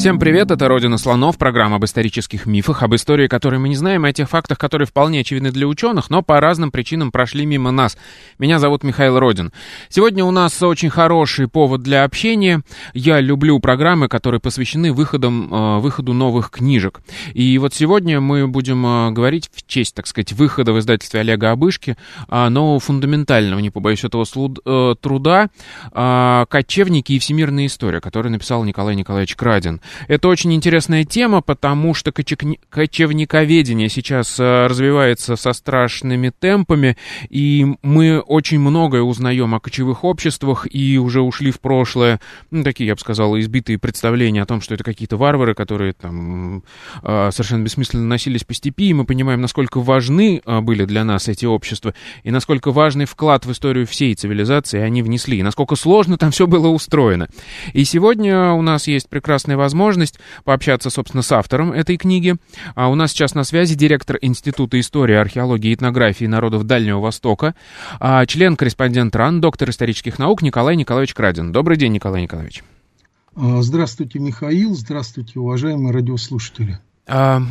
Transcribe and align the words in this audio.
Всем 0.00 0.18
привет, 0.18 0.50
это 0.50 0.66
«Родина 0.66 0.96
слонов», 0.96 1.36
программа 1.36 1.76
об 1.76 1.84
исторических 1.84 2.46
мифах, 2.46 2.82
об 2.82 2.94
истории, 2.94 3.26
которые 3.26 3.60
мы 3.60 3.68
не 3.68 3.76
знаем, 3.76 4.06
о 4.06 4.12
тех 4.14 4.30
фактах, 4.30 4.56
которые 4.56 4.88
вполне 4.88 5.20
очевидны 5.20 5.50
для 5.50 5.66
ученых, 5.66 6.08
но 6.08 6.22
по 6.22 6.40
разным 6.40 6.70
причинам 6.70 7.12
прошли 7.12 7.44
мимо 7.44 7.70
нас. 7.70 7.98
Меня 8.38 8.58
зовут 8.58 8.82
Михаил 8.82 9.18
Родин. 9.18 9.52
Сегодня 9.90 10.24
у 10.24 10.30
нас 10.30 10.62
очень 10.62 10.88
хороший 10.88 11.48
повод 11.48 11.82
для 11.82 12.04
общения. 12.04 12.62
Я 12.94 13.20
люблю 13.20 13.60
программы, 13.60 14.08
которые 14.08 14.40
посвящены 14.40 14.94
выходам, 14.94 15.52
э, 15.52 15.80
выходу 15.80 16.14
новых 16.14 16.50
книжек. 16.50 17.02
И 17.34 17.58
вот 17.58 17.74
сегодня 17.74 18.22
мы 18.22 18.48
будем 18.48 18.86
э, 18.86 19.10
говорить 19.10 19.50
в 19.52 19.66
честь, 19.66 19.94
так 19.94 20.06
сказать, 20.06 20.32
выхода 20.32 20.72
в 20.72 20.78
издательстве 20.78 21.20
Олега 21.20 21.50
Обышки 21.50 21.98
э, 22.26 22.48
нового 22.48 22.80
фундаментального, 22.80 23.60
не 23.60 23.68
побоюсь 23.68 24.02
этого 24.02 24.24
труда, 24.96 25.50
«Кочевники 25.92 27.12
и 27.12 27.18
всемирная 27.18 27.66
история», 27.66 28.00
который 28.00 28.30
написал 28.30 28.64
Николай 28.64 28.96
Николаевич 28.96 29.36
Крадин. 29.36 29.82
Это 30.08 30.28
очень 30.28 30.52
интересная 30.52 31.04
тема, 31.04 31.40
потому 31.40 31.94
что 31.94 32.12
кочевниковедение 32.12 33.88
сейчас 33.88 34.38
э, 34.38 34.66
развивается 34.66 35.36
со 35.36 35.52
страшными 35.52 36.32
темпами, 36.38 36.96
и 37.28 37.66
мы 37.82 38.20
очень 38.20 38.60
многое 38.60 39.02
узнаем 39.02 39.54
о 39.54 39.60
кочевых 39.60 40.04
обществах, 40.04 40.66
и 40.70 40.98
уже 40.98 41.20
ушли 41.20 41.50
в 41.50 41.60
прошлое, 41.60 42.20
ну, 42.50 42.62
такие, 42.64 42.86
я 42.88 42.94
бы 42.94 43.00
сказал, 43.00 43.38
избитые 43.38 43.78
представления 43.78 44.42
о 44.42 44.46
том, 44.46 44.60
что 44.60 44.74
это 44.74 44.84
какие-то 44.84 45.16
варвары, 45.16 45.54
которые 45.54 45.92
там 45.92 46.62
э, 47.02 47.30
совершенно 47.32 47.64
бессмысленно 47.64 48.06
носились 48.06 48.44
по 48.44 48.54
степи, 48.54 48.90
и 48.90 48.94
мы 48.94 49.04
понимаем, 49.04 49.40
насколько 49.40 49.80
важны 49.80 50.42
э, 50.44 50.60
были 50.60 50.84
для 50.84 51.04
нас 51.04 51.28
эти 51.28 51.46
общества, 51.46 51.94
и 52.22 52.30
насколько 52.30 52.70
важный 52.70 53.04
вклад 53.04 53.46
в 53.46 53.52
историю 53.52 53.86
всей 53.86 54.14
цивилизации 54.14 54.80
они 54.80 55.02
внесли, 55.02 55.38
и 55.38 55.42
насколько 55.42 55.76
сложно 55.76 56.18
там 56.18 56.30
все 56.30 56.46
было 56.46 56.68
устроено. 56.68 57.28
И 57.72 57.84
сегодня 57.84 58.52
у 58.52 58.62
нас 58.62 58.86
есть 58.86 59.08
прекрасная 59.08 59.56
возможность 59.56 59.69
возможность 59.70 60.18
пообщаться, 60.44 60.90
собственно, 60.90 61.22
с 61.22 61.30
автором 61.30 61.72
этой 61.72 61.96
книги. 61.96 62.34
А 62.74 62.88
у 62.88 62.96
нас 62.96 63.12
сейчас 63.12 63.34
на 63.34 63.44
связи 63.44 63.76
директор 63.76 64.18
Института 64.20 64.80
истории, 64.80 65.14
археологии 65.14 65.70
и 65.70 65.74
этнографии 65.74 66.24
народов 66.24 66.64
Дальнего 66.64 66.98
Востока, 66.98 67.54
а 68.00 68.26
член-корреспондент 68.26 69.14
РАН, 69.14 69.40
доктор 69.40 69.70
исторических 69.70 70.18
наук 70.18 70.42
Николай 70.42 70.74
Николаевич 70.74 71.14
Крадин. 71.14 71.52
Добрый 71.52 71.76
день, 71.76 71.92
Николай 71.92 72.22
Николаевич. 72.22 72.64
А, 73.36 73.62
здравствуйте, 73.62 74.18
Михаил. 74.18 74.74
Здравствуйте, 74.74 75.38
уважаемые 75.38 75.94
радиослушатели. 75.94 76.80
А, 77.06 77.42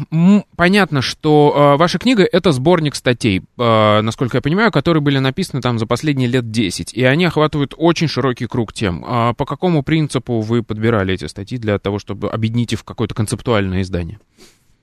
понятно, 0.56 1.02
что 1.02 1.54
а, 1.56 1.78
ваша 1.78 2.00
книга— 2.00 2.28
это 2.32 2.52
сборник 2.52 2.96
статей, 2.96 3.44
а, 3.58 4.02
насколько 4.02 4.38
я 4.38 4.42
понимаю, 4.42 4.72
которые 4.72 5.02
были 5.02 5.20
написаны 5.20 5.62
там 5.62 5.80
за 5.80 5.86
последние 5.86 6.30
лет 6.30 6.50
10, 6.52 6.94
и 6.94 7.04
они 7.04 7.26
охватывают 7.26 7.74
очень 7.78 8.08
широкий 8.08 8.48
круг 8.48 8.74
тем. 8.74 9.02
По 9.02 9.46
какому 9.46 9.84
принципу 9.84 10.40
вы 10.42 10.64
подбирали 10.64 11.14
эти 11.14 11.26
статьи 11.26 11.58
для 11.58 11.80
того, 11.80 12.00
чтобы 12.00 12.30
объединить 12.30 12.74
их 12.74 12.80
в 12.80 12.84
какое-то 12.84 13.16
концептуальное 13.16 13.82
издание? 13.82 14.20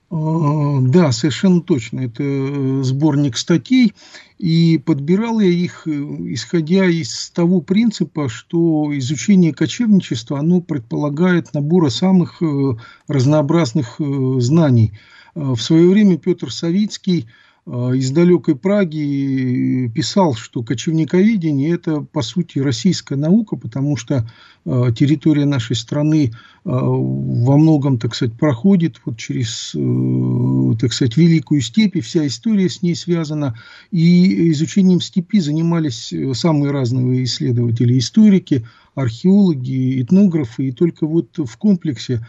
А, 0.09 0.81
да, 0.81 1.11
совершенно 1.11 1.61
точно. 1.61 2.01
Это 2.01 2.23
э, 2.23 2.83
сборник 2.83 3.37
статей. 3.37 3.95
И 4.39 4.79
подбирал 4.79 5.41
я 5.41 5.48
их, 5.48 5.83
э, 5.87 5.91
исходя 5.91 6.87
из 6.87 7.31
того 7.31 7.61
принципа, 7.61 8.29
что 8.29 8.97
изучение 8.97 9.53
кочевничества, 9.53 10.39
оно 10.39 10.61
предполагает 10.61 11.55
набора 11.55 11.89
самых 11.89 12.41
э, 12.41 12.73
разнообразных 13.08 13.97
знаний. 13.98 14.92
В 15.35 15.58
свое 15.58 15.91
время 15.91 16.17
Петр 16.17 16.51
Савицкий 16.51 17.27
из 17.67 18.13
далекой 18.13 18.55
Праги 18.55 19.91
писал, 19.93 20.35
что 20.35 20.63
кочевниковедение– 20.63 21.71
это, 21.75 22.01
по 22.01 22.23
сути, 22.23 22.61
российская 22.61 23.17
наука, 23.17 23.57
потому 23.57 23.97
что 23.97 24.25
Э, 24.69 24.91
территория 24.93 25.45
нашей 25.45 25.77
страны 25.77 26.33
э, 26.33 26.33
во 26.65 27.57
многом, 27.57 28.01
так 28.01 28.17
сказать, 28.17 28.37
проходит 28.37 29.01
вот 29.05 29.17
через, 29.17 29.73
э, 29.77 30.77
так 30.81 30.93
сказать, 30.93 31.17
Великую 31.17 31.61
степь, 31.61 31.95
и 31.95 32.01
вся 32.01 32.27
история 32.27 32.69
с 32.69 32.83
ней 32.83 32.97
связана. 32.97 33.55
И 33.93 34.51
изучением 34.51 35.01
степи 35.01 35.39
занимались 35.39 36.13
самые 36.37 36.73
разные 36.73 37.23
исследователи, 37.23 37.97
историки, 37.97 38.67
археологи, 38.97 40.03
этнографы, 40.03 40.69
и 40.69 40.73
только 40.73 41.07
вот 41.07 41.39
в 41.39 41.57
комплексе 41.59 42.27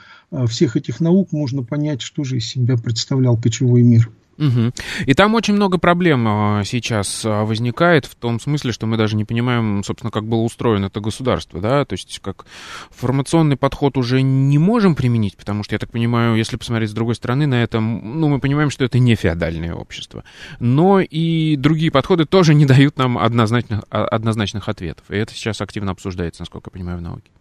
всех 0.47 0.75
этих 0.75 0.99
наук 0.99 1.31
можно 1.31 1.63
понять, 1.63 2.01
что 2.01 2.23
же 2.23 2.37
из 2.37 2.47
себя 2.47 2.77
представлял 2.77 3.35
кочевой 3.35 3.81
мир. 3.81 4.11
Угу. 4.37 4.71
И 5.07 5.13
там 5.13 5.33
очень 5.33 5.55
много 5.55 5.79
проблем 5.79 6.25
а, 6.27 6.63
сейчас 6.63 7.23
а, 7.25 7.43
возникает 7.43 8.05
в 8.05 8.15
том 8.15 8.39
смысле, 8.39 8.71
что 8.71 8.85
мы 8.85 8.95
даже 8.95 9.15
не 9.15 9.25
понимаем, 9.25 9.83
собственно, 9.83 10.11
как 10.11 10.27
было 10.27 10.41
устроено 10.41 10.85
это 10.85 10.99
государство, 10.99 11.59
да, 11.59 11.85
то 11.85 11.93
есть 11.93 12.19
как 12.19 12.45
формационный 12.91 13.57
подход 13.57 13.97
уже 13.97 14.21
не 14.21 14.59
можем 14.59 14.95
применить, 14.95 15.35
потому 15.37 15.63
что, 15.63 15.73
я 15.75 15.79
так 15.79 15.91
понимаю, 15.91 16.35
если 16.35 16.55
посмотреть 16.55 16.91
с 16.91 16.93
другой 16.93 17.15
стороны 17.15 17.47
на 17.47 17.63
это, 17.63 17.79
ну, 17.79 18.27
мы 18.27 18.39
понимаем, 18.39 18.69
что 18.69 18.85
это 18.85 18.99
не 18.99 19.15
феодальное 19.15 19.73
общество, 19.73 20.23
но 20.59 20.99
и 20.99 21.55
другие 21.55 21.91
подходы 21.91 22.25
тоже 22.25 22.53
не 22.53 22.65
дают 22.65 22.97
нам 22.97 23.17
однозначных, 23.17 23.83
а, 23.89 24.05
однозначных 24.05 24.69
ответов, 24.69 25.05
и 25.09 25.15
это 25.15 25.33
сейчас 25.33 25.61
активно 25.61 25.91
обсуждается, 25.91 26.43
насколько 26.43 26.69
я 26.69 26.71
понимаю, 26.71 26.99
в 26.99 27.01
науке. 27.01 27.31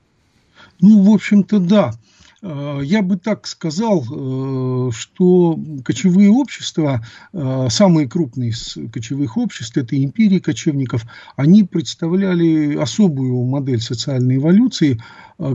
Ну, 0.80 1.02
в 1.02 1.14
общем-то, 1.14 1.58
да. 1.58 1.92
Э, 2.42 2.80
я 2.82 3.02
бы 3.02 3.16
так 3.16 3.46
сказал, 3.46 4.04
э, 4.04 4.90
что 4.92 5.58
кочевые 5.84 6.30
общества, 6.30 7.04
э, 7.32 7.68
самые 7.70 8.08
крупные 8.08 8.50
из 8.50 8.76
кочевых 8.92 9.36
обществ, 9.36 9.76
это 9.76 10.02
империи 10.02 10.38
кочевников, 10.38 11.06
они 11.36 11.64
представляли 11.64 12.76
особую 12.76 13.44
модель 13.44 13.80
социальной 13.80 14.36
эволюции, 14.36 15.00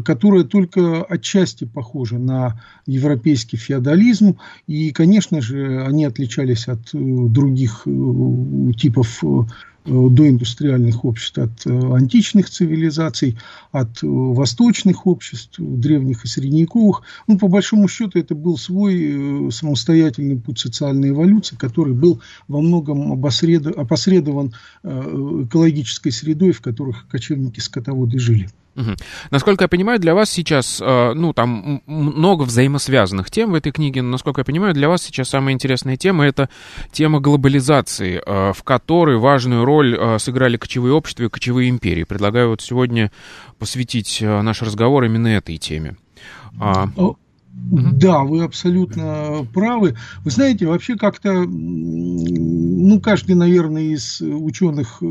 которая 0.05 0.43
только 0.43 1.03
отчасти 1.03 1.65
похожа 1.65 2.19
на 2.19 2.61
европейский 2.85 3.57
феодализм. 3.57 4.37
И, 4.67 4.91
конечно 4.91 5.41
же, 5.41 5.83
они 5.83 6.05
отличались 6.05 6.67
от 6.67 6.89
других 6.93 7.87
типов 8.77 9.23
доиндустриальных 9.85 11.03
обществ, 11.05 11.37
от 11.39 11.65
э, 11.65 11.69
античных 11.71 12.49
цивилизаций, 12.49 13.37
от 13.71 14.03
э, 14.03 14.07
восточных 14.07 15.07
обществ, 15.07 15.55
древних 15.57 16.23
и 16.23 16.27
средневековых. 16.27 17.01
Ну, 17.27 17.37
по 17.37 17.47
большому 17.47 17.87
счету, 17.87 18.19
это 18.19 18.35
был 18.35 18.57
свой 18.57 19.51
самостоятельный 19.51 20.37
путь 20.37 20.59
социальной 20.59 21.09
эволюции, 21.09 21.55
который 21.55 21.93
был 21.93 22.21
во 22.47 22.61
многом 22.61 23.11
опосредован 23.13 24.53
экологической 24.83 26.11
средой, 26.11 26.51
в 26.51 26.61
которых 26.61 27.07
кочевники-скотоводы 27.07 28.19
жили. 28.19 28.49
Угу. 28.75 28.91
Насколько 29.31 29.65
я 29.65 29.67
понимаю, 29.67 29.99
для 29.99 30.15
вас 30.15 30.29
сейчас, 30.29 30.81
э, 30.81 31.13
ну, 31.13 31.33
там 31.33 31.81
много 31.85 32.43
взаимосвязанных 32.43 33.29
тем 33.29 33.51
в 33.51 33.55
этой 33.55 33.71
книге, 33.71 34.01
но, 34.01 34.11
насколько 34.11 34.41
я 34.41 34.45
понимаю, 34.45 34.73
для 34.73 34.87
вас 34.87 35.03
сейчас 35.03 35.29
самая 35.29 35.53
интересная 35.53 35.97
тема— 35.97 36.25
это 36.27 36.49
тема 36.91 37.19
глобализации, 37.19 38.21
э, 38.25 38.53
в 38.53 38.63
которой 38.63 39.17
важную 39.17 39.65
роль 39.65 39.97
э, 39.99 40.19
сыграли 40.19 40.57
кочевые 40.57 40.93
общества 40.93 41.23
и 41.23 41.29
кочевые 41.29 41.69
империи. 41.69 42.03
Предлагаю 42.03 42.49
вот 42.49 42.61
сегодня 42.61 43.11
посвятить 43.59 44.19
наш 44.21 44.61
разговор 44.61 45.03
именно 45.03 45.27
этой 45.27 45.57
теме. 45.57 45.97
А, 46.59 46.87
да, 47.53 48.19
вы 48.19 48.43
абсолютно 48.43 49.45
правы. 49.53 49.95
Вы 50.23 50.31
знаете, 50.31 50.65
вообще 50.65 50.95
как-то, 50.95 51.45
ну, 51.45 52.99
каждый, 53.01 53.35
наверное, 53.35 53.83
из 53.83 54.21
ученых 54.21 55.01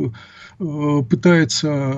пытается 0.60 1.96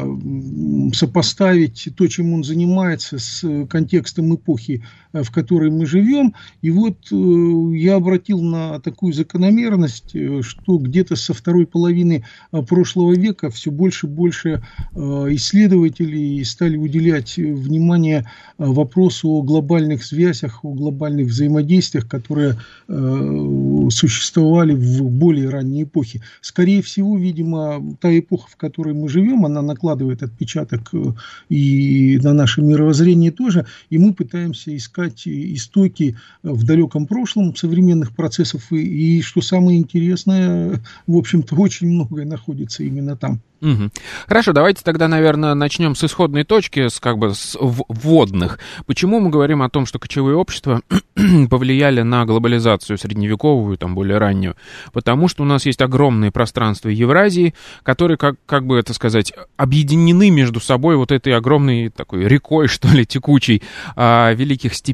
сопоставить 0.95 1.89
то, 1.97 2.07
чем 2.07 2.33
он 2.33 2.45
занимается, 2.45 3.19
с 3.19 3.67
контекстом 3.67 4.35
эпохи, 4.37 4.85
э, 4.85 5.02
в 5.13 5.31
которой 5.31 5.71
мы 5.71 5.87
живем. 5.87 6.35
И 6.61 6.71
вот 6.71 6.99
э, 7.11 7.77
я 7.77 7.97
обратил 7.97 8.41
на 8.41 8.81
такую 8.81 9.13
закономерность, 9.13 10.15
что 10.43 10.79
где-то 10.79 11.17
со 11.17 11.35
второй 11.35 11.67
половины 11.67 12.25
прошлого 12.69 13.15
века 13.15 13.51
все 13.51 13.71
больше 13.71 14.07
и 14.07 14.11
больше 14.11 14.63
исследователей 14.95 16.45
стали 16.45 16.77
уделять 16.77 17.37
внимание 17.37 18.27
вопросу 18.59 19.29
о 19.29 19.43
глобальных 19.43 20.05
связях, 20.05 20.65
о 20.65 20.73
глобальных 20.73 21.29
взаимодействиях, 21.29 22.09
которые 22.09 22.57
существовали 22.87 24.75
в 24.75 25.03
более 25.11 25.51
завершения 25.73 25.83
эпохи. 25.83 26.23
Скорее 26.41 26.83
всего, 26.83 27.17
видимо, 27.19 27.97
та 28.01 28.19
эпоха, 28.19 28.49
в 28.51 28.57
которой 28.57 28.95
мы 28.95 29.09
живем, 29.09 29.45
она 29.45 29.63
накладывает 29.63 30.23
отпечаток 30.23 30.91
э, 30.93 31.13
и 31.49 32.19
на 32.23 32.33
наше 32.33 32.63
мировоззрение 32.63 33.31
тоже, 33.31 33.67
и 33.91 33.99
мы 33.99 34.13
пытаемся 34.13 34.75
искать 34.77 35.02
истоки 35.09 36.17
в 36.43 36.65
далеком 36.65 37.07
прошлом 37.07 37.55
современных 37.57 38.15
процессов, 38.15 38.71
и, 38.73 39.19
и 39.19 39.23
что 39.23 39.41
самое 39.41 39.79
интересное, 39.79 40.83
в 41.07 41.17
общем-то, 41.17 41.55
очень 41.57 41.89
многое 41.89 42.25
находится 42.25 42.83
именно 42.83 43.17
там. 43.17 43.41
Угу. 43.63 43.91
Хорошо, 44.27 44.53
давайте 44.53 44.83
тогда, 44.83 45.07
наверное, 45.07 45.55
начнем 45.55 45.95
с 45.95 46.03
исходной 46.03 46.43
точки, 46.43 46.89
с 46.89 46.99
как 46.99 47.17
бы 47.19 47.33
с 47.33 47.57
вводных. 47.61 48.59
Почему 48.87 49.21
мы 49.21 49.31
говорим 49.31 49.63
о 49.63 49.71
том, 49.71 49.87
что 49.87 50.01
кочевые 50.01 50.37
общества 50.37 50.83
повлияли 51.49 52.03
на 52.03 52.25
глобализацию 52.25 52.99
средневековую, 52.99 53.79
там 53.79 53.95
более 53.95 54.19
раннюю? 54.19 54.57
Потому 54.93 55.29
что 55.29 55.45
у 55.45 55.47
нас 55.47 55.65
есть 55.65 55.81
огромные 55.81 56.33
пространства 56.33 56.89
Евразии, 56.89 57.55
которые, 57.85 58.19
как, 58.19 58.35
как 58.47 58.67
бы 58.67 58.77
это 58.79 58.95
сказать, 58.95 59.33
объединены 59.57 60.31
между 60.31 60.59
собой 60.59 60.97
вот 60.97 61.13
этой 61.13 61.33
огромной 61.33 61.89
такой 61.91 62.27
рекой, 62.27 62.67
что 62.67 62.89
ли, 62.89 63.07
текучей 63.07 63.63
а, 63.95 64.33
великих 64.33 64.75
степей. 64.75 64.92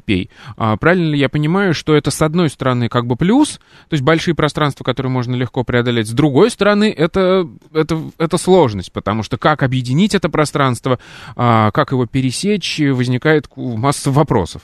А, 0.56 0.76
правильно 0.76 1.10
ли 1.10 1.18
я 1.18 1.28
понимаю, 1.28 1.74
что 1.74 1.94
это 1.94 2.10
с 2.10 2.22
одной 2.22 2.48
стороны 2.48 2.88
как 2.88 3.06
бы 3.06 3.16
плюс, 3.16 3.58
то 3.88 3.94
есть 3.94 4.02
большие 4.04 4.34
пространства, 4.34 4.84
которые 4.84 5.10
можно 5.10 5.34
легко 5.34 5.64
преодолеть, 5.64 6.08
с 6.08 6.12
другой 6.12 6.50
стороны 6.50 6.90
это, 6.96 7.48
это, 7.72 8.02
это 8.18 8.38
сложно 8.38 8.58
сложность, 8.58 8.92
потому 8.92 9.22
что 9.22 9.38
как 9.38 9.62
объединить 9.62 10.14
это 10.14 10.28
пространство, 10.28 10.98
а, 11.36 11.70
как 11.70 11.92
его 11.92 12.06
пересечь, 12.06 12.80
возникает 12.80 13.48
масса 13.56 14.10
вопросов. 14.10 14.62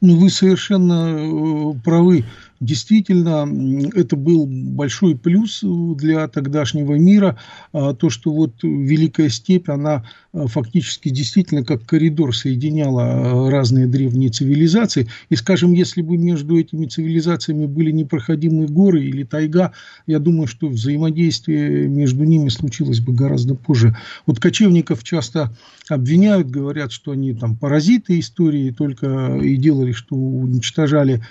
Ну, 0.00 0.16
вы 0.16 0.30
совершенно 0.30 1.74
э, 1.74 1.74
правы. 1.84 2.24
Действительно, 2.60 3.48
это 3.94 4.16
был 4.16 4.46
большой 4.46 5.16
плюс 5.16 5.60
для 5.62 6.28
тогдашнего 6.28 6.94
мира, 6.94 7.36
а, 7.72 7.94
то, 7.94 8.10
что 8.10 8.32
вот 8.32 8.62
Великая 8.62 9.28
Степь, 9.28 9.68
она 9.68 10.04
а, 10.32 10.46
фактически 10.46 11.08
действительно 11.08 11.64
как 11.64 11.84
коридор 11.84 12.34
соединяла 12.34 13.02
а, 13.02 13.50
разные 13.50 13.88
древние 13.88 14.30
цивилизации. 14.30 15.08
И, 15.30 15.36
скажем, 15.36 15.72
если 15.72 16.00
бы 16.00 16.16
между 16.16 16.56
этими 16.56 16.86
цивилизациями 16.86 17.66
были 17.66 17.90
непроходимые 17.90 18.68
горы 18.68 19.04
или 19.04 19.24
тайга, 19.24 19.72
я 20.06 20.20
думаю, 20.20 20.46
что 20.46 20.68
взаимодействие 20.68 21.88
между 21.88 22.22
ними 22.22 22.48
случилось 22.50 23.00
бы 23.00 23.12
гораздо 23.12 23.56
позже. 23.56 23.96
Вот 24.26 24.38
кочевников 24.38 25.02
часто 25.02 25.56
обвиняют, 25.88 26.50
говорят, 26.50 26.92
что 26.92 27.10
они 27.10 27.34
там 27.34 27.56
паразиты 27.56 28.20
истории 28.20 28.70
только 28.70 29.38
и 29.42 29.56
делали, 29.56 29.92
что 29.92 30.14
уничтожали 30.14 31.22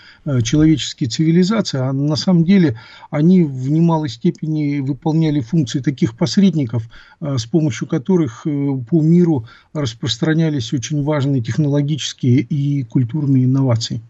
человеческие 0.44 1.10
цивилизации, 1.13 1.80
а 1.80 1.94
на 1.94 2.15
самом 2.15 2.44
деле 2.44 2.80
они 3.12 3.44
в 3.44 3.69
немалой 3.69 4.10
степени 4.10 4.80
выполняли 4.80 5.39
функции 5.39 5.80
таких 5.80 6.15
посредников, 6.18 6.83
э, 7.21 7.38
с 7.38 7.45
помощью 7.45 7.88
которых 7.88 8.45
э, 8.45 8.50
по 8.89 9.01
миру 9.01 9.45
распространялись 9.74 10.74
очень 10.74 11.04
важные 11.04 11.42
технологические 11.42 12.39
и 12.39 12.83
культурные 12.83 13.45
инновации. 13.45 14.01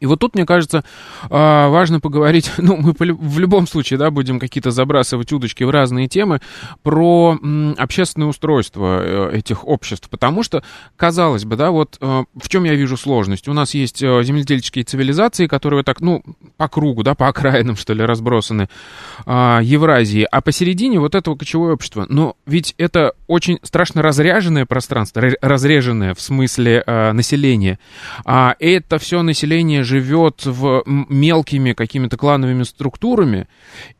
И 0.00 0.06
вот 0.06 0.18
тут, 0.18 0.34
мне 0.34 0.46
кажется, 0.46 0.82
а, 1.28 1.68
важно 1.68 2.00
поговорить, 2.00 2.50
ну, 2.58 2.76
мы 2.76 2.94
в 2.98 3.38
любом 3.38 3.66
случае, 3.66 3.98
да, 3.98 4.10
будем 4.10 4.40
какие-то 4.40 4.70
забрасывать 4.70 5.32
удочки 5.32 5.62
в 5.62 5.70
разные 5.70 6.08
темы, 6.08 6.40
про 6.82 7.38
общественное 7.78 8.28
устройство 8.28 9.00
э, 9.02 9.38
этих 9.38 9.66
обществ, 9.66 10.08
потому 10.08 10.42
что, 10.42 10.62
казалось 10.96 11.44
бы, 11.44 11.56
да, 11.56 11.70
вот 11.70 11.98
э, 12.00 12.24
в 12.34 12.48
чем 12.48 12.64
я 12.64 12.74
вижу 12.74 12.96
сложность. 12.96 13.48
У 13.48 13.52
нас 13.52 13.74
есть 13.74 14.02
э, 14.02 14.22
земледельческие 14.22 14.84
цивилизации, 14.84 15.46
которые 15.46 15.84
так, 15.84 16.00
ну, 16.00 16.22
по 16.56 16.68
кругу, 16.68 17.02
да, 17.02 17.14
по 17.14 17.28
окраинам, 17.28 17.76
что 17.76 17.92
ли, 17.92 18.04
разбросаны 18.04 18.68
а, 19.26 19.60
Евразии, 19.62 20.26
а 20.30 20.40
посередине 20.40 20.98
вот 20.98 21.14
этого 21.14 21.36
кочевое 21.36 21.74
общество. 21.74 22.06
Но 22.08 22.36
ведь 22.46 22.74
это 22.78 23.12
очень 23.26 23.58
страшно 23.62 24.02
разряженное 24.02 24.66
пространство, 24.66 25.22
разреженное 25.40 26.14
в 26.14 26.20
смысле 26.20 26.82
населения. 27.12 27.78
А 28.24 28.56
это 28.58 28.98
все 28.98 29.22
население 29.22 29.84
живет 29.90 30.46
в 30.46 30.84
мелкими 30.86 31.72
какими-то 31.72 32.16
клановыми 32.16 32.62
структурами, 32.62 33.48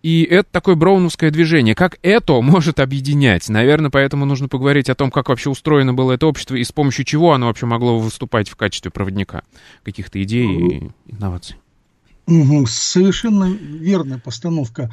и 0.02 0.22
это 0.22 0.48
такое 0.50 0.76
броуновское 0.76 1.30
движение. 1.30 1.74
Как 1.74 1.98
это 2.02 2.40
может 2.40 2.78
объединять? 2.78 3.48
Наверное, 3.48 3.90
поэтому 3.90 4.24
нужно 4.24 4.48
поговорить 4.48 4.88
о 4.88 4.94
том, 4.94 5.10
как 5.10 5.28
вообще 5.28 5.50
устроено 5.50 5.92
было 5.92 6.12
это 6.12 6.26
общество 6.26 6.54
и 6.54 6.62
с 6.62 6.70
помощью 6.70 7.04
чего 7.04 7.32
оно 7.32 7.48
вообще 7.48 7.66
могло 7.66 7.98
выступать 7.98 8.48
в 8.48 8.56
качестве 8.56 8.90
проводника 8.90 9.42
каких-то 9.82 10.22
идей 10.22 10.46
и 10.46 10.90
инноваций. 11.06 11.56
Совершенно 12.26 13.50
верная 13.50 14.18
постановка 14.18 14.90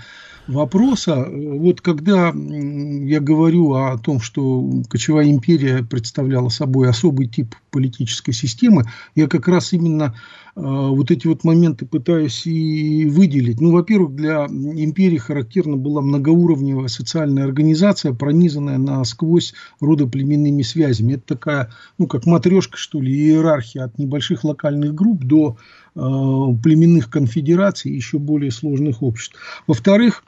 вопроса. 0.48 1.28
Вот 1.30 1.82
когда 1.82 2.34
я 2.34 3.20
говорю 3.20 3.74
о 3.74 3.98
том, 3.98 4.20
что 4.20 4.82
кочевая 4.90 5.30
империя 5.30 5.84
представляла 5.84 6.50
собой 6.50 6.90
особый 6.90 7.28
тип 7.28 7.56
политической 7.70 8.32
системы, 8.32 8.86
я 9.16 9.28
как 9.28 9.48
раз 9.48 9.74
именно 9.74 10.16
а, 10.56 10.90
вот 10.90 11.12
эти 11.12 11.28
вот 11.28 11.44
моменты 11.44 11.86
пытаюсь 11.86 12.48
и 12.48 13.06
выделить. 13.06 13.62
Ну, 13.62 13.72
во-первых, 13.72 14.16
для 14.16 14.46
империи 14.46 15.18
характерна 15.18 15.78
была 15.78 16.02
многоуровневая 16.02 16.88
социальная 16.88 17.44
организация, 17.44 18.14
пронизанная 18.14 18.80
насквозь 18.80 19.54
родоплеменными 19.80 20.64
связями. 20.64 21.14
Это 21.14 21.36
такая, 21.36 21.70
ну, 22.00 22.08
как 22.08 22.26
матрешка, 22.26 22.78
что 22.78 23.00
ли, 23.00 23.14
иерархия 23.14 23.84
от 23.84 24.00
небольших 24.00 24.44
локальных 24.44 24.96
групп 24.96 25.24
до 25.24 25.58
племенных 25.98 27.10
конфедераций 27.10 27.92
еще 27.92 28.20
более 28.20 28.52
сложных 28.52 29.02
обществ. 29.02 29.36
Во-вторых, 29.66 30.24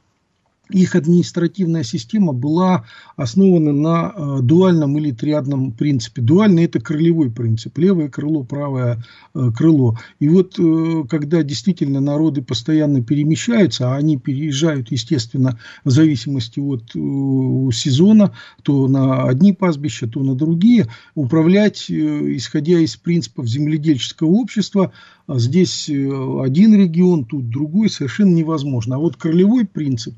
их 0.70 0.96
административная 0.96 1.84
система 1.84 2.32
была 2.32 2.86
основана 3.16 3.74
на 3.74 4.14
э, 4.16 4.40
дуальном 4.42 4.98
или 4.98 5.12
триадном 5.12 5.72
принципе. 5.72 6.22
Дуальный– 6.22 6.64
это 6.66 6.80
крылевой 6.80 7.32
принцип. 7.32 7.78
Левое 7.78 8.08
крыло, 8.08 8.44
правое 8.44 9.04
э, 9.34 9.52
крыло. 9.56 9.98
И 10.20 10.30
вот 10.30 10.60
э, 10.60 11.06
когда 11.10 11.42
действительно 11.42 12.00
народы 12.00 12.44
постоянно 12.44 13.04
перемещаются, 13.04 13.92
а 13.92 13.98
они 13.98 14.18
переезжают, 14.18 14.92
естественно, 14.92 15.60
в 15.84 15.90
зависимости 15.90 16.60
от 16.60 16.92
сезона, 17.74 18.34
то 18.62 18.88
на 18.88 19.24
одни 19.24 19.54
пастбища, 19.54 20.08
то 20.08 20.22
на 20.22 20.36
другие, 20.36 20.88
управлять, 21.16 21.90
исходя 21.90 22.80
из 22.80 22.96
принципов 22.96 23.48
земледельческого 23.48 24.30
общества, 24.30 24.92
здесь 25.38 25.90
один 25.90 26.76
регион, 26.76 27.26
тут 27.26 27.50
другой, 27.50 27.90
совершенно 27.90 28.34
невозможно. 28.34 28.96
А 28.96 29.00
вот 29.00 29.16
крылевой 29.16 29.66
принцип 29.66 30.16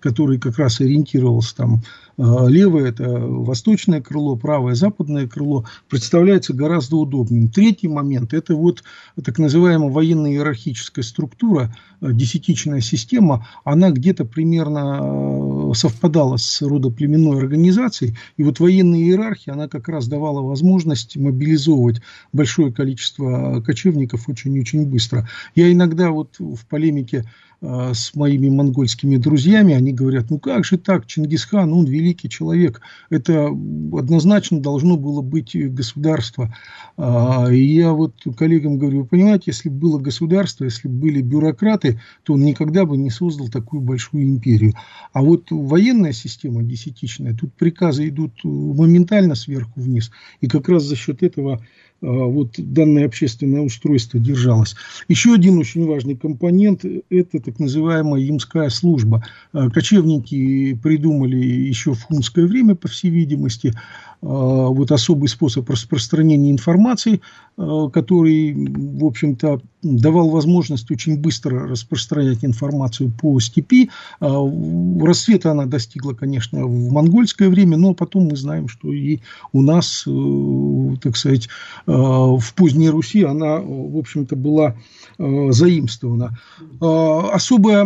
который 0.00 0.38
как 0.38 0.58
раз 0.58 0.80
ориентировался 0.80 1.56
там 1.56 1.82
а, 2.11 2.11
левое– 2.18 2.88
это 2.90 3.08
восточное 3.08 4.00
крыло, 4.00 4.36
правое– 4.36 4.74
западное 4.76 5.26
крыло, 5.26 5.64
представляется 5.88 6.52
гораздо 6.52 6.96
удобнее. 6.96 7.48
Третий 7.48 7.88
момент– 7.88 8.32
это 8.34 8.54
вот 8.54 8.82
так 9.24 9.38
называемая 9.38 9.90
военно-иерархическая 9.90 11.04
структура, 11.04 11.74
а, 12.00 12.12
десятичная 12.12 12.80
система, 12.80 13.46
она 13.64 13.90
где-то 13.90 14.24
примерно 14.24 14.98
а, 15.00 15.74
совпадала 15.74 16.36
с 16.36 16.60
родоплеменной 16.62 17.38
организацией, 17.38 18.16
и 18.36 18.42
вот 18.42 18.60
военная 18.60 19.00
иерархия, 19.00 19.54
она 19.54 19.68
как 19.68 19.88
раз 19.88 20.08
давала 20.08 20.40
возможность 20.42 21.16
мобилизовывать 21.16 22.00
большое 22.32 22.72
количество 22.72 23.60
кочевников 23.60 24.28
очень-очень 24.28 24.86
быстро. 24.86 25.28
Я 25.54 25.72
иногда 25.72 26.10
вот 26.10 26.36
в 26.38 26.66
полемике 26.66 27.24
с 27.62 28.14
моими 28.16 28.48
монгольскими 28.48 29.16
друзьями, 29.16 29.72
они 29.72 29.92
говорят, 29.92 30.30
ну 30.30 30.38
как 30.40 30.64
же 30.64 30.78
так, 30.78 31.06
Чингисхан, 31.06 31.72
он 31.72 31.86
великий 31.86 32.28
человек, 32.28 32.80
это 33.08 33.46
однозначно 33.46 34.60
должно 34.60 34.96
было 34.96 35.22
быть 35.22 35.54
государство. 35.72 36.52
А, 36.96 37.48
и 37.52 37.62
я 37.62 37.92
вот 37.92 38.14
коллегам 38.36 38.78
говорю, 38.78 39.02
вы 39.02 39.06
понимаете, 39.06 39.44
если 39.46 39.68
бы 39.68 39.76
было 39.76 39.98
государство, 40.00 40.64
если 40.64 40.88
бы 40.88 40.94
были 40.94 41.22
бюрократы, 41.22 42.00
то 42.24 42.32
он 42.32 42.42
никогда 42.42 42.84
бы 42.84 42.96
не 42.96 43.10
создал 43.10 43.48
такую 43.48 43.80
большую 43.80 44.24
империю. 44.24 44.74
А 45.12 45.22
вот 45.22 45.50
военная 45.50 46.12
система 46.12 46.64
десятичная, 46.64 47.34
тут 47.34 47.54
приказы 47.54 48.08
идут 48.08 48.32
моментально 48.42 49.36
сверху 49.36 49.80
вниз, 49.80 50.10
и 50.40 50.48
как 50.48 50.68
раз 50.68 50.82
за 50.82 50.96
счет 50.96 51.22
этого 51.22 51.64
вот 52.02 52.54
данное 52.58 53.06
общественное 53.06 53.62
устройство 53.62 54.18
держалось. 54.18 54.74
Еще 55.08 55.32
один 55.32 55.58
очень 55.58 55.86
важный 55.86 56.16
компонент– 56.16 56.84
это 57.10 57.40
так 57.40 57.58
называемая 57.60 58.28
имская 58.28 58.68
служба. 58.70 59.24
А, 59.52 59.70
кочевники 59.70 60.74
придумали 60.82 61.36
еще 61.36 61.94
в 61.94 62.02
хунское 62.02 62.46
время, 62.46 62.74
по 62.74 62.88
всей 62.88 63.10
видимости, 63.10 63.72
вот 64.22 64.92
особый 64.92 65.28
способ 65.28 65.68
распространения 65.68 66.52
информации, 66.52 67.20
который, 67.56 68.54
в 68.54 69.04
общем-то, 69.04 69.60
давал 69.82 70.30
возможность 70.30 70.88
очень 70.92 71.18
быстро 71.18 71.66
распространять 71.68 72.44
информацию 72.44 73.10
по 73.10 73.40
степи. 73.40 73.90
Рассвета 74.20 75.50
она 75.50 75.66
достигла, 75.66 76.12
конечно, 76.12 76.64
в 76.64 76.92
монгольское 76.92 77.48
время, 77.48 77.76
но 77.76 77.94
потом 77.94 78.26
мы 78.26 78.36
знаем, 78.36 78.68
что 78.68 78.92
и 78.92 79.18
у 79.52 79.60
нас, 79.60 80.06
так 81.02 81.16
сказать, 81.16 81.48
в 81.86 82.54
поздней 82.54 82.90
Руси 82.90 83.24
она, 83.24 83.58
в 83.60 83.98
общем-то, 83.98 84.36
была 84.36 84.76
заимствована. 85.18 86.38
Особая 86.80 87.84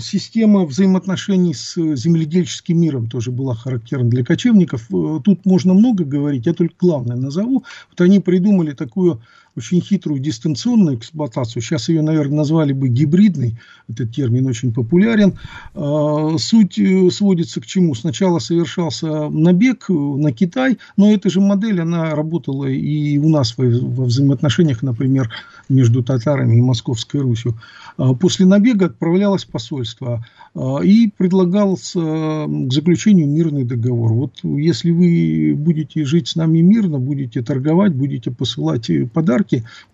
система 0.00 0.66
взаимоотношений 0.66 1.54
с 1.54 1.74
земледельческим 1.94 2.80
миром 2.80 3.08
тоже 3.08 3.30
была 3.30 3.54
характерна 3.54 4.10
для 4.10 4.24
кочевников. 4.24 4.86
Э, 4.92 5.20
тут 5.24 5.43
можно 5.44 5.74
много 5.74 6.04
говорить, 6.04 6.46
я 6.46 6.54
только 6.54 6.74
главное 6.78 7.16
назову. 7.16 7.64
Вот 7.90 8.00
они 8.00 8.20
придумали 8.20 8.72
такую 8.72 9.22
очень 9.56 9.80
хитрую 9.80 10.20
дистанционную 10.20 10.96
эксплуатацию. 10.96 11.62
Сейчас 11.62 11.88
ее, 11.88 12.02
наверное, 12.02 12.38
назвали 12.38 12.72
бы 12.72 12.88
гибридной. 12.88 13.58
Этот 13.88 14.14
термин 14.14 14.46
очень 14.46 14.72
популярен. 14.72 15.34
А, 15.74 16.36
суть 16.38 16.78
э, 16.78 17.10
сводится 17.10 17.60
к 17.60 17.66
чему? 17.66 17.94
Сначала 17.94 18.38
совершался 18.38 19.28
набег 19.28 19.86
на 19.88 20.32
Китай, 20.32 20.78
но 20.96 21.12
эта 21.12 21.30
же 21.30 21.40
модель, 21.40 21.80
она 21.80 22.14
работала 22.14 22.66
и 22.66 23.18
у 23.18 23.28
нас 23.28 23.54
во 23.56 24.04
взаимоотношениях, 24.04 24.82
например, 24.82 25.30
между 25.68 26.02
татарами 26.02 26.56
и 26.56 26.62
Московской 26.62 27.20
Русью. 27.20 27.56
А, 27.96 28.14
после 28.14 28.46
набега 28.46 28.86
отправлялось 28.86 29.44
посольство 29.44 30.24
а, 30.54 30.80
и 30.80 31.10
предлагался 31.10 32.00
к 32.00 32.72
заключению 32.72 33.28
мирный 33.28 33.64
договор. 33.64 34.12
Вот 34.12 34.32
если 34.42 34.90
вы 34.90 35.54
будете 35.56 36.04
жить 36.04 36.28
с 36.28 36.36
нами 36.36 36.60
мирно, 36.60 36.98
будете 36.98 37.42
торговать, 37.42 37.94
будете 37.94 38.30
посылать 38.30 38.90
подарки, 39.12 39.43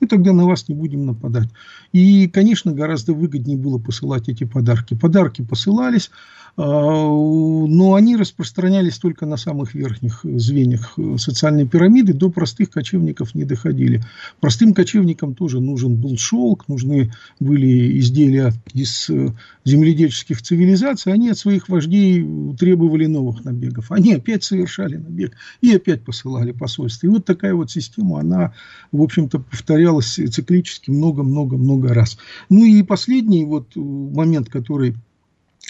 мы 0.00 0.06
тогда 0.06 0.32
на 0.32 0.46
вас 0.46 0.68
не 0.68 0.74
будем 0.74 1.06
нападать. 1.06 1.48
И, 1.92 2.28
конечно, 2.28 2.72
гораздо 2.72 3.12
выгоднее 3.12 3.56
было 3.56 3.78
посылать 3.78 4.28
эти 4.28 4.44
подарки. 4.44 4.94
Подарки 4.94 5.42
посылались, 5.42 6.10
а, 6.56 6.62
но 6.62 7.94
они 7.94 8.16
распространялись 8.16 8.98
только 8.98 9.26
на 9.26 9.36
самых 9.36 9.74
верхних 9.74 10.20
звеньях 10.24 10.96
социальной 11.16 11.66
пирамиды, 11.66 12.12
до 12.12 12.30
простых 12.30 12.70
кочевников 12.70 13.34
не 13.34 13.44
доходили. 13.44 14.02
Простым 14.40 14.74
кочевникам 14.74 15.34
тоже 15.34 15.60
нужен 15.60 15.96
был 15.96 16.16
шелк, 16.18 16.68
нужны 16.68 17.12
были 17.38 17.98
изделия 18.00 18.52
из 18.74 19.08
э, 19.08 19.30
земледельческих 19.64 20.42
цивилизаций, 20.42 21.12
они 21.12 21.30
от 21.30 21.38
своих 21.38 21.68
вождей 21.68 22.26
требовали 22.58 23.06
новых 23.06 23.44
набегов. 23.44 23.90
Они 23.90 24.14
опять 24.14 24.44
совершали 24.44 24.96
набег 24.96 25.32
и 25.60 25.74
опять 25.74 26.02
посылали 26.02 26.52
посольство. 26.52 27.06
И 27.06 27.10
вот 27.10 27.24
такая 27.24 27.54
вот 27.54 27.70
система, 27.70 28.20
она, 28.20 28.52
в 28.92 29.00
общем-то, 29.00 29.39
повторялась 29.50 30.14
циклически 30.14 30.90
много-много-много 30.90 31.94
раз. 31.94 32.18
Ну 32.48 32.64
и 32.64 32.82
последний 32.82 33.44
вот 33.44 33.74
момент, 33.76 34.48
который 34.48 34.96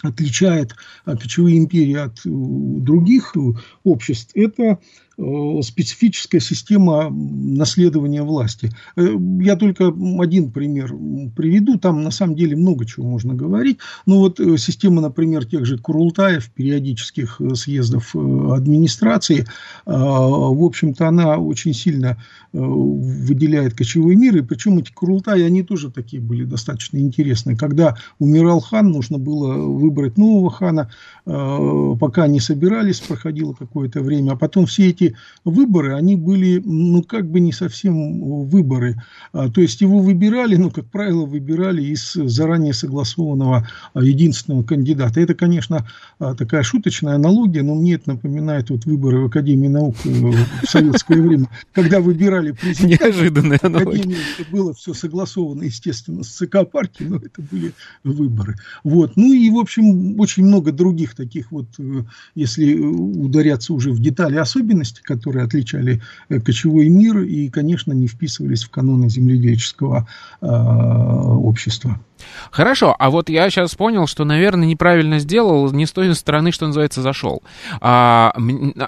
отличает 0.02 0.74
кочевые 1.04 1.58
империи 1.58 1.96
от 1.96 2.20
других 2.24 3.34
обществ, 3.84 4.30
это 4.34 4.78
Э, 5.09 5.09
специфическая 5.62 6.40
система 6.40 7.10
наследования 7.10 8.22
власти. 8.22 8.70
Э, 8.96 9.08
я 9.40 9.56
только 9.56 9.92
один 10.18 10.50
пример 10.50 10.94
приведу, 11.36 11.78
там 11.78 12.02
на 12.02 12.10
самом 12.10 12.36
деле 12.36 12.56
много 12.56 12.86
чего 12.86 13.06
можно 13.06 13.34
говорить, 13.34 13.78
но 14.06 14.18
вот 14.18 14.40
э, 14.40 14.56
система, 14.56 15.02
например, 15.02 15.44
тех 15.44 15.66
же 15.66 15.78
Курултаев, 15.78 16.50
периодических 16.50 17.40
съездов 17.54 18.14
администрации, 18.14 19.46
в 19.86 20.64
общем-то, 20.64 21.08
она 21.08 21.38
очень 21.38 21.74
сильно 21.74 22.22
выделяет 22.52 23.74
кочевой 23.74 24.16
мир, 24.16 24.36
и 24.36 24.42
причем 24.42 24.78
эти 24.78 24.92
Курултаи, 24.92 25.42
они 25.42 25.62
тоже 25.62 25.90
такие 25.90 26.22
были 26.22 26.44
достаточно 26.44 26.98
интересные. 26.98 27.56
Когда 27.56 27.96
умирал 28.18 28.60
хан, 28.60 28.90
нужно 28.90 29.18
было 29.18 29.54
выбрать 29.54 30.18
нового 30.18 30.50
хана, 30.50 30.90
пока 31.24 32.26
не 32.26 32.40
собирались, 32.40 33.00
проходило 33.00 33.52
какое-то 33.52 34.00
время, 34.00 34.32
а 34.32 34.36
потом 34.36 34.66
все 34.66 34.88
эти 34.88 35.09
выборы, 35.44 35.94
они 35.94 36.16
были, 36.16 36.62
ну, 36.64 37.02
как 37.02 37.28
бы 37.30 37.40
не 37.40 37.52
совсем 37.52 38.44
выборы. 38.44 39.02
А, 39.32 39.50
то 39.50 39.60
есть 39.60 39.80
его 39.80 39.98
выбирали, 40.00 40.56
ну, 40.56 40.70
как 40.70 40.86
правило, 40.86 41.24
выбирали 41.24 41.82
из 41.82 42.12
заранее 42.12 42.74
согласованного 42.74 43.68
а, 43.94 44.02
единственного 44.02 44.62
кандидата. 44.62 45.20
Это, 45.20 45.34
конечно, 45.34 45.86
а, 46.18 46.34
такая 46.34 46.62
шуточная 46.62 47.14
аналогия, 47.14 47.62
но 47.62 47.74
мне 47.74 47.94
это 47.94 48.10
напоминает 48.10 48.70
вот 48.70 48.84
выборы 48.84 49.20
в 49.20 49.26
Академии 49.26 49.68
наук 49.68 49.96
э, 50.04 50.10
в 50.10 50.66
советское 50.66 51.20
время, 51.20 51.48
когда 51.72 52.00
выбирали 52.00 52.52
президента. 52.52 53.06
Неожиданная 53.06 53.58
аналогия. 53.62 54.16
было 54.50 54.74
все 54.74 54.94
согласовано, 54.94 55.64
естественно, 55.64 56.22
с 56.22 56.28
ЦК 56.28 56.68
партии, 56.70 57.04
но 57.04 57.16
это 57.16 57.42
были 57.50 57.72
выборы. 58.04 58.56
Вот. 58.84 59.16
Ну 59.16 59.32
и, 59.32 59.50
в 59.50 59.58
общем, 59.58 60.18
очень 60.20 60.44
много 60.44 60.72
других 60.72 61.14
таких 61.14 61.50
вот, 61.52 61.66
э, 61.78 62.04
если 62.34 62.78
ударяться 62.78 63.72
уже 63.72 63.90
в 63.92 64.00
детали 64.00 64.36
особенностей, 64.36 64.99
особенности, 65.00 65.02
которые 65.02 65.44
отличали 65.44 66.00
э, 66.28 66.40
кочевой 66.40 66.88
мир 66.88 67.20
и, 67.20 67.48
конечно, 67.48 67.92
не 67.92 68.06
вписывались 68.06 68.64
в 68.64 68.70
каноны 68.70 69.08
земледельческого 69.08 70.06
э, 70.40 70.46
общества. 70.46 71.98
Хорошо, 72.50 72.94
а 72.98 73.10
вот 73.10 73.28
я 73.28 73.48
сейчас 73.50 73.74
понял, 73.74 74.06
что, 74.06 74.24
наверное, 74.24 74.66
неправильно 74.66 75.18
сделал, 75.18 75.70
не 75.72 75.86
с 75.86 75.92
той 75.92 76.14
стороны, 76.14 76.52
что 76.52 76.66
называется, 76.66 77.02
зашел. 77.02 77.42
А, 77.80 78.32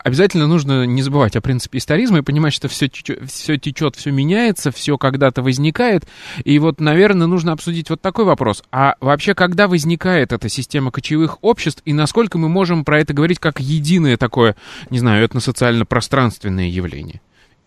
обязательно 0.04 0.46
нужно 0.46 0.84
не 0.84 1.02
забывать 1.02 1.36
о 1.36 1.40
принципе 1.40 1.78
историзма 1.78 2.18
и 2.18 2.22
понимать, 2.22 2.52
что 2.52 2.68
все, 2.68 2.90
все 3.26 3.56
течет, 3.56 3.96
все 3.96 4.10
меняется, 4.10 4.70
все 4.70 4.98
когда-то 4.98 5.42
возникает. 5.42 6.06
И 6.44 6.58
вот, 6.58 6.80
наверное, 6.80 7.26
нужно 7.26 7.52
обсудить 7.52 7.90
вот 7.90 8.00
такой 8.00 8.24
вопрос. 8.24 8.62
А 8.70 8.94
вообще, 9.00 9.34
когда 9.34 9.68
возникает 9.68 10.32
эта 10.32 10.48
система 10.48 10.90
кочевых 10.90 11.38
обществ, 11.42 11.82
и 11.84 11.92
насколько 11.92 12.38
мы 12.38 12.48
можем 12.48 12.84
про 12.84 13.00
это 13.00 13.14
говорить 13.14 13.38
как 13.38 13.60
единое 13.60 14.16
такое, 14.16 14.56
не 14.90 14.98
знаю, 14.98 15.24
этносоциально-пространственное 15.24 16.68
явление? 16.68 17.20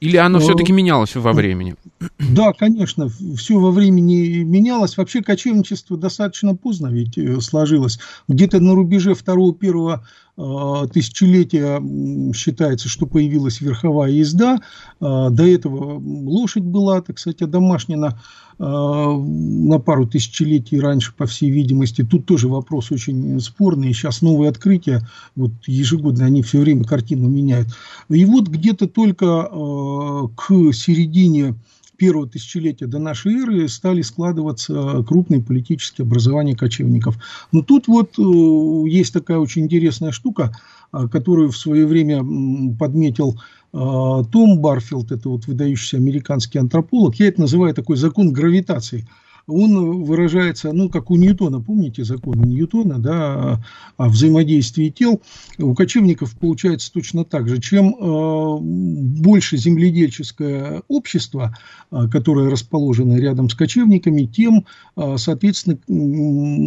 Или 0.06 0.18
оно 0.18 0.40
все-таки 0.40 0.72
менялось 0.72 1.16
во 1.16 1.34
времени? 1.34 1.76
Да, 2.20 2.54
конечно, 2.54 3.10
все 3.38 3.58
во 3.58 3.72
времени 3.72 4.44
менялось. 4.44 4.98
Вообще 4.98 5.22
кочевничество 5.22 5.98
достаточно 5.98 6.56
поздно 6.56 6.88
ведь 6.88 7.18
э, 7.18 7.40
сложилось. 7.40 8.00
Где-то 8.28 8.60
на 8.60 8.76
рубеже 8.76 9.16
второго-первого 9.16 10.04
э, 10.04 10.25
тысячелетия 10.36 11.82
считается, 12.34 12.90
что 12.90 13.06
появилась 13.06 13.62
верховая 13.62 14.12
езда. 14.12 14.60
Э, 15.00 15.30
до 15.32 15.48
этого 15.48 16.00
лошадь 16.00 16.64
была, 16.64 17.02
так 17.02 17.20
сказать, 17.20 17.42
одомашнена 17.42 18.20
на 18.58 19.80
пару 19.80 20.08
тысячелетий 20.08 20.80
раньше, 20.80 21.14
по 21.14 21.26
всей 21.26 21.50
видимости. 21.50 22.04
Тут 22.10 22.26
тоже 22.26 22.48
вопрос 22.48 22.90
очень 22.90 23.38
спорный. 23.42 23.92
Сейчас 23.92 24.22
новые 24.22 24.50
открытия, 24.50 25.06
вот 25.36 25.52
ежегодно 25.66 26.24
они 26.24 26.42
все 26.42 26.60
время 26.62 26.86
картину 26.86 27.28
меняют. 27.28 27.68
И 28.08 28.24
вот 28.24 28.48
где-то 28.48 28.88
только 28.88 29.44
к 30.38 30.72
середине 30.72 31.56
первого 31.98 32.28
тысячелетия 32.28 32.88
до 32.88 33.00
нашей 33.00 33.34
эры 33.42 33.68
стали 33.68 34.02
складываться 34.02 35.04
крупные 35.08 35.42
политические 35.42 36.06
образования 36.06 36.56
кочевников. 36.56 37.18
Но 37.52 37.62
тут 37.62 37.88
вот 37.88 38.18
э, 38.18 38.90
есть 38.90 39.14
такая 39.14 39.38
очень 39.38 39.64
интересная 39.64 40.12
штука, 40.12 40.56
э, 40.94 41.08
которую 41.12 41.52
в 41.52 41.58
свое 41.58 41.86
время 41.86 42.24
подметил 42.78 43.40
э, 43.74 43.78
том 43.78 44.60
Барфилд, 44.60 45.12
это 45.12 45.30
вот 45.30 45.48
выдающийся 45.48 45.98
американский 45.98 46.60
антрополог. 46.60 47.16
Я 47.16 47.28
это 47.28 47.42
называю 47.42 47.74
такой 47.74 47.98
закон 47.98 48.32
гравитации– 48.32 49.08
он 49.48 50.04
выражается, 50.04 50.74
ну, 50.74 50.90
как 50.90 51.12
у 51.12 51.16
Ньютона, 51.16 51.62
помните 51.62 52.04
закон 52.04 52.42
Ньютона, 52.42 53.00
да, 53.00 53.64
о 53.98 54.10
взаимодействии 54.10 54.90
тел, 54.90 55.22
у 55.60 55.74
кочевников 55.76 56.36
получается 56.38 56.92
точно 56.92 57.26
так 57.26 57.48
же. 57.48 57.62
Чем 57.62 57.96
э, 57.96 58.58
больше 58.60 59.58
земледельческое 59.58 60.82
общество, 60.88 61.56
э, 61.92 62.08
которое 62.12 62.50
расположено 62.50 63.18
рядом 63.18 63.50
с 63.50 63.56
кочевниками, 63.56 64.24
тем, 64.24 64.66
э, 64.96 65.16
соответственно, 65.18 65.78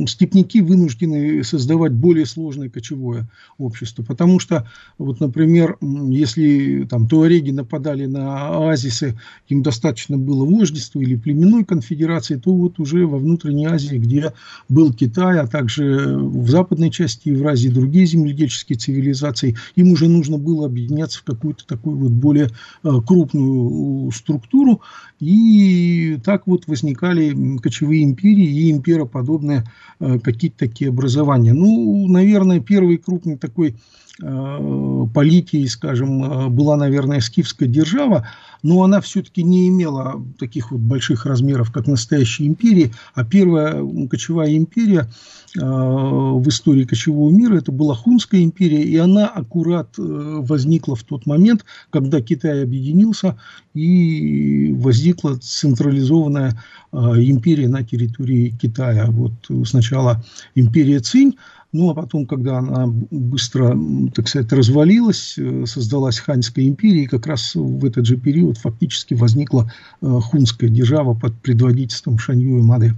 степняки 0.06 0.60
вынуждены 0.60 1.42
создавать 1.42 1.92
более 1.92 2.26
сложное 2.26 2.70
кочевое 2.70 3.28
общество. 3.58 4.02
Потому 4.02 4.38
что, 4.38 4.68
вот, 4.98 5.20
например, 5.20 5.78
если 5.80 6.86
там 6.88 7.08
туареги 7.08 7.50
нападали 7.50 8.06
на 8.06 8.48
оазисы, 8.48 9.18
им 9.48 9.62
достаточно 9.62 10.16
было 10.16 10.44
вождества 10.44 11.02
или 11.02 11.16
племенной 11.16 11.64
конфедерации, 11.64 12.36
то 12.36 12.52
вот 12.52 12.67
вот 12.68 12.78
уже 12.78 13.06
во 13.06 13.18
внутренней 13.18 13.66
Азии, 13.66 13.96
где 13.96 14.32
был 14.68 14.92
Китай, 14.92 15.38
а 15.38 15.46
также 15.46 16.16
в 16.16 16.48
западной 16.48 16.90
части 16.90 17.30
Евразии 17.30 17.68
другие 17.68 18.06
земледельческие 18.06 18.78
цивилизации, 18.78 19.56
им 19.74 19.92
уже 19.92 20.08
нужно 20.08 20.38
было 20.38 20.66
объединяться 20.66 21.20
в 21.20 21.24
какую-то 21.24 21.66
такую 21.66 21.96
вот 21.96 22.12
более 22.12 22.50
э, 22.84 22.90
крупную 23.06 24.10
структуру, 24.12 24.82
и 25.20 26.18
так 26.24 26.46
вот 26.46 26.66
возникали 26.66 27.58
кочевые 27.58 28.04
империи 28.04 28.46
и 28.46 28.70
импероподобные 28.70 29.64
э, 30.00 30.18
какие-то 30.20 30.58
такие 30.58 30.90
образования. 30.90 31.52
Ну, 31.52 32.06
наверное, 32.08 32.60
первый 32.60 32.98
крупный 32.98 33.36
такой 33.36 33.76
Э, 34.20 35.06
политии, 35.14 35.64
скажем, 35.66 36.24
э, 36.24 36.48
была, 36.48 36.76
наверное, 36.76 37.20
скифская 37.20 37.68
держава, 37.68 38.26
но 38.64 38.82
она 38.82 39.00
все-таки 39.00 39.44
не 39.44 39.68
имела 39.68 40.20
таких 40.40 40.72
вот 40.72 40.80
больших 40.80 41.24
размеров, 41.24 41.70
как 41.70 41.86
настоящая 41.86 42.46
империя, 42.46 42.90
а 43.14 43.24
первая 43.24 43.80
кочевая 44.10 44.56
империя 44.56 45.08
э, 45.56 45.60
в 45.60 46.42
истории 46.48 46.82
кочевого 46.82 47.30
мира, 47.30 47.58
это 47.58 47.70
была 47.70 47.94
Хунская 47.94 48.42
империя, 48.42 48.82
и 48.82 48.96
она 48.96 49.28
аккурат 49.28 49.94
возникла 49.96 50.96
в 50.96 51.04
тот 51.04 51.24
момент, 51.26 51.64
когда 51.90 52.20
Китай 52.20 52.64
объединился, 52.64 53.38
и 53.74 54.74
возникла 54.76 55.36
централизованная 55.36 56.60
империя 56.92 57.68
на 57.68 57.84
территории 57.84 58.56
Китая. 58.60 59.06
Вот 59.08 59.32
сначала 59.64 60.24
империя 60.56 60.98
Цинь, 60.98 61.36
ну, 61.72 61.90
а 61.90 61.94
потом, 61.94 62.26
когда 62.26 62.58
она 62.58 62.86
быстро, 62.86 63.78
так 64.14 64.26
сказать, 64.26 64.50
развалилась, 64.52 65.34
э, 65.36 65.64
создалась 65.66 66.18
Ханьская 66.18 66.66
империя, 66.66 67.04
и 67.04 67.06
как 67.06 67.26
раз 67.26 67.54
в 67.54 67.84
этот 67.84 68.06
же 68.06 68.16
период 68.16 68.56
фактически 68.56 69.14
возникла 69.14 69.70
э, 70.00 70.06
хунская 70.06 70.70
держава 70.70 71.12
под 71.14 71.34
предводительством 71.40 72.18
Шанью 72.18 72.58
и 72.58 72.62
Мады. 72.62 72.94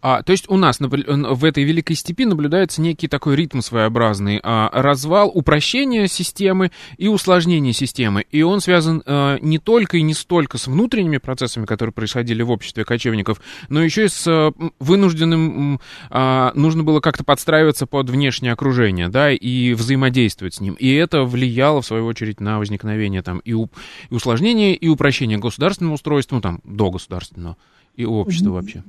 А, 0.00 0.22
то 0.22 0.32
есть 0.32 0.48
у 0.48 0.56
нас 0.56 0.78
в 0.80 1.44
этой 1.44 1.64
Великой 1.64 1.96
Степи 1.96 2.24
наблюдается 2.24 2.80
некий 2.80 3.08
такой 3.08 3.36
ритм 3.36 3.60
своеобразный, 3.60 4.40
а, 4.42 4.70
развал, 4.72 5.30
упрощение 5.32 6.08
системы 6.08 6.70
и 6.96 7.08
усложнение 7.08 7.72
системы. 7.72 8.24
И 8.30 8.42
он 8.42 8.60
связан 8.60 9.02
а, 9.06 9.38
не 9.40 9.58
только 9.58 9.98
и 9.98 10.02
не 10.02 10.14
столько 10.14 10.58
с 10.58 10.66
внутренними 10.66 11.18
процессами, 11.18 11.64
которые 11.66 11.92
происходили 11.92 12.42
в 12.42 12.50
обществе 12.50 12.84
кочевников, 12.84 13.40
но 13.68 13.82
еще 13.82 14.06
и 14.06 14.08
с 14.08 14.26
а, 14.26 14.52
вынужденным, 14.78 15.80
а, 16.10 16.52
нужно 16.54 16.82
было 16.82 17.00
как-то 17.00 17.24
подстраиваться 17.24 17.86
под 17.86 18.10
внешнее 18.10 18.52
окружение, 18.52 19.08
да, 19.08 19.30
и 19.30 19.74
взаимодействовать 19.74 20.54
с 20.54 20.60
ним. 20.60 20.74
И 20.74 20.92
это 20.92 21.22
влияло, 21.22 21.82
в 21.82 21.86
свою 21.86 22.06
очередь, 22.06 22.40
на 22.40 22.58
возникновение 22.58 23.22
там 23.22 23.38
и, 23.40 23.52
у, 23.52 23.68
и 24.10 24.14
усложнения, 24.14 24.74
и 24.74 24.88
упрощения 24.88 25.38
государственного 25.38 25.94
устройства, 25.94 26.36
ну, 26.36 26.40
там, 26.40 26.60
до 26.64 26.90
государственного, 26.90 27.56
и 27.96 28.04
общества 28.04 28.50
вообще. 28.50 28.82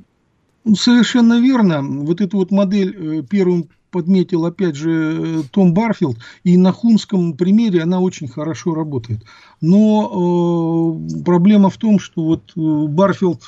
Совершенно 0.75 1.39
верно. 1.39 1.81
Вот 1.81 2.21
эту 2.21 2.37
вот 2.37 2.51
модель 2.51 2.95
э, 3.19 3.23
первым 3.23 3.69
подметил, 3.91 4.45
опять 4.45 4.75
же, 4.75 4.91
э, 4.91 5.43
Том 5.51 5.73
Барфилд, 5.73 6.17
и 6.43 6.57
на 6.57 6.71
хунском 6.71 7.35
примере 7.37 7.81
она 7.83 7.99
очень 7.99 8.27
хорошо 8.27 8.73
работает. 8.73 9.23
Но 9.61 10.99
э, 10.99 11.23
проблема 11.23 11.69
в 11.69 11.77
том, 11.77 11.99
что 11.99 12.23
вот 12.23 12.51
э, 12.55 12.87
Барфилд, 12.87 13.41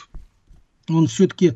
он 0.90 1.08
все-таки 1.08 1.54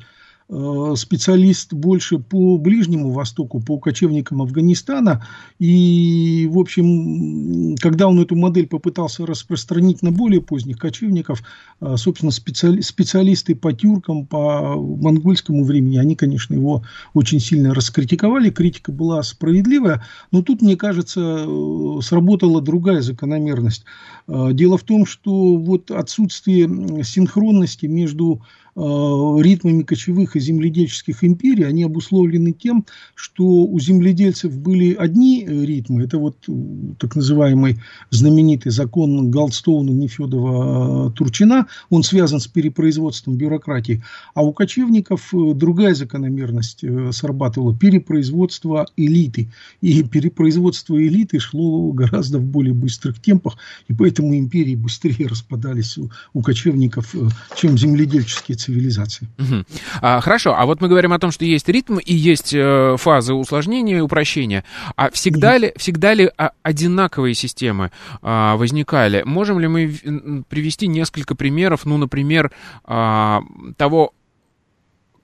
специалист 0.96 1.74
больше 1.74 2.20
по 2.20 2.58
Ближнему 2.58 3.12
Востоку, 3.12 3.60
по 3.60 3.80
кочевникам 3.80 4.42
Афганистана. 4.42 5.26
И, 5.60 6.48
в 6.52 6.60
общем, 6.60 7.76
когда 7.78 8.08
он 8.08 8.20
эту 8.20 8.36
модель 8.36 8.68
попытался 8.68 9.26
распространить 9.26 10.02
на 10.02 10.12
более 10.12 10.42
поздних 10.42 10.78
кочевников, 10.78 11.44
э, 11.82 11.96
собственно, 11.98 12.32
специали, 12.32 12.82
специалисты 12.82 13.56
по 13.56 13.74
тюркам, 13.74 14.26
по 14.26 14.76
монгольскому 14.76 15.64
времени, 15.64 15.98
они, 15.98 16.16
конечно, 16.16 16.54
его 16.54 16.84
очень 17.14 17.40
сильно 17.40 17.74
раскритиковали. 17.74 18.50
Критика 18.50 18.92
была 18.92 19.24
справедливая, 19.24 20.04
но 20.32 20.42
тут, 20.42 20.62
мне 20.62 20.76
кажется, 20.76 21.46
э, 21.48 22.00
сработала 22.02 22.62
другая 22.62 23.02
закономерность. 23.02 23.86
Дело 24.28 24.78
в 24.78 24.84
том, 24.84 25.06
что 25.06 25.58
вот 25.58 25.92
отсутствие 25.92 27.04
синхронности 27.04 27.88
между 27.88 28.34
Э, 28.34 28.63
ритмами 28.76 29.84
кочевых 29.84 30.36
и 30.36 30.40
земледельческих 30.40 31.24
империй, 31.24 31.64
они 31.64 31.84
обусловлены 31.84 32.54
тем, 32.54 32.86
что 33.14 33.44
у 33.44 33.80
земледельцев 33.80 34.58
были 34.58 34.94
одни 34.96 35.46
ритмы, 35.46 36.04
это 36.04 36.18
вот 36.18 36.38
э, 36.48 36.52
так 37.00 37.16
называемый 37.16 37.80
знаменитый 38.10 38.72
закон 38.72 39.30
Голдстоуна 39.30 39.92
Нефедова 39.92 41.10
э, 41.10 41.12
Турчина, 41.12 41.68
он 41.90 42.04
связан 42.04 42.40
с 42.40 42.48
перепроизводством 42.48 43.36
бюрократии, 43.36 44.04
а 44.34 44.44
у 44.44 44.54
кочевников 44.54 45.30
другая 45.32 45.94
закономерность 45.94 46.84
срабатывала, 47.12 47.78
перепроизводство 47.78 48.88
элиты, 48.98 49.52
и 49.82 50.04
перепроизводство 50.04 51.00
элиты 51.00 51.40
шло 51.40 51.92
гораздо 51.92 52.40
в 52.40 52.46
более 52.46 52.74
быстрых 52.74 53.20
темпах, 53.20 53.58
и 53.88 53.94
поэтому 53.94 54.36
империи 54.36 54.76
быстрее 54.76 55.28
распадались 55.28 56.00
у 56.34 56.42
кочевников, 56.42 57.16
чем 57.56 57.78
земледельческие 57.78 58.58
цивилизации. 58.64 59.28
Угу. 59.40 59.66
А, 60.02 60.22
хорошо, 60.22 60.56
а 60.58 60.66
вот 60.66 60.82
мы 60.82 60.88
говорим 60.88 61.14
о 61.14 61.20
том, 61.20 61.32
что 61.32 61.46
есть 61.46 61.70
ритм 61.70 61.98
и 61.98 62.14
есть 62.14 62.54
э, 62.54 62.96
фазы 62.98 63.34
усложнения 63.34 63.98
и 63.98 64.02
упрощения. 64.02 64.64
А 64.96 65.10
всегда 65.12 65.52
угу. 65.54 65.60
ли, 65.60 65.74
всегда 65.78 66.14
ли 66.14 66.30
а, 66.38 66.52
одинаковые 66.64 67.34
системы 67.34 67.92
а, 68.22 68.56
возникали? 68.58 69.24
Можем 69.26 69.60
ли 69.60 69.68
мы 69.68 70.44
привести 70.50 70.88
несколько 70.88 71.36
примеров, 71.36 71.86
ну, 71.86 71.98
например, 71.98 72.52
а, 72.86 73.42
того, 73.78 74.14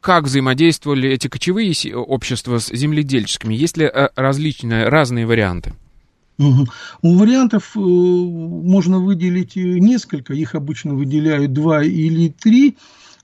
как 0.01 0.25
взаимодействовали 0.25 1.10
эти 1.10 1.27
кочевые 1.27 1.74
общества 1.96 2.60
с 2.60 2.69
земледельческими? 2.69 3.53
Есть 3.53 3.77
ли 3.77 3.86
э, 3.86 4.10
различные, 4.15 4.88
разные 4.88 5.25
варианты? 5.25 5.74
Угу. 6.38 6.67
У 7.01 7.17
вариантов 7.17 7.72
э, 7.75 7.79
можно 7.79 8.99
выделить 8.99 9.56
несколько, 9.56 10.34
их 10.34 10.56
обычно 10.56 10.93
выделяют 10.93 11.52
два 11.54 11.84
или 11.84 12.30
три. 12.30 12.78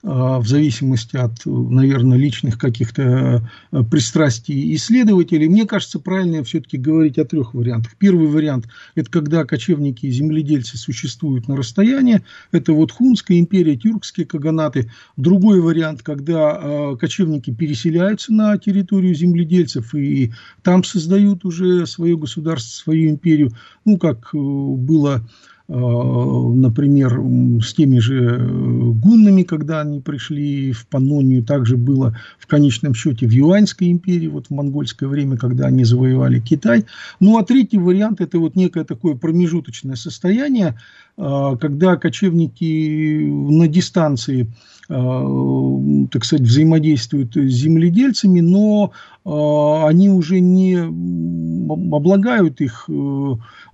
В 0.06 0.46
зависимости 0.46 1.18
от, 1.18 1.46
наверное, 1.46 2.16
личных 2.16 2.60
каких-то 2.60 3.50
э, 3.72 3.84
пристрастий 3.90 4.76
исследователей. 4.76 5.48
Мне 5.48 5.66
кажется, 5.66 6.00
правильно 6.00 6.44
все-таки 6.44 6.78
говорить 6.78 7.18
о 7.18 7.26
трех 7.26 7.56
вариантах. 7.56 7.96
Первый 7.98 8.28
вариант– 8.28 8.68
это 8.96 9.10
когда 9.10 9.46
кочевники 9.46 10.06
и 10.06 10.12
земледельцы 10.12 10.78
существуют 10.78 11.48
на 11.48 11.58
расстоянии. 11.58 12.22
Это 12.52 12.74
вот 12.74 12.92
Хунская 12.92 13.40
империя, 13.40 13.76
тюркские 13.76 14.28
каганаты. 14.28 14.92
Другой 15.18 15.60
вариант, 15.60 16.04
когда 16.04 16.60
э, 16.62 16.98
кочевники 17.00 17.52
переселяются 17.52 18.32
на 18.32 18.56
территорию 18.60 19.16
земледельцев 19.16 19.96
и 19.96 20.34
там 20.62 20.84
создают 20.84 21.46
уже 21.46 21.88
свое 21.88 22.16
государство, 22.16 22.84
свою 22.84 23.10
империю. 23.10 23.54
Ну, 23.86 23.98
как 23.98 24.30
э, 24.36 24.38
было 24.38 25.28
например, 25.68 27.20
с 27.64 27.74
теми 27.74 27.98
же 27.98 28.38
э, 28.40 28.92
гуннами, 28.92 29.42
когда 29.42 29.82
они 29.82 30.00
пришли 30.00 30.72
в 30.72 30.86
Панонию, 30.86 31.44
также 31.44 31.76
было 31.76 32.16
в 32.38 32.46
конечном 32.46 32.94
счете 32.94 33.26
в 33.26 33.32
Юаньской 33.32 33.92
империи, 33.92 34.28
вот 34.28 34.48
в 34.48 34.50
монгольское 34.52 35.10
время, 35.10 35.38
когда 35.38 35.66
они 35.66 35.84
завоевали 35.84 36.40
Китай. 36.40 36.86
Ну, 37.20 37.38
а 37.38 37.44
третий 37.44 37.80
вариант– 37.80 38.22
это 38.22 38.38
вот 38.38 38.56
некое 38.56 38.84
такое 38.84 39.16
промежуточное 39.16 39.96
состояние, 39.96 40.68
э, 40.68 41.05
когда 41.18 41.96
кочевники 41.96 43.26
на 43.30 43.68
дистанции 43.68 44.52
так 44.88 46.24
сказать, 46.24 46.46
взаимодействуют 46.46 47.36
с 47.36 47.52
земледельцами, 47.52 48.40
но 48.40 48.92
они 49.24 50.12
уже 50.12 50.40
не 50.42 50.76
облагают 50.78 52.62
их 52.62 52.88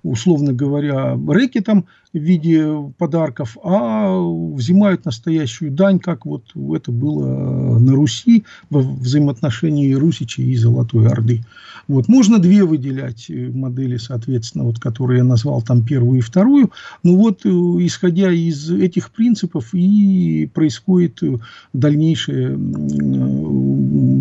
условно 0.02 0.52
говоря, 0.52 1.16
рэкетом 1.28 1.86
в 2.12 2.18
виде 2.18 2.66
подарков, 2.98 3.56
а 3.62 4.18
взимают 4.54 5.04
настоящую 5.04 5.70
дань, 5.70 5.98
как 5.98 6.26
вот 6.26 6.44
это 6.54 6.92
было 6.92 7.78
на 7.78 7.94
Руси 7.94 8.44
во 8.70 8.80
взаимоотношении 8.80 9.94
Русичи 9.94 10.40
и 10.40 10.56
Золотой 10.56 11.08
Орды. 11.08 11.42
Вот. 11.88 12.08
Можно 12.08 12.38
две 12.38 12.64
выделять 12.64 13.28
э, 13.28 13.50
модели, 13.52 13.96
соответственно, 13.96 14.64
вот, 14.64 14.78
которые 14.78 15.18
я 15.18 15.24
назвал 15.24 15.62
там 15.62 15.84
первую 15.84 16.18
и 16.18 16.22
вторую. 16.22 16.70
Ну 17.02 17.16
вот, 17.16 17.44
э, 17.44 17.48
исходя 17.48 18.30
из 18.30 18.70
этих 18.70 19.10
принципов 19.10 19.74
и 19.74 20.48
происходит 20.52 21.22
э, 21.22 21.38
дальнейшая, 21.72 22.56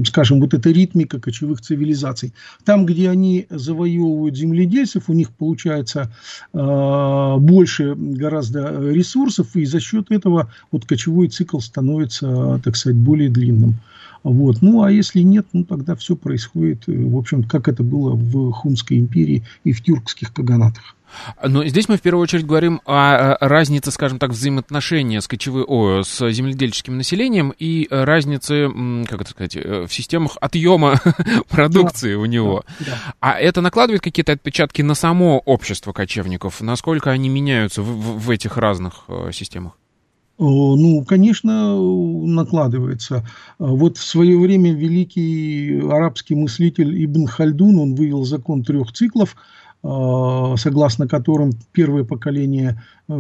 скажем, 0.06 0.40
вот 0.40 0.54
эта 0.54 0.70
ритмика 0.70 1.20
кочевых 1.20 1.62
цивилизаций. 1.62 2.34
Там, 2.66 2.86
где 2.86 3.10
они 3.10 3.48
завоевывают 3.50 4.36
земледельцев, 4.36 5.10
у 5.10 5.14
них 5.14 5.32
получается 5.32 6.12
больше 6.54 7.96
гораздо 7.96 8.92
ресурсов, 8.92 9.56
и 9.56 9.66
за 9.66 9.80
счет 9.80 10.12
этого 10.12 10.52
вот 10.72 10.86
кочевой 10.86 11.28
цикл 11.28 11.60
становится, 11.60 12.62
так 12.64 12.76
сказать, 12.76 12.98
более 12.98 13.30
длинным. 13.30 13.76
Вот. 14.24 14.62
Ну, 14.62 14.84
а 14.84 14.92
если 14.92 15.22
нет, 15.22 15.48
ну, 15.54 15.64
тогда 15.64 15.96
все 15.96 16.16
происходит, 16.16 16.84
э, 16.88 16.94
в 16.94 17.18
общем, 17.18 17.44
как 17.44 17.68
это 17.68 17.84
было 17.84 18.14
в 18.14 18.52
Хунской 18.52 19.00
империи 19.00 19.44
и 19.64 19.72
в 19.72 19.82
тюркских 19.82 20.32
каганатах. 20.32 20.96
Но 21.44 21.66
здесь 21.66 21.90
мы 21.90 21.98
в 21.98 22.02
первую 22.02 22.24
очередь 22.24 22.46
говорим 22.46 22.82
о 22.86 23.38
разнице, 23.40 23.92
скажем 23.92 24.20
так, 24.20 24.32
взаимоотношения 24.32 25.22
с, 25.22 25.28
кочевой, 25.28 25.64
о, 25.64 26.04
с 26.04 26.30
земледельческим 26.32 26.98
населением 26.98 27.54
и 27.58 27.88
разнице, 27.90 28.70
как 29.08 29.22
это 29.22 29.32
сказать, 29.32 29.56
э, 29.56 29.86
в 29.88 29.94
системах 29.94 30.38
отъема 30.42 31.00
продукции 31.50 32.14
да, 32.14 32.20
у 32.20 32.26
него. 32.26 32.64
Да. 32.80 32.98
А 33.20 33.40
это 33.40 33.62
накладывает 33.62 34.02
какие-то 34.02 34.34
отпечатки 34.34 34.82
на 34.82 34.96
само 34.96 35.40
общество 35.40 35.94
кочевников? 35.94 36.62
Насколько 36.62 37.12
они 37.12 37.30
меняются 37.30 37.82
в, 37.82 37.86
в, 37.86 38.26
в 38.26 38.30
этих 38.30 38.58
разных 38.58 39.04
э, 39.08 39.32
системах? 39.34 39.74
Ну, 40.38 41.06
конечно, 41.08 41.78
накладывается. 41.78 43.24
Вот 43.60 43.98
в 43.98 44.04
свое 44.04 44.40
время 44.40 44.74
великий 44.74 45.80
арабский 45.82 46.34
мыслитель 46.34 47.06
Ибн 47.06 47.28
Хальдун, 47.28 47.78
он 47.78 47.94
вывел 47.94 48.24
закон 48.24 48.64
трех 48.64 48.92
циклов– 48.92 49.36
Э, 49.46 49.61
согласно 49.84 51.08
которым 51.08 51.52
первое 51.72 52.04
поколение 52.04 52.82
э, 53.10 53.14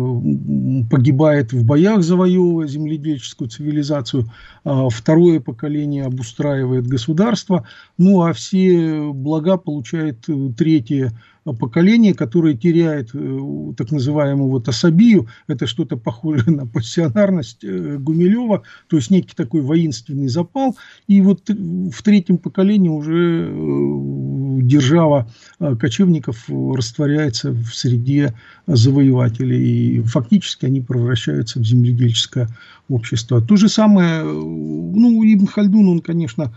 погибает 0.91 1.53
в 1.53 1.65
боях, 1.65 2.03
завоевывая 2.03 2.67
земледельческую 2.67 3.49
цивилизацию, 3.49 4.25
а 4.63 4.89
второе 4.89 5.39
поколение 5.39 6.05
обустраивает 6.05 6.85
государство, 6.85 7.67
ну 7.97 8.21
а 8.21 8.33
все 8.33 9.11
блага 9.11 9.57
получает 9.57 10.29
э, 10.29 10.51
третье 10.55 11.11
поколение, 11.43 12.13
которое 12.13 12.55
теряет 12.55 13.09
э, 13.13 13.73
так 13.75 13.91
называемую 13.91 14.49
вот 14.49 14.67
особию, 14.67 15.27
это 15.47 15.65
что-то 15.65 15.97
похожее 15.97 16.55
на 16.55 16.67
пассионарность 16.67 17.63
э, 17.63 17.97
Гумилева, 17.97 18.61
то 18.87 18.97
есть 18.97 19.09
некий 19.09 19.33
такой 19.35 19.61
воинственный 19.61 20.27
запал, 20.27 20.77
и 21.07 21.21
вот 21.21 21.49
в 21.49 22.03
третьем 22.03 22.37
поколении 22.37 22.89
уже 22.89 23.49
э, 23.49 24.61
держава 24.61 25.31
кочевников 25.79 26.47
растворяется 26.47 27.51
в 27.51 27.73
среде 27.73 28.35
завоевателей, 28.67 29.97
и 29.97 30.01
фактически 30.01 30.65
они 30.65 30.81
превращаются 30.81 31.59
в 31.59 31.65
земледельческое 31.65 32.49
общество. 32.87 33.41
То 33.41 33.55
же 33.55 33.69
самое, 33.69 34.23
ну, 34.23 35.23
Ибн 35.23 35.47
Хальдун, 35.47 35.87
он, 35.87 35.99
конечно, 36.01 36.53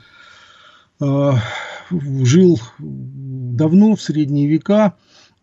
жил 1.90 2.60
давно, 3.56 3.96
в 3.96 4.00
средние 4.00 4.46
века, 4.46 4.94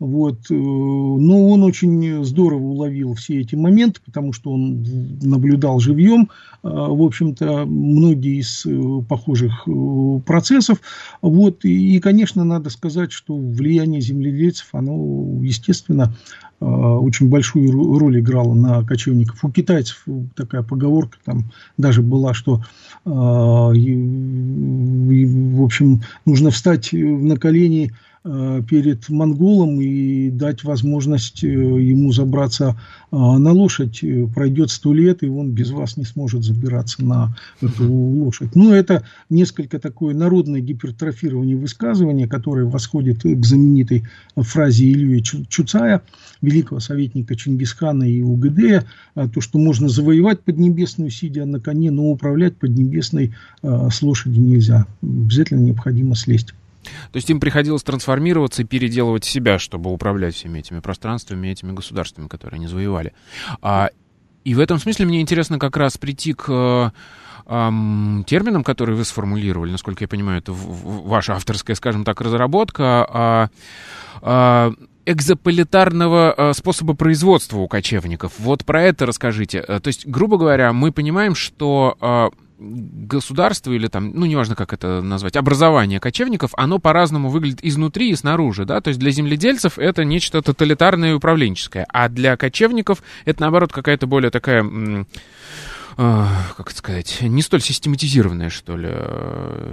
вот. 0.02 0.50
Э, 0.50 0.54
но 0.54 1.48
он 1.48 1.62
очень 1.62 2.24
здорово 2.24 2.64
уловил 2.64 3.14
все 3.14 3.40
эти 3.40 3.54
моменты, 3.54 4.00
потому 4.04 4.32
что 4.32 4.50
он 4.50 4.84
наблюдал 5.22 5.78
живьем, 5.78 6.22
э, 6.22 6.68
в 6.68 7.02
общем-то, 7.02 7.66
многие 7.66 8.40
из 8.40 8.66
э, 8.66 9.02
похожих 9.08 9.68
процессов. 10.26 10.80
Вот. 11.20 11.64
И, 11.64 12.00
конечно, 12.00 12.42
надо 12.42 12.68
сказать, 12.70 13.12
что 13.12 13.36
влияние 13.36 14.00
земледельцев, 14.00 14.70
оно, 14.72 15.40
естественно, 15.40 16.12
очень 16.62 17.28
большую 17.28 17.98
роль 17.98 18.20
играло 18.20 18.54
на 18.54 18.84
кочевников. 18.84 19.44
У 19.44 19.50
китайцев 19.50 20.04
такая 20.34 20.62
поговорка 20.62 21.18
там 21.24 21.50
даже 21.76 22.02
была, 22.02 22.34
что 22.34 22.62
в 23.04 23.72
общем 25.64 26.02
нужно 26.24 26.50
встать 26.50 26.90
на 26.92 27.36
колени 27.36 27.92
Э, 28.24 28.62
перед 28.68 29.08
монголом 29.08 29.80
и 29.80 30.30
дать 30.30 30.62
возможность 30.62 31.42
э, 31.42 31.48
ему 31.48 32.12
забраться 32.12 32.80
э, 33.10 33.16
на 33.16 33.50
лошадь. 33.50 34.04
Пройдет 34.32 34.70
сто 34.70 34.94
лет, 34.94 35.24
и 35.24 35.28
он 35.28 35.50
без 35.50 35.72
вас 35.72 35.96
не 35.96 36.04
сможет 36.04 36.44
забираться 36.44 37.04
на 37.04 37.36
эту 37.60 37.92
лошадь. 37.92 38.54
Ну, 38.54 38.72
это 38.72 39.02
несколько 39.28 39.80
такое 39.80 40.14
народное 40.14 40.60
гипертрофирование 40.60 41.56
высказывания, 41.56 42.28
которое 42.28 42.64
восходит 42.64 43.22
к 43.24 43.44
знаменитой 43.44 44.04
фразе 44.36 44.92
Ильи 44.92 45.20
Чуцая, 45.20 46.02
великого 46.52 46.80
советника 46.80 47.34
Чингисхана 47.34 48.04
и 48.04 48.20
УГД, 48.20 48.86
то, 49.14 49.40
что 49.40 49.58
можно 49.58 49.88
завоевать 49.88 50.40
Поднебесную, 50.40 51.10
сидя 51.10 51.44
на 51.44 51.60
коне, 51.60 51.90
но 51.90 52.04
управлять 52.10 52.56
Поднебесной 52.56 53.34
с 53.62 54.02
лошади 54.02 54.38
нельзя. 54.38 54.86
Обязательно 55.02 55.60
необходимо 55.60 56.14
слезть. 56.14 56.54
То 56.82 57.16
есть 57.16 57.30
им 57.30 57.40
приходилось 57.40 57.82
трансформироваться 57.82 58.62
и 58.62 58.64
переделывать 58.64 59.24
себя, 59.24 59.58
чтобы 59.58 59.92
управлять 59.92 60.34
всеми 60.34 60.58
этими 60.58 60.80
пространствами, 60.80 61.48
этими 61.48 61.72
государствами, 61.72 62.28
которые 62.28 62.58
они 62.58 62.66
завоевали. 62.66 63.12
А, 63.60 63.90
и 64.44 64.54
в 64.54 64.60
этом 64.60 64.78
смысле 64.78 65.06
мне 65.06 65.20
интересно 65.20 65.58
как 65.58 65.76
раз 65.76 65.96
прийти 65.98 66.32
к 66.32 66.92
эм, 67.46 68.24
терминам, 68.26 68.64
которые 68.64 68.96
вы 68.96 69.04
сформулировали. 69.04 69.70
Насколько 69.70 70.04
я 70.04 70.08
понимаю, 70.08 70.38
это 70.38 70.52
ваша 70.52 71.34
авторская, 71.34 71.76
скажем 71.76 72.04
так, 72.04 72.20
разработка. 72.20 73.06
А, 73.08 73.48
а, 74.20 74.72
экзополитарного 75.06 76.34
э, 76.36 76.52
способа 76.54 76.94
производства 76.94 77.58
у 77.58 77.68
кочевников. 77.68 78.32
Вот 78.38 78.64
про 78.64 78.82
это 78.82 79.06
расскажите. 79.06 79.64
Э, 79.66 79.80
то 79.80 79.88
есть, 79.88 80.06
грубо 80.06 80.38
говоря, 80.38 80.72
мы 80.72 80.92
понимаем, 80.92 81.34
что 81.34 81.96
э, 82.00 82.30
государство 82.58 83.72
или 83.72 83.88
там, 83.88 84.12
ну, 84.14 84.26
неважно, 84.26 84.54
как 84.54 84.72
это 84.72 85.02
назвать, 85.02 85.36
образование 85.36 85.98
кочевников, 85.98 86.52
оно 86.56 86.78
по-разному 86.78 87.28
выглядит 87.28 87.64
изнутри 87.64 88.10
и 88.10 88.14
снаружи, 88.14 88.64
да, 88.64 88.80
то 88.80 88.88
есть 88.88 89.00
для 89.00 89.10
земледельцев 89.10 89.78
это 89.78 90.04
нечто 90.04 90.40
тоталитарное 90.42 91.10
и 91.10 91.14
управленческое, 91.14 91.84
а 91.88 92.08
для 92.08 92.36
кочевников 92.36 93.02
это, 93.24 93.40
наоборот, 93.40 93.72
какая-то 93.72 94.06
более 94.06 94.30
такая, 94.30 94.64
как 95.96 96.70
сказать, 96.70 97.18
не 97.22 97.42
столь 97.42 97.62
систематизированная, 97.62 98.50
что 98.50 98.76
ли, 98.76 98.90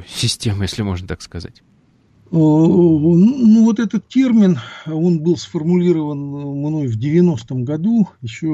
система, 0.07 0.63
если 0.63 0.81
можно 0.81 1.07
так 1.07 1.21
сказать. 1.21 1.61
Ну, 2.31 3.63
вот 3.65 3.79
этот 3.79 4.07
термин, 4.07 4.59
он 4.85 5.21
был 5.21 5.35
сформулирован 5.35 6.19
мной 6.19 6.87
в 6.87 6.97
90-м 6.99 7.63
году, 7.63 8.07
еще 8.21 8.47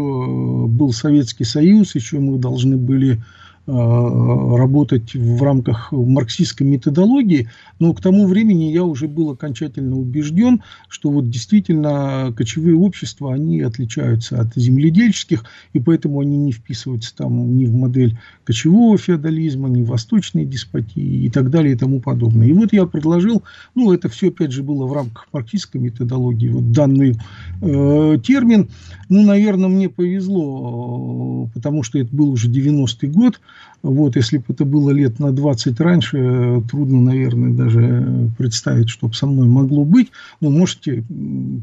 был 0.67 0.93
Советский 0.93 1.43
Союз, 1.43 1.93
еще 1.95 2.19
мы 2.19 2.37
должны 2.37 2.77
были 2.77 3.21
Э, 3.21 3.44
работать 3.67 5.15
в 5.15 5.41
рамках 5.41 5.91
марксистской 5.91 6.67
методологии, 6.67 7.49
но 7.79 7.93
к 7.93 8.01
тому 8.01 8.27
времени 8.27 8.65
я 8.65 8.83
уже 8.83 9.07
был 9.07 9.31
окончательно 9.31 9.97
убежден, 9.97 10.61
что 10.87 11.09
вот 11.09 11.29
действительно 11.29 12.31
кочевые 12.37 12.75
общества, 12.75 13.33
они 13.33 13.61
отличаются 13.61 14.39
от 14.39 14.53
земледельческих, 14.55 15.45
и 15.73 15.79
поэтому 15.79 16.19
они 16.19 16.37
не 16.37 16.51
вписываются 16.51 17.15
там 17.15 17.57
ни 17.57 17.65
в 17.65 17.73
модель 17.73 18.19
кочевого 18.43 18.97
феодализма, 18.97 19.67
ни 19.67 19.81
в 19.81 19.87
восточной 19.87 20.45
деспотии 20.45 21.25
и 21.25 21.29
так 21.31 21.49
далее 21.49 21.73
и 21.73 21.77
тому 21.77 21.99
подобное. 21.99 22.47
И 22.47 22.53
вот 22.53 22.71
я 22.71 22.85
предложил, 22.85 23.43
ну 23.73 23.91
это 23.91 24.09
все 24.09 24.27
опять 24.29 24.51
же 24.51 24.61
было 24.61 24.85
в 24.85 24.93
рамках 24.93 25.27
марксистской 25.33 25.81
методологии, 25.81 26.49
вот 26.49 26.71
данный 26.71 27.15
э, 27.61 28.17
термин, 28.23 28.69
ну, 29.09 29.23
наверное, 29.23 29.69
мне 29.69 29.89
повезло, 29.89 31.47
э, 31.47 31.53
потому 31.53 31.83
что 31.83 31.99
это 31.99 32.15
был 32.15 32.29
уже 32.29 32.49
90-й 32.49 33.07
год, 33.07 33.39
вот, 33.85 34.15
если 34.15 34.37
бы 34.37 34.45
это 34.49 34.65
было 34.65 34.89
лет 34.89 35.19
на 35.19 35.31
20 35.31 35.79
раньше, 35.79 36.63
трудно, 36.71 37.01
наверное, 37.01 37.51
даже 37.51 38.31
представить, 38.35 38.89
что 38.89 39.11
со 39.11 39.27
мной 39.27 39.47
могло 39.47 39.85
быть. 39.85 40.11
Но 40.41 40.49
можете 40.49 41.03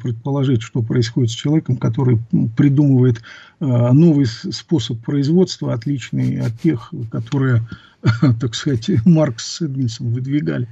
предположить, 0.00 0.62
что 0.62 0.82
происходит 0.82 1.30
с 1.30 1.34
человеком, 1.34 1.76
который 1.76 2.20
придумывает 2.56 3.16
э, 3.16 3.20
новый 3.62 4.26
способ 4.26 5.00
производства, 5.04 5.72
отличный 5.72 6.40
от 6.40 6.60
тех, 6.60 6.92
которые 7.10 7.62
так 8.40 8.54
сказать, 8.54 8.90
Маркс 9.04 9.56
с 9.56 9.62
Эдминсом 9.62 10.12
выдвигали. 10.12 10.68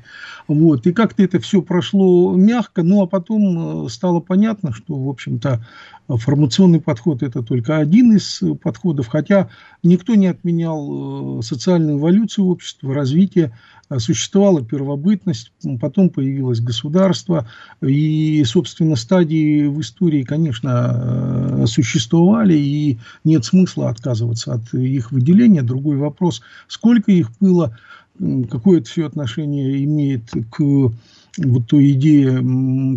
Вот. 0.48 0.86
И 0.86 0.92
как-то 0.92 1.22
это 1.22 1.38
все 1.38 1.62
прошло 1.62 2.34
мягко, 2.34 2.82
ну 2.82 3.02
а 3.02 3.06
потом 3.06 3.86
э, 3.86 3.88
стало 3.88 4.20
понятно, 4.20 4.72
что, 4.72 4.98
в 4.98 5.08
общем-то, 5.08 5.64
формационный 6.08 6.80
подход 6.80 7.22
это 7.22 7.42
только 7.42 7.78
один 7.78 8.16
из 8.16 8.42
подходов, 8.62 9.06
хотя 9.06 9.48
никто 9.82 10.16
не 10.16 10.26
отменял 10.26 11.38
э, 11.38 11.42
социальную 11.42 11.98
эволюцию 11.98 12.46
общества, 12.46 12.94
развитие 12.94 13.56
существовала 13.98 14.64
первобытность, 14.64 15.52
потом 15.80 16.10
появилось 16.10 16.60
государство, 16.60 17.48
и, 17.82 18.42
собственно, 18.44 18.96
стадии 18.96 19.66
в 19.66 19.80
истории, 19.80 20.22
конечно, 20.22 21.62
э, 21.62 21.66
существовали, 21.66 22.54
и 22.54 22.98
нет 23.24 23.44
смысла 23.44 23.88
отказываться 23.88 24.54
от 24.54 24.72
их 24.74 25.10
выделения. 25.10 25.62
Другой 25.62 25.96
вопрос, 25.96 26.42
сколько 26.68 27.10
их 27.10 27.30
было, 27.40 27.76
какое 28.50 28.80
это 28.80 28.88
все 28.88 29.06
отношение 29.06 29.82
имеет 29.84 30.30
к 30.50 30.92
вот 31.38 31.66
той 31.66 31.92
идее 31.92 32.36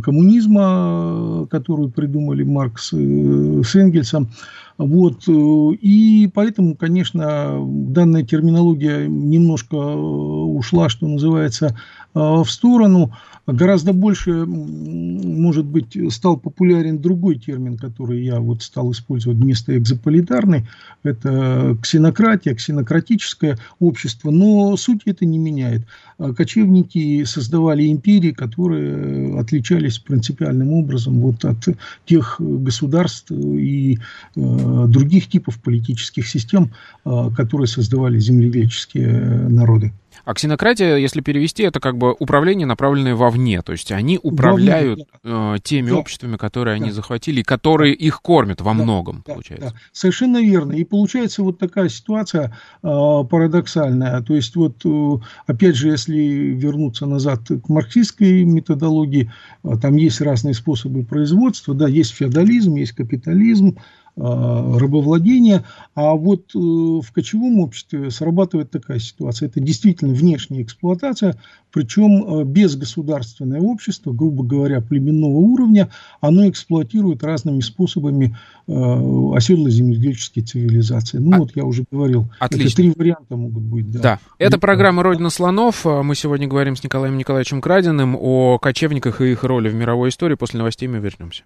коммунизма, 0.01 1.47
которую 1.49 1.89
придумали 1.89 2.43
Маркс 2.43 2.93
э, 2.93 3.61
с 3.63 3.75
Энгельсом. 3.75 4.29
Вот. 4.77 5.23
Э, 5.27 5.71
и 5.81 6.29
поэтому, 6.33 6.75
конечно, 6.75 7.59
данная 7.61 8.23
терминология 8.23 9.07
немножко 9.07 9.75
э, 9.75 9.95
ушла, 9.95 10.89
что 10.89 11.07
называется, 11.07 11.77
в 12.13 12.45
сторону. 12.45 13.11
Гораздо 13.45 13.91
больше, 13.91 14.45
может 14.45 15.65
быть, 15.65 15.97
стал 16.13 16.37
популярен 16.37 16.99
другой 17.01 17.37
термин, 17.37 17.77
который 17.77 18.23
я 18.23 18.39
вот 18.39 18.63
стал 18.63 18.91
использовать 18.91 19.37
вместо 19.37 19.77
экзополитарной. 19.77 20.65
Это 21.03 21.77
ксенократия, 21.81 22.55
ксенократическое 22.55 23.57
общество. 23.79 24.31
Но 24.31 24.77
суть 24.77 25.01
это 25.05 25.25
не 25.25 25.39
меняет. 25.39 25.81
А 26.17 26.33
кочевники 26.33 27.25
создавали 27.25 27.91
империи, 27.91 28.31
которые 28.31 29.37
отличались 29.37 29.99
принципиальным 29.99 30.71
образом 30.71 31.19
вот 31.19 31.43
от 31.43 31.67
тех 32.05 32.37
государств 32.39 33.29
и 33.31 33.97
э, 34.35 34.39
других 34.63 35.27
типов 35.29 35.61
политических 35.61 36.27
систем, 36.27 36.73
э, 37.05 37.29
которые 37.35 37.67
создавали 37.67 38.19
земледельческие 38.19 39.49
народы. 39.49 39.93
А 40.25 40.33
ксенократия, 40.33 40.95
если 40.95 41.21
перевести, 41.21 41.63
это 41.63 41.79
как 41.79 41.97
бы 41.97 42.15
управление, 42.17 42.65
направленное 42.65 43.15
вовне. 43.15 43.61
То 43.61 43.73
есть 43.73 43.91
они 43.91 44.19
управляют 44.21 45.01
вовне, 45.23 45.55
э, 45.55 45.59
теми 45.63 45.89
да. 45.89 45.97
обществами, 45.97 46.37
которые 46.37 46.77
да. 46.77 46.83
они 46.83 46.91
захватили, 46.91 47.41
и 47.41 47.43
которые 47.43 47.93
их 47.93 48.21
кормят 48.21 48.61
во 48.61 48.73
да. 48.73 48.83
многом, 48.83 49.23
да. 49.25 49.33
получается. 49.33 49.71
Да. 49.71 49.79
Совершенно 49.91 50.41
верно. 50.41 50.73
И 50.73 50.85
получается 50.85 51.43
вот 51.43 51.59
такая 51.59 51.89
ситуация 51.89 52.55
э, 52.81 52.87
парадоксальная. 53.29 54.21
То 54.21 54.35
есть 54.35 54.55
вот, 54.55 54.85
э, 54.85 55.25
опять 55.47 55.75
же, 55.75 55.89
если 55.89 56.15
вернуться 56.15 57.05
назад 57.05 57.41
к 57.47 57.67
марксистской 57.67 58.43
методологии, 58.43 59.31
э, 59.63 59.77
там 59.81 59.97
есть 59.97 60.21
разные 60.21 60.53
способы 60.53 61.03
производства. 61.03 61.73
Да, 61.73 61.87
есть 61.87 62.11
феодализм, 62.11 62.75
есть 62.75 62.93
капитализм, 62.93 63.75
Э, 63.75 64.02
рабовладения. 64.15 65.63
А 65.95 66.13
вот 66.13 66.51
э, 66.55 66.57
в 66.57 67.11
кочевом 67.11 67.59
обществе 67.59 68.11
срабатывает 68.11 68.69
такая 68.69 68.99
ситуация. 68.99 69.47
Это 69.47 69.59
действительно 69.59 70.13
внешняя 70.13 70.61
эксплуатация, 70.61 71.39
причем 71.71 72.41
э, 72.41 72.43
безгосударственное 72.43 73.59
общество, 73.59 74.11
грубо 74.13 74.43
говоря, 74.43 74.81
племенного 74.81 75.37
уровня, 75.37 75.89
оно 76.21 76.47
эксплуатирует 76.47 77.23
разными 77.23 77.61
способами 77.61 78.37
оседло-земледельческой 78.65 80.43
цивилизации. 80.43 81.17
Ну 81.17 81.35
а... 81.35 81.39
вот 81.39 81.51
я 81.55 81.65
уже 81.65 81.83
говорил, 81.91 82.29
Отлично. 82.39 82.67
это 82.67 82.75
три 82.75 82.93
варианта 82.95 83.35
могут 83.35 83.63
быть. 83.63 83.91
Да, 83.91 83.99
да. 83.99 84.19
это 84.37 84.57
программа 84.57 85.03
«Родина 85.03 85.29
слонов». 85.29 85.83
Мы 85.85 86.15
сегодня 86.15 86.47
говорим 86.47 86.77
с 86.77 86.83
Николаем 86.83 87.17
Николаевичем 87.17 87.59
Крадиным 87.59 88.15
о 88.17 88.57
кочевниках 88.59 89.19
и 89.19 89.33
их 89.33 89.43
роли 89.43 89.67
в 89.67 89.75
мировой 89.75 90.09
истории. 90.09 90.35
После 90.35 90.59
новостей 90.59 90.87
мы 90.87 90.99
вернемся. 90.99 91.43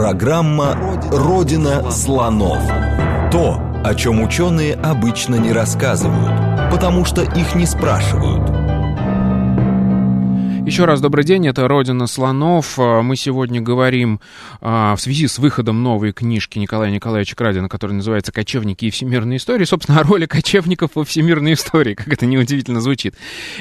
Программа 0.00 0.78
«Родина 1.12 1.90
слонов». 1.90 2.66
То, 3.30 3.60
о 3.84 3.94
чем 3.94 4.22
ученые 4.22 4.74
обычно 4.76 5.34
не 5.34 5.52
рассказывают, 5.52 6.70
потому 6.72 7.04
что 7.04 7.20
их 7.20 7.54
не 7.54 7.66
спрашивают. 7.66 8.48
Еще 10.66 10.86
раз 10.86 11.02
добрый 11.02 11.24
день, 11.24 11.46
это 11.46 11.68
«Родина 11.68 12.06
слонов». 12.06 12.78
Мы 12.78 13.14
сегодня 13.14 13.60
говорим 13.60 14.22
а, 14.62 14.96
в 14.96 15.02
связи 15.02 15.28
с 15.28 15.38
выходом 15.38 15.82
новой 15.82 16.14
книжки 16.14 16.58
Николая 16.58 16.90
Николаевича 16.90 17.36
Крадина, 17.36 17.68
которая 17.68 17.98
называется 17.98 18.32
«Кочевники 18.32 18.86
и 18.86 18.90
всемирные 18.90 19.36
истории». 19.36 19.64
Собственно, 19.66 20.00
о 20.00 20.04
роли 20.04 20.24
кочевников 20.24 20.92
во 20.94 21.04
всемирной 21.04 21.52
истории, 21.52 21.92
как 21.96 22.08
это 22.08 22.24
неудивительно 22.24 22.80
звучит. 22.80 23.16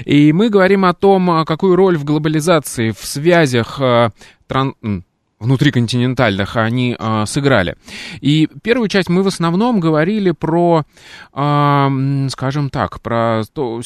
И 0.05 0.31
мы 0.31 0.47
говорим 0.47 0.85
о 0.85 0.93
том, 0.93 1.31
а, 1.31 1.43
какую 1.43 1.75
роль 1.75 1.97
в 1.97 2.05
глобализации, 2.05 2.91
в 2.91 3.05
связях 3.05 3.81
а, 3.81 4.11
тран 4.47 4.75
внутриконтинентальных 5.39 6.55
они 6.55 6.95
э, 6.97 7.25
сыграли. 7.25 7.75
И 8.21 8.49
первую 8.61 8.89
часть 8.89 9.09
мы 9.09 9.23
в 9.23 9.27
основном 9.27 9.79
говорили 9.79 10.31
про, 10.31 10.83
э, 11.33 12.27
скажем 12.29 12.69
так, 12.69 13.01
про 13.01 13.43
то, 13.53 13.81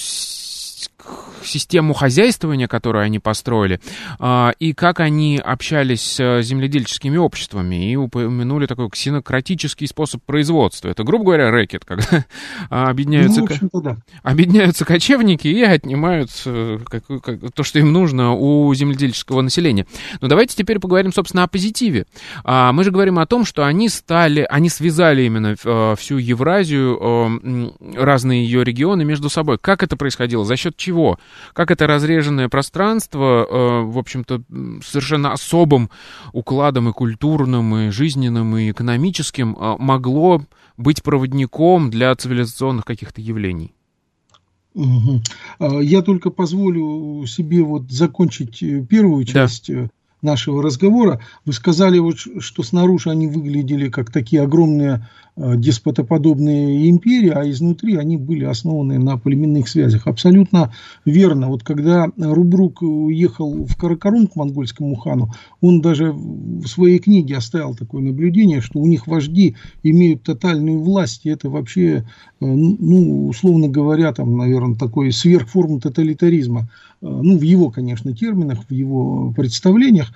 систему 1.47 1.93
хозяйствования, 1.93 2.67
которую 2.67 3.03
они 3.03 3.19
построили, 3.19 3.79
а, 4.19 4.53
и 4.59 4.73
как 4.73 4.99
они 4.99 5.37
общались 5.37 6.19
с 6.19 6.41
земледельческими 6.41 7.17
обществами, 7.17 7.91
и 7.91 7.95
упомянули 7.95 8.65
такой 8.65 8.89
ксенократический 8.89 9.87
способ 9.87 10.23
производства. 10.23 10.89
Это, 10.89 11.03
грубо 11.03 11.25
говоря, 11.25 11.51
рэкет, 11.51 11.85
когда 11.85 12.25
объединяются, 12.69 13.45
ну, 13.71 13.81
да. 13.81 13.97
объединяются 14.21 14.85
кочевники 14.85 15.47
и 15.47 15.61
отнимают 15.61 16.29
э, 16.45 16.79
как, 16.85 17.03
как, 17.21 17.39
то, 17.53 17.63
что 17.63 17.79
им 17.79 17.91
нужно 17.91 18.33
у 18.33 18.73
земледельческого 18.73 19.41
населения. 19.41 19.85
Но 20.21 20.27
давайте 20.27 20.55
теперь 20.55 20.79
поговорим, 20.79 21.13
собственно, 21.13 21.43
о 21.43 21.47
позитиве. 21.47 22.05
А, 22.43 22.71
мы 22.73 22.83
же 22.83 22.91
говорим 22.91 23.19
о 23.19 23.25
том, 23.25 23.45
что 23.45 23.65
они 23.65 23.89
стали, 23.89 24.45
они 24.49 24.69
связали 24.69 25.23
именно 25.23 25.55
э, 25.63 25.95
всю 25.97 26.17
Евразию, 26.17 26.97
э, 27.01 27.95
разные 27.95 28.43
ее 28.45 28.63
регионы 28.63 29.03
между 29.03 29.29
собой. 29.29 29.57
Как 29.57 29.83
это 29.83 29.97
происходило? 29.97 30.45
За 30.45 30.55
счет 30.55 30.77
чего? 30.77 30.92
Как 31.53 31.71
это 31.71 31.87
разреженное 31.87 32.49
пространство, 32.49 33.45
э, 33.45 33.81
в 33.83 33.97
общем-то, 33.97 34.41
совершенно 34.83 35.33
особым 35.33 35.89
укладом 36.31 36.89
и 36.89 36.93
культурным, 36.93 37.75
и 37.75 37.89
жизненным, 37.89 38.57
и 38.57 38.71
экономическим 38.71 39.55
э, 39.55 39.75
могло 39.79 40.41
быть 40.77 41.03
проводником 41.03 41.89
для 41.89 42.15
цивилизационных 42.15 42.85
каких-то 42.85 43.21
явлений? 43.21 43.73
Угу. 44.73 45.21
Я 45.81 46.01
только 46.01 46.31
позволю 46.31 47.25
себе 47.27 47.61
вот 47.61 47.91
закончить 47.91 48.63
э, 48.63 48.83
первую 48.83 49.23
часть 49.25 49.71
да 49.71 49.89
нашего 50.23 50.63
разговора. 50.63 51.19
Вы 51.45 51.53
сказали, 51.53 51.99
вот, 51.99 52.17
что 52.17 52.63
снаружи 52.63 53.09
они 53.09 53.27
выглядели 53.27 53.89
как 53.89 54.11
такие 54.11 54.41
огромные 54.41 55.07
э, 55.35 55.53
деспотоподобные 55.57 56.89
империи, 56.89 57.29
а 57.29 57.49
изнутри 57.49 57.95
они 57.97 58.17
были 58.17 58.45
основаны 58.45 58.99
на 58.99 59.17
племенных 59.17 59.67
связях. 59.67 60.07
Абсолютно 60.07 60.73
верно. 61.05 61.49
Вот 61.49 61.63
когда 61.63 62.07
Рубрук 62.17 62.81
уехал 62.81 63.65
в 63.65 63.75
Каракарум 63.75 64.27
к 64.27 64.35
монгольскому 64.35 64.95
хану, 64.95 65.31
он 65.61 65.81
даже 65.81 66.11
в 66.13 66.65
своей 66.67 66.99
книге 66.99 67.37
оставил 67.37 67.75
такое 67.75 68.01
наблюдение, 68.01 68.61
что 68.61 68.79
у 68.79 68.87
них 68.87 69.07
вожди 69.07 69.55
имеют 69.83 70.23
тотальную 70.23 70.79
власть, 70.79 71.25
и 71.25 71.29
это 71.29 71.49
вообще, 71.49 72.05
э, 72.39 72.45
ну, 72.45 73.27
условно 73.27 73.67
говоря, 73.67 74.13
там, 74.13 74.37
наверное, 74.37 74.75
такой 74.75 75.11
сверхформ 75.11 75.79
тоталитаризма. 75.79 76.69
Э, 77.03 77.05
ну, 77.05 77.37
в 77.37 77.41
его, 77.41 77.69
конечно, 77.69 78.13
терминах, 78.13 78.59
в 78.67 78.71
его 78.71 79.33
представлениях, 79.33 80.11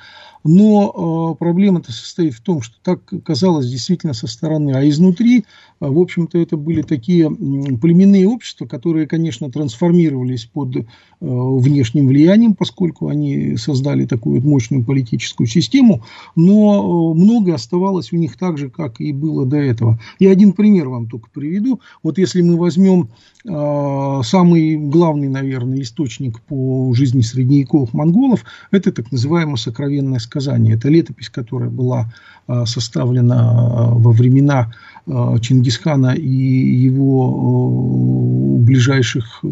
но 0.47 1.33
э, 1.33 1.37
проблема-то 1.37 1.91
состоит 1.91 2.33
в 2.33 2.41
том, 2.41 2.61
что 2.61 2.75
так 2.81 3.01
казалось 3.23 3.69
действительно 3.69 4.13
со 4.13 4.27
стороны, 4.27 4.71
а 4.71 4.87
изнутри, 4.87 5.39
э, 5.39 5.43
в 5.79 5.99
общем-то, 5.99 6.37
это 6.37 6.55
были 6.55 6.81
такие 6.81 7.29
племенные 7.29 8.27
общества, 8.27 8.65
которые, 8.65 9.07
конечно, 9.07 9.51
трансформировались 9.51 10.45
под 10.45 10.77
э, 10.77 10.85
внешним 11.19 12.07
влиянием, 12.07 12.55
поскольку 12.55 13.09
они 13.09 13.57
создали 13.57 14.05
такую 14.05 14.37
вот 14.37 14.49
мощную 14.49 14.85
политическую 14.85 15.47
систему, 15.47 16.03
но 16.35 17.13
многое 17.13 17.55
оставалось 17.55 18.13
у 18.13 18.15
них 18.15 18.37
так 18.37 18.57
же, 18.57 18.69
как 18.69 19.01
и 19.01 19.11
было 19.11 19.45
до 19.45 19.57
этого. 19.57 19.99
Я 20.19 20.31
один 20.31 20.53
пример 20.53 20.87
вам 20.87 21.09
только 21.09 21.29
приведу. 21.29 21.81
Вот 22.03 22.17
если 22.17 22.41
мы 22.41 22.57
возьмем 22.57 23.09
самый 23.43 24.75
главный, 24.75 25.29
наверное, 25.29 25.81
источник 25.81 26.41
по 26.41 26.93
жизни 26.93 27.21
средневековых 27.21 27.93
монголов, 27.93 28.43
это 28.71 28.91
так 28.91 29.11
называемая 29.11 29.55
сокровенная 29.55 30.19
сказание. 30.39 30.75
Это 30.75 30.89
летопись, 30.89 31.29
которая 31.29 31.69
была 31.69 32.11
а, 32.47 32.65
составлена 32.65 33.35
а, 33.35 33.89
во 33.91 34.11
времена 34.11 34.71
Чингисхана 35.07 36.15
и 36.15 36.27
его 36.27 38.57
ближайших, 38.57 39.43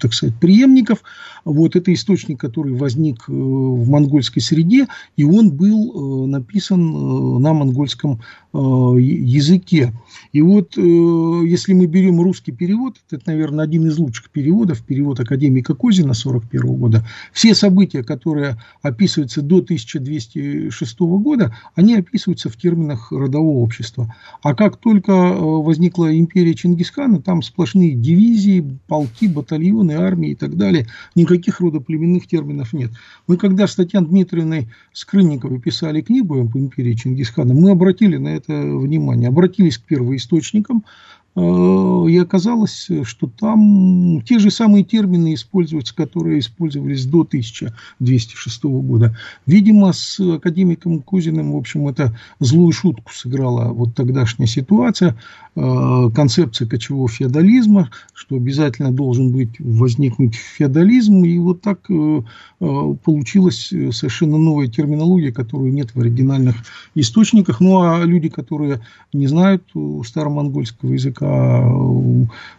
так 0.00 0.12
сказать, 0.12 0.36
преемников. 0.36 1.02
Вот 1.44 1.76
это 1.76 1.92
источник, 1.94 2.38
который 2.38 2.74
возник 2.74 3.24
э, 3.26 3.32
в 3.32 3.88
монгольской 3.88 4.40
среде, 4.40 4.86
и 5.16 5.24
он 5.24 5.50
был 5.50 6.24
э, 6.24 6.26
написан 6.26 6.80
э, 6.80 7.38
на 7.38 7.54
монгольском 7.54 8.20
языке. 8.50 9.92
И 10.32 10.40
вот 10.40 10.76
если 10.76 11.74
мы 11.74 11.86
берем 11.86 12.20
русский 12.20 12.50
перевод, 12.50 12.96
это, 13.10 13.22
наверное, 13.26 13.64
один 13.64 13.86
из 13.86 13.98
лучших 13.98 14.30
переводов, 14.30 14.82
перевод 14.82 15.20
академика 15.20 15.74
Козина 15.74 16.14
41 16.14 16.76
года, 16.76 17.06
все 17.32 17.54
события, 17.54 18.02
которые 18.02 18.60
описываются 18.80 19.42
до 19.42 19.58
1206 19.58 21.00
года, 21.00 21.54
они 21.74 21.96
описываются 21.96 22.48
в 22.48 22.56
терминах 22.56 23.12
родового 23.12 23.58
общества. 23.58 24.14
А 24.42 24.54
как 24.58 24.76
только 24.76 25.12
возникла 25.12 26.18
империя 26.18 26.52
Чингисхана, 26.52 27.22
там 27.22 27.42
сплошные 27.42 27.92
дивизии, 27.92 28.76
полки, 28.88 29.28
батальоны, 29.28 29.92
армии 29.92 30.30
и 30.30 30.34
так 30.34 30.56
далее. 30.56 30.88
Никаких 31.14 31.60
родоплеменных 31.60 32.26
терминов 32.26 32.72
нет. 32.72 32.90
Мы 33.28 33.36
когда 33.36 33.68
с 33.68 33.76
Татьяной 33.76 34.08
Дмитриевной 34.08 34.66
Скрынниковой 34.92 35.60
писали 35.60 36.00
книгу 36.00 36.40
об 36.40 36.56
империи 36.56 36.94
Чингисхана, 36.94 37.54
мы 37.54 37.70
обратили 37.70 38.16
на 38.16 38.30
это 38.30 38.52
внимание, 38.52 39.28
обратились 39.28 39.78
к 39.78 39.84
первоисточникам, 39.84 40.82
Э, 40.82 41.17
и 41.38 42.18
оказалось, 42.18 42.88
что 43.04 43.26
там 43.26 44.22
те 44.22 44.38
же 44.38 44.50
самые 44.50 44.84
термины 44.84 45.34
используются, 45.34 45.94
которые 45.94 46.40
использовались 46.40 47.04
до 47.04 47.20
1206 47.20 48.64
года. 48.64 49.16
Видимо, 49.46 49.92
с 49.92 50.18
академиком 50.20 51.00
Кузиным, 51.00 51.52
в 51.52 51.56
общем, 51.56 51.86
это 51.88 52.16
злую 52.40 52.72
шутку 52.72 53.12
сыграла 53.12 53.72
вот 53.72 53.94
тогдашняя 53.94 54.48
ситуация, 54.48 55.16
э, 55.54 56.10
концепция 56.14 56.66
кочевого 56.66 57.08
феодализма, 57.08 57.90
что 58.14 58.36
обязательно 58.36 58.90
должен 58.90 59.30
быть 59.32 59.60
возникнуть 59.60 60.34
феодализм, 60.34 61.24
и 61.24 61.38
вот 61.38 61.60
так 61.60 61.80
э, 61.90 62.22
получилась 62.58 63.68
совершенно 63.68 64.38
новая 64.38 64.68
терминология, 64.68 65.32
которую 65.32 65.72
нет 65.72 65.94
в 65.94 66.00
оригинальных 66.00 66.56
источниках. 66.94 67.60
Ну, 67.60 67.82
а 67.82 68.04
люди, 68.04 68.28
которые 68.28 68.80
не 69.12 69.26
знают 69.26 69.62
старомонгольского 70.04 70.92
языка, 70.92 71.27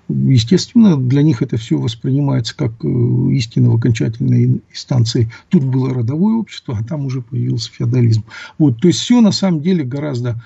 естественно, 0.09 0.97
для 0.97 1.21
них 1.21 1.41
это 1.41 1.57
все 1.57 1.77
воспринимается 1.77 2.55
как 2.55 2.71
э, 2.83 2.87
истина 3.31 3.69
в 3.69 3.75
окончательной 3.75 4.61
инстанции. 4.71 5.29
Тут 5.49 5.63
было 5.63 5.93
родовое 5.93 6.35
общество, 6.35 6.77
а 6.79 6.83
там 6.83 7.05
уже 7.05 7.21
появился 7.21 7.71
феодализм. 7.71 8.23
Вот, 8.57 8.79
то 8.81 8.87
есть 8.87 8.99
все 8.99 9.21
на 9.21 9.31
самом 9.31 9.61
деле 9.61 9.83
гораздо 9.83 10.31
а, 10.31 10.41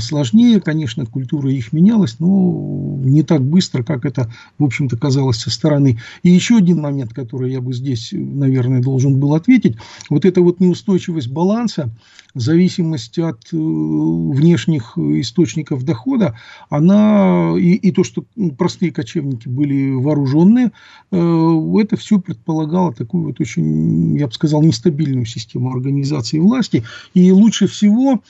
сложнее, 0.00 0.60
конечно, 0.60 1.06
культура 1.06 1.50
их 1.50 1.72
менялась, 1.72 2.16
но 2.18 2.98
не 3.04 3.22
так 3.22 3.42
быстро, 3.42 3.82
как 3.82 4.04
это, 4.04 4.32
в 4.58 4.64
общем-то, 4.64 4.96
казалось 4.96 5.38
со 5.38 5.50
стороны. 5.50 5.98
И 6.22 6.30
еще 6.30 6.56
один 6.56 6.80
момент, 6.80 7.12
который 7.12 7.52
я 7.52 7.60
бы 7.60 7.72
здесь, 7.72 8.10
наверное, 8.12 8.82
должен 8.82 9.18
был 9.18 9.34
ответить. 9.34 9.76
Вот 10.10 10.24
эта 10.24 10.40
вот 10.40 10.60
неустойчивость 10.60 11.28
баланса, 11.28 11.90
зависимость 12.34 13.18
от 13.18 13.44
э, 13.52 13.56
внешних 13.56 14.98
источников 14.98 15.84
дохода, 15.84 16.38
она 16.68 17.54
и, 17.58 17.74
и 17.74 17.92
то, 17.92 18.04
что 18.04 18.24
простые 18.58 18.92
кочевники 18.92 19.48
были 19.48 19.92
вооруженные, 19.92 20.72
э, 21.10 21.80
это 21.80 21.96
все 21.96 22.20
предполагало 22.20 22.92
такую 22.92 23.24
вот 23.24 23.40
очень, 23.40 24.18
я 24.18 24.26
бы 24.26 24.32
сказал, 24.32 24.62
нестабильную 24.62 25.24
систему 25.24 25.72
организации 25.72 26.38
власти. 26.38 26.84
И 27.14 27.30
лучше 27.32 27.66
всего 27.66 28.14
а, 28.14 28.20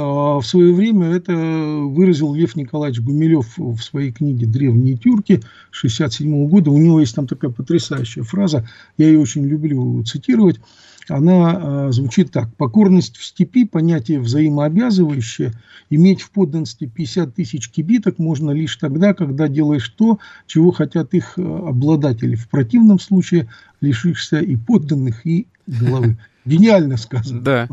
в 0.00 0.42
свое 0.42 0.74
время 0.74 1.08
это 1.08 1.32
выразил 1.34 2.34
Лев 2.34 2.54
Николаевич 2.54 3.00
Гумилев 3.00 3.56
в 3.56 3.80
своей 3.80 4.12
книге 4.12 4.46
«Древние 4.46 4.96
тюрки» 4.96 5.34
1967 5.34 6.48
года. 6.48 6.70
У 6.70 6.78
него 6.78 7.00
есть 7.00 7.14
там 7.14 7.26
такая 7.26 7.50
потрясающая 7.50 8.22
фраза, 8.22 8.68
я 8.98 9.06
ее 9.06 9.18
очень 9.18 9.44
люблю 9.46 10.02
цитировать. 10.04 10.60
Она 11.08 11.86
а, 11.86 11.92
звучит 11.92 12.30
так. 12.32 12.54
«Покорность 12.56 13.16
в 13.16 13.24
степи– 13.24 13.64
понятие 13.66 14.20
взаимообязывающее. 14.20 15.52
Иметь 15.88 16.20
в 16.20 16.30
подданстве 16.30 16.88
50 16.88 17.34
тысяч 17.34 17.70
кибиток 17.70 18.18
можно 18.18 18.50
лишь 18.50 18.76
тогда, 18.76 19.14
когда 19.14 19.48
делаешь 19.48 19.88
то, 19.96 20.18
чего 20.46 20.72
хотят 20.72 21.14
их 21.14 21.34
а, 21.38 21.68
обладатели. 21.68 22.34
В 22.34 22.48
противном 22.48 22.98
случае 22.98 23.48
лишишься 23.80 24.40
и 24.40 24.56
подданных, 24.56 25.26
и 25.26 25.46
головы». 25.66 26.18
Гениально 26.44 26.96
сказано. 26.96 27.40
Да. 27.40 27.68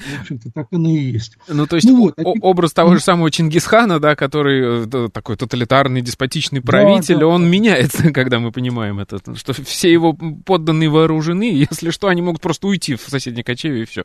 В 0.00 0.20
общем-то, 0.22 0.50
так 0.50 0.66
оно 0.72 0.90
и 0.90 0.98
есть. 0.98 1.36
Ну, 1.48 1.66
то 1.66 1.76
есть 1.76 1.86
ну, 1.86 1.96
вот, 1.96 2.18
а 2.18 2.22
образ 2.22 2.72
того 2.72 2.94
же 2.94 3.00
самого 3.00 3.30
Чингисхана, 3.30 4.00
да, 4.00 4.16
который 4.16 4.86
э, 4.86 5.08
такой 5.12 5.36
тоталитарный, 5.36 6.00
деспотичный 6.00 6.62
правитель, 6.62 7.14
да, 7.14 7.20
да, 7.20 7.26
он 7.26 7.42
да. 7.42 7.48
меняется, 7.48 8.12
когда 8.12 8.38
мы 8.38 8.52
понимаем 8.52 8.98
это, 8.98 9.20
что 9.36 9.52
все 9.52 9.92
его 9.92 10.12
подданные 10.12 10.88
вооружены, 10.88 11.44
если 11.52 11.90
что, 11.90 12.08
они 12.08 12.22
могут 12.22 12.40
просто 12.40 12.66
уйти 12.66 12.94
в 12.94 13.02
соседней 13.02 13.42
кочеве 13.42 13.82
и 13.82 13.84
все. 13.84 14.04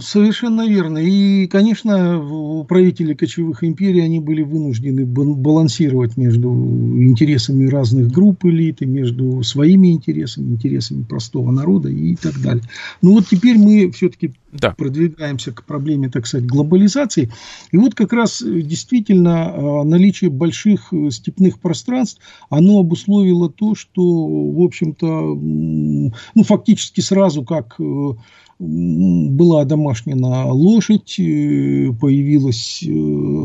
Совершенно 0.00 0.68
верно. 0.68 0.98
И, 0.98 1.46
конечно, 1.46 2.64
правители 2.68 3.14
кочевых 3.14 3.64
империй, 3.64 4.00
они 4.00 4.20
были 4.20 4.42
вынуждены 4.42 5.04
балансировать 5.04 6.16
между 6.16 6.48
интересами 6.48 7.66
разных 7.66 8.12
групп 8.12 8.44
элиты, 8.44 8.86
между 8.86 9.42
своими 9.42 9.92
интересами, 9.92 10.52
интересами 10.52 11.02
простого 11.02 11.50
народа 11.50 11.88
и 11.88 12.14
так 12.16 12.40
далее. 12.40 12.64
Ну 13.02 13.14
вот 13.14 13.26
теперь 13.26 13.58
мы 13.58 13.90
все-таки 13.90 14.34
да. 14.52 14.70
продвигаемся 14.70 15.52
к 15.52 15.64
проблеме, 15.64 16.08
так 16.08 16.26
сказать, 16.26 16.46
глобализации. 16.46 17.30
И 17.72 17.76
вот 17.76 17.94
как 17.94 18.12
раз 18.12 18.40
э, 18.42 18.62
действительно 18.62 19.52
а, 19.52 19.84
наличие 19.84 20.30
больших 20.30 20.92
э, 20.92 21.10
степных 21.10 21.58
пространств, 21.58 22.20
оно 22.48 22.78
обусловило 22.78 23.50
то, 23.50 23.74
что, 23.74 24.02
в 24.02 24.62
общем-то, 24.62 25.34
ну, 25.34 26.44
фактически 26.44 27.00
сразу 27.00 27.42
как 27.42 27.76
э, 27.78 28.12
была 28.58 29.64
домашняя 29.64 30.16
лошадь, 30.16 31.14
появилось, 31.16 32.84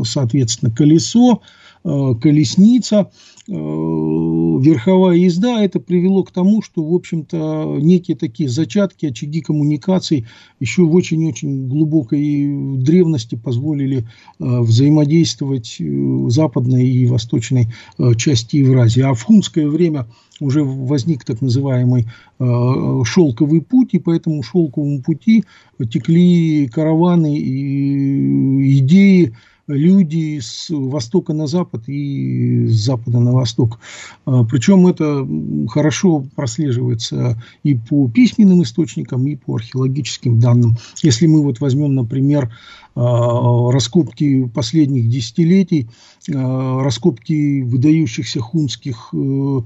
соответственно, 0.04 0.74
колесо, 0.74 1.40
колесница– 1.82 3.10
Э, 3.33 3.33
верховая 3.46 5.16
езда, 5.16 5.62
это 5.62 5.78
привело 5.80 6.22
к 6.24 6.30
тому, 6.30 6.62
что, 6.62 6.82
в 6.82 6.94
общем-то, 6.94 7.78
некие 7.80 8.16
такие 8.16 8.48
зачатки, 8.48 9.06
очаги 9.06 9.42
коммуникаций 9.42 10.26
еще 10.60 10.82
в 10.84 10.94
очень-очень 10.94 11.68
глубокой 11.68 12.78
древности 12.78 13.34
позволили 13.34 13.98
э, 13.98 14.04
взаимодействовать 14.38 15.76
э, 15.78 16.28
западной 16.28 16.88
и 16.88 17.06
восточной 17.06 17.68
части 18.16 18.56
Евразии. 18.56 19.02
А 19.02 19.12
в 19.12 19.22
хунское 19.22 19.68
время 19.68 20.06
уже 20.40 20.64
возник 20.64 21.24
так 21.24 21.40
называемый 21.40 22.06
шелковый 22.38 23.62
путь, 23.62 23.90
и 23.92 24.00
по 24.00 24.12
этому 24.12 24.42
шелковому 24.42 25.00
пути 25.00 25.44
текли 25.78 26.66
караваны 26.66 27.38
и 27.38 28.78
идеи, 28.78 29.32
люди 29.66 30.38
с 30.40 30.68
востока 30.70 31.32
на 31.32 31.46
запад 31.46 31.88
и 31.88 32.66
с 32.66 32.84
запада 32.84 33.20
на 33.20 33.32
восток. 33.32 33.78
А, 34.26 34.44
Причем 34.44 34.86
это 34.86 35.26
хорошо 35.68 36.24
прослеживается 36.34 37.42
и 37.62 37.74
по 37.74 38.08
письменным 38.08 38.62
источникам, 38.62 39.26
и 39.26 39.36
по 39.36 39.56
археологическим 39.56 40.38
данным. 40.38 40.76
Если 41.02 41.26
мы 41.26 41.42
вот 41.42 41.60
возьмем, 41.60 41.94
например, 41.94 42.50
а, 42.96 43.72
раскопки 43.72 44.46
последних 44.54 45.08
десятилетий, 45.08 45.88
а, 46.32 46.82
раскопки 46.82 47.62
выдающихся 47.62 48.40
хунских 48.40 49.08
э, 49.12 49.60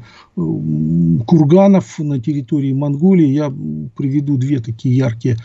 курганов 1.27 1.99
на 1.99 2.21
территории 2.21 2.73
Монголии. 2.73 3.29
Я 3.29 3.53
приведу 3.97 4.39
две 4.39 4.61
такие 4.61 4.97
яркие, 4.97 5.37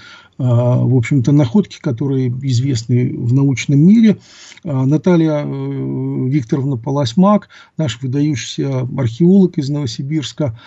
в 0.46 0.98
общем-то, 0.98 1.32
находки, 1.32 1.80
которые 1.80 2.28
известны 2.28 3.16
в 3.16 3.34
научном 3.34 3.80
мире. 3.80 4.18
Наталья 4.64 5.44
э, 5.46 5.46
Викторовна 5.46 6.78
Полосмак, 6.78 7.50
наш 7.78 8.02
выдающийся 8.02 8.88
археолог 8.98 9.58
из 9.58 9.70
Новосибирска, 9.70 10.60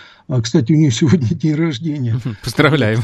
кстати, 0.43 0.73
у 0.73 0.77
нее 0.77 0.91
сегодня 0.91 1.29
день 1.29 1.55
рождения. 1.55 2.19
Поздравляем. 2.43 3.03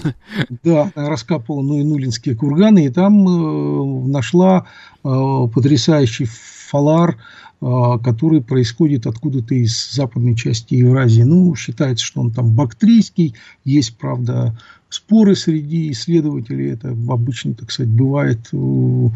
Да, 0.65 0.91
она 0.95 1.09
раскапывала 1.09 1.63
Нулинские 1.63 2.35
курганы, 2.35 2.87
и 2.87 2.89
там 2.89 3.27
э, 3.27 4.09
нашла 4.09 4.67
э, 5.05 5.09
потрясающий 5.55 6.27
фалар, 6.73 7.19
который 7.63 8.43
происходит 8.43 9.07
откуда-то 9.07 9.55
из 9.55 9.93
западной 9.93 10.35
части 10.35 10.75
Евразии. 10.75 11.23
Ну, 11.23 11.55
считается, 11.55 12.05
что 12.05 12.21
он 12.21 12.33
там 12.33 12.51
бактрийский, 12.51 13.37
есть, 13.65 13.97
правда, 13.99 14.59
споры 14.89 15.37
среди 15.37 15.93
исследователей, 15.93 16.73
это 16.73 16.91
обычно, 17.09 17.55
так 17.55 17.71
сказать, 17.71 17.93
бывает 17.93 18.49
э, 18.53 19.09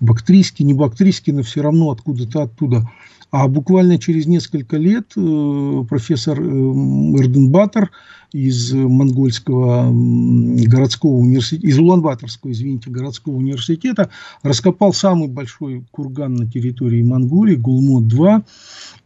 бактрийский, 0.00 0.66
не 0.66 0.74
бактрийский, 0.74 1.32
но 1.32 1.42
все 1.42 1.62
равно 1.62 1.90
откуда-то 1.90 2.42
оттуда. 2.42 2.86
А 3.30 3.48
буквально 3.48 3.98
через 3.98 4.26
несколько 4.26 4.76
лет 4.76 5.08
профессор 5.88 6.38
Эрденбаттер 6.38 7.90
из 8.34 8.72
монгольского 8.72 9.92
городского 9.92 11.12
университета, 11.12 11.68
из 11.68 11.78
Улан-Баторского, 11.78 12.50
извините, 12.50 12.90
городского 12.90 13.36
университета, 13.36 14.10
раскопал 14.42 14.92
самый 14.92 15.28
большой 15.28 15.84
курган 15.92 16.34
на 16.34 16.50
территории 16.50 17.02
Монголии, 17.02 17.54
Гулмот-2, 17.54 18.42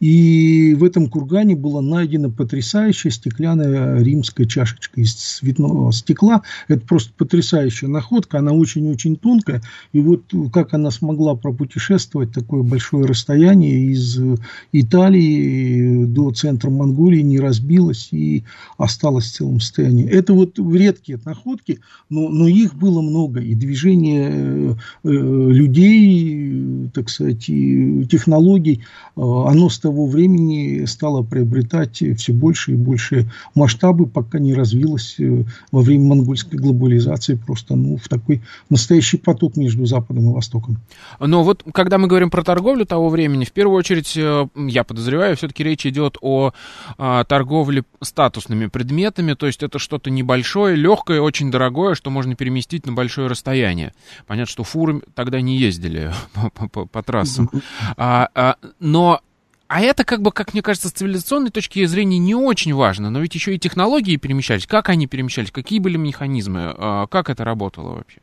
и 0.01 0.75
в 0.79 0.83
этом 0.83 1.11
кургане 1.11 1.57
была 1.57 1.83
найдена 1.83 2.31
потрясающая 2.31 3.11
стеклянная 3.11 4.03
римская 4.03 4.47
чашечка 4.47 5.03
из 5.03 5.13
цветного 5.13 5.93
стекла. 5.93 6.41
Это 6.69 6.81
просто 6.87 7.13
потрясающая 7.15 7.89
находка, 7.89 8.39
она 8.39 8.53
очень-очень 8.53 9.17
тонкая, 9.17 9.61
и 9.93 10.01
вот 10.01 10.23
как 10.55 10.73
она 10.73 10.91
смогла 10.91 11.35
пропутешествовать 11.35 12.33
такое 12.33 12.63
большое 12.63 13.05
расстояние 13.05 13.93
из 13.93 14.19
Италии 14.73 16.07
до 16.07 16.31
центра 16.31 16.71
Монголии, 16.71 17.21
не 17.21 17.39
разбилась 17.39 18.09
и 18.11 18.45
осталась 18.79 19.18
в 19.25 19.33
целом 19.33 19.61
состоянии. 19.61 20.09
Это 20.09 20.33
вот 20.33 20.59
редкие 20.59 21.19
находки, 21.25 21.81
но, 22.09 22.29
но 22.29 22.47
их 22.47 22.75
было 22.75 23.01
много. 23.01 23.41
И 23.41 23.55
движение 23.55 24.31
э, 24.31 24.75
э 25.05 25.09
людей, 25.49 26.89
так 26.95 27.09
сказать, 27.09 27.49
и 27.49 28.07
технологий, 28.11 28.83
э, 29.17 29.21
оно 29.21 29.69
с 29.69 29.79
того 29.79 30.07
времени 30.07 30.85
стало 30.85 31.23
приобретать 31.23 32.03
все 32.17 32.33
больше 32.33 32.73
и 32.73 32.77
больше 32.77 33.31
масштабы, 33.55 34.07
пока 34.07 34.39
не 34.39 34.55
развилось 34.55 35.17
э, 35.19 35.45
во 35.73 35.81
время 35.81 36.05
монгольской 36.05 36.57
глобализации 36.57 37.35
просто 37.35 37.77
ну, 37.77 37.97
в 37.97 38.09
такой 38.09 38.43
настоящий 38.71 39.17
поток 39.17 39.57
между 39.57 39.87
Западом 39.87 40.31
и 40.31 40.35
Востоком. 40.35 40.79
Но 41.21 41.43
вот 41.43 41.65
когда 41.73 41.99
мы 41.99 42.09
говорим 42.09 42.31
про 42.31 42.43
торговлю 42.43 42.87
того 42.87 43.09
времени, 43.09 43.45
в 43.45 43.53
первую 43.53 43.79
очередь, 43.79 44.17
я 44.17 44.85
подозреваю, 44.85 45.37
все-таки 45.37 45.65
речь 45.65 45.87
идет 45.87 46.17
о, 46.21 46.53
о 46.97 47.25
торговле 47.25 47.85
статусными 48.01 48.67
предметами, 48.67 48.99
предметами, 49.09 49.35
то 49.35 49.47
есть 49.47 49.63
это 49.63 49.79
что-то 49.79 50.11
небольшое, 50.11 50.77
легкое, 50.77 51.21
очень 51.21 51.51
дорогое, 51.51 51.95
что 51.95 52.11
можно 52.11 52.35
переместить 52.35 52.87
на 52.87 52.93
большое 52.93 53.29
расстояние. 53.29 53.93
Понятно, 54.27 54.51
что 54.51 54.65
фуры 54.65 55.03
тогда 55.15 55.41
не 55.41 55.57
ездили 55.57 56.13
по, 56.55 56.69
по, 56.69 56.87
по 56.87 57.03
трассам. 57.03 57.51
А, 57.97 58.29
а, 58.35 58.57
но 58.81 59.21
а 59.69 59.81
это, 59.81 60.05
как 60.05 60.23
бы, 60.23 60.33
как 60.33 60.55
мне 60.55 60.63
кажется, 60.63 60.89
с 60.89 60.93
цивилизационной 60.93 61.51
точки 61.51 61.85
зрения 61.85 62.19
не 62.19 62.35
очень 62.35 62.75
важно. 62.75 63.11
Но 63.11 63.21
ведь 63.21 63.35
еще 63.35 63.55
и 63.55 63.59
технологии 63.59 64.17
перемещались. 64.17 64.67
Как 64.67 64.89
они 64.89 65.07
перемещались? 65.07 65.51
Какие 65.51 65.79
были 65.79 65.99
механизмы? 65.99 66.75
А, 66.77 67.07
как 67.07 67.29
это 67.29 67.45
работало 67.45 67.97
вообще? 67.97 68.21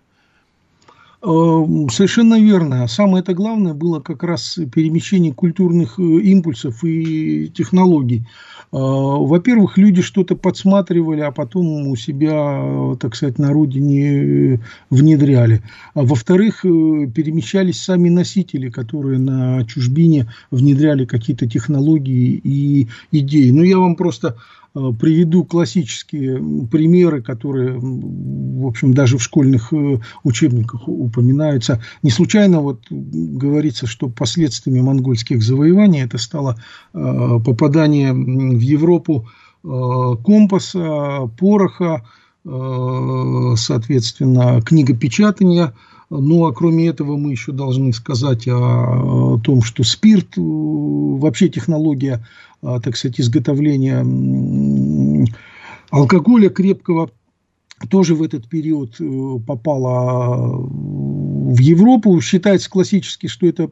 Совершенно 1.22 2.40
верно. 2.40 2.88
Самое 2.88 3.22
это 3.22 3.34
главное 3.34 3.74
было 3.74 4.00
как 4.00 4.22
раз 4.22 4.60
перемещение 4.74 5.34
культурных 5.34 5.98
импульсов 5.98 6.84
и 6.84 7.50
технологий. 7.50 8.24
Во-первых, 8.72 9.78
люди 9.78 10.02
что-то 10.02 10.36
подсматривали, 10.36 11.22
а 11.22 11.32
потом 11.32 11.88
у 11.88 11.96
себя, 11.96 12.96
так 13.00 13.16
сказать, 13.16 13.40
на 13.40 13.54
родине 13.54 14.62
внедряли. 14.90 15.62
А 15.94 16.04
во-вторых, 16.04 16.62
перемещались 16.64 17.82
сами 17.82 18.10
носители, 18.10 18.70
которые 18.70 19.20
на 19.20 19.64
чужбине 19.66 20.32
внедряли 20.52 21.06
какие-то 21.06 21.48
технологии 21.48 22.40
и 22.44 22.90
идеи. 23.12 23.50
Ну, 23.52 23.64
я 23.64 23.78
вам 23.78 23.96
просто 23.96 24.36
Э, 24.36 24.65
приведу 25.00 25.46
классические 25.46 26.68
примеры, 26.68 27.22
которые, 27.22 27.78
в 27.80 28.68
общем, 28.68 28.94
даже 28.94 29.18
в 29.18 29.24
школьных 29.24 29.72
э, 29.72 30.00
учебниках 30.24 30.88
упоминаются. 30.88 31.82
Не 32.04 32.12
случайно 32.12 32.60
вот 32.60 32.82
говорится, 32.90 33.88
что 33.88 34.10
последствиями 34.10 34.82
монгольских 34.82 35.42
завоеваний 35.42 36.04
это 36.04 36.18
стало 36.18 36.58
э, 36.94 37.40
попадание 37.46 38.12
в 38.14 38.60
Европу 38.60 39.28
компаса, 39.64 41.32
пороха, 41.40 42.04
соответственно, 42.44 44.62
книгопечатания. 44.62 45.74
Ну, 46.12 46.46
а 46.46 46.54
кроме 46.54 46.88
этого 46.88 47.18
мы 47.18 47.32
еще 47.32 47.52
должны 47.52 47.92
сказать 47.92 48.48
о 48.48 49.40
том, 49.44 49.64
что 49.64 49.84
спирт, 49.84 50.38
вообще 50.38 51.50
технология 51.50 52.24
так 52.84 52.98
сказать, 52.98 53.20
изготовления 53.20 54.06
алкоголя 55.92 56.50
крепкого 56.50 57.10
тоже 57.90 58.16
в 58.16 58.24
этот 58.24 58.48
период 58.48 58.96
э, 59.00 59.40
попала 59.46 60.58
в 60.58 61.60
Европу. 61.60 62.20
Считается 62.22 62.70
классически, 62.70 63.28
что 63.28 63.48
это 63.48 63.70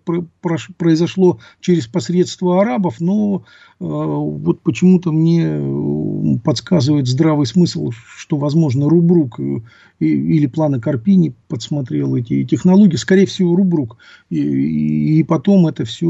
произошло 0.77 1.39
через 1.61 1.87
посредство 1.87 2.61
арабов, 2.61 2.99
но 2.99 3.45
вот 3.83 4.61
почему-то 4.61 5.11
мне 5.11 6.39
подсказывает 6.43 7.07
здравый 7.07 7.45
смысл, 7.45 7.91
что, 7.91 8.37
возможно, 8.37 8.87
Рубрук 8.87 9.39
э, 9.39 9.61
или 9.99 10.45
плана 10.47 10.79
Карпини 10.79 11.33
подсмотрел 11.49 12.15
эти 12.15 12.45
технологии, 12.45 12.95
скорее 12.95 13.25
всего, 13.25 13.55
Рубрук. 13.55 13.97
И, 14.29 15.19
и 15.19 15.23
потом 15.23 15.67
это 15.67 15.83
все 15.83 16.07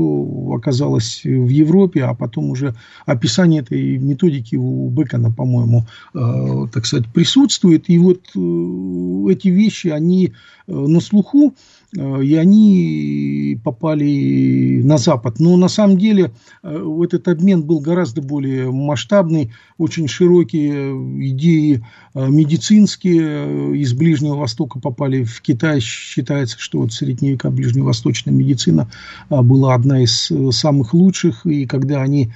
оказалось 0.56 1.22
в 1.24 1.48
Европе, 1.48 2.04
а 2.04 2.14
потом 2.14 2.52
уже 2.52 2.76
описание 3.08 3.62
этой 3.62 3.98
методики 3.98 4.56
у 4.56 4.90
Бекона, 4.90 5.32
по-моему, 5.32 5.86
э, 6.14 6.68
так 6.72 6.86
сказать, 6.86 7.08
присутствует. 7.12 7.90
И 7.90 7.98
вот 7.98 8.22
э, 8.36 9.32
эти 9.32 9.48
вещи, 9.48 9.88
они 9.88 10.34
э, 10.68 10.74
на 10.74 11.00
слуху, 11.00 11.54
Э, 11.83 11.83
и 11.96 12.36
они 12.36 13.60
попали 13.64 14.82
на 14.84 14.98
Запад. 14.98 15.40
Но 15.40 15.58
на 15.58 15.68
самом 15.68 15.98
деле 15.98 16.32
э, 16.64 17.02
этот 17.04 17.28
обмен 17.28 17.64
был 17.64 17.80
гораздо 17.80 18.22
более 18.22 18.72
масштабный, 18.72 19.52
очень 19.78 20.08
широкие 20.08 20.92
идеи 21.30 21.86
э, 22.16 22.28
медицинские 22.28 23.78
из 23.78 23.94
Ближнего 23.94 24.36
Востока 24.36 24.80
попали 24.80 25.24
в 25.24 25.42
Китай. 25.42 25.80
Считается, 25.80 26.58
что 26.60 26.80
вот 26.80 26.94
средние 26.94 27.34
века 27.34 27.52
ближневосточная 27.52 28.34
медицина 28.34 28.90
была 29.30 29.76
одна 29.76 30.02
из 30.04 30.32
самых 30.52 30.94
лучших, 30.94 31.46
и 31.46 31.66
когда 31.66 32.02
они 32.02 32.32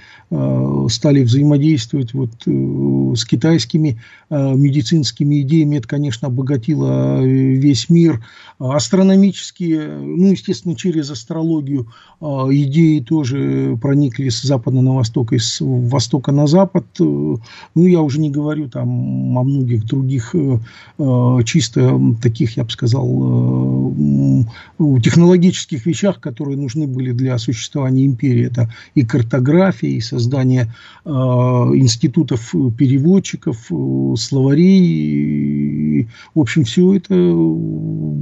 стали 0.89 1.24
взаимодействовать 1.24 2.14
вот 2.14 2.32
с 2.45 3.26
китайскими 3.26 4.01
медицинскими 4.30 5.41
идеями, 5.41 5.78
это, 5.78 5.88
конечно, 5.88 6.28
обогатило 6.28 7.24
весь 7.24 7.89
мир. 7.89 8.26
Астрономически 8.60 9.46
магические, 9.47 9.97
ну, 9.97 10.31
естественно, 10.31 10.75
через 10.75 11.09
астрологию 11.11 11.87
а, 12.19 12.47
идеи 12.49 12.99
тоже 12.99 13.77
проникли 13.81 14.29
с 14.29 14.41
запада 14.41 14.81
на 14.81 14.95
восток 14.95 15.33
и 15.33 15.37
с 15.37 15.57
востока 15.61 16.31
на 16.31 16.47
запад. 16.47 16.85
Ну, 16.99 17.39
я 17.75 18.01
уже 18.01 18.19
не 18.19 18.29
говорю 18.29 18.69
там 18.69 19.37
о 19.37 19.43
многих 19.43 19.85
других 19.85 20.35
э, 20.35 20.59
э, 20.97 21.37
чисто 21.45 21.99
таких, 22.21 22.57
я 22.57 22.63
бы 22.63 22.69
сказал, 22.69 23.93
э, 24.79 24.99
технологических 25.01 25.85
вещах, 25.85 26.19
которые 26.19 26.57
нужны 26.57 26.87
были 26.87 27.11
для 27.11 27.37
существования 27.37 28.05
империи. 28.05 28.47
Это 28.47 28.69
и 28.95 29.03
картография, 29.03 29.91
и 29.91 30.01
создание 30.01 30.73
институтов 31.05 32.53
переводчиков, 32.77 33.71
словарей. 34.19 36.07
В 36.35 36.39
общем, 36.39 36.63
все 36.63 36.95
это 36.95 37.13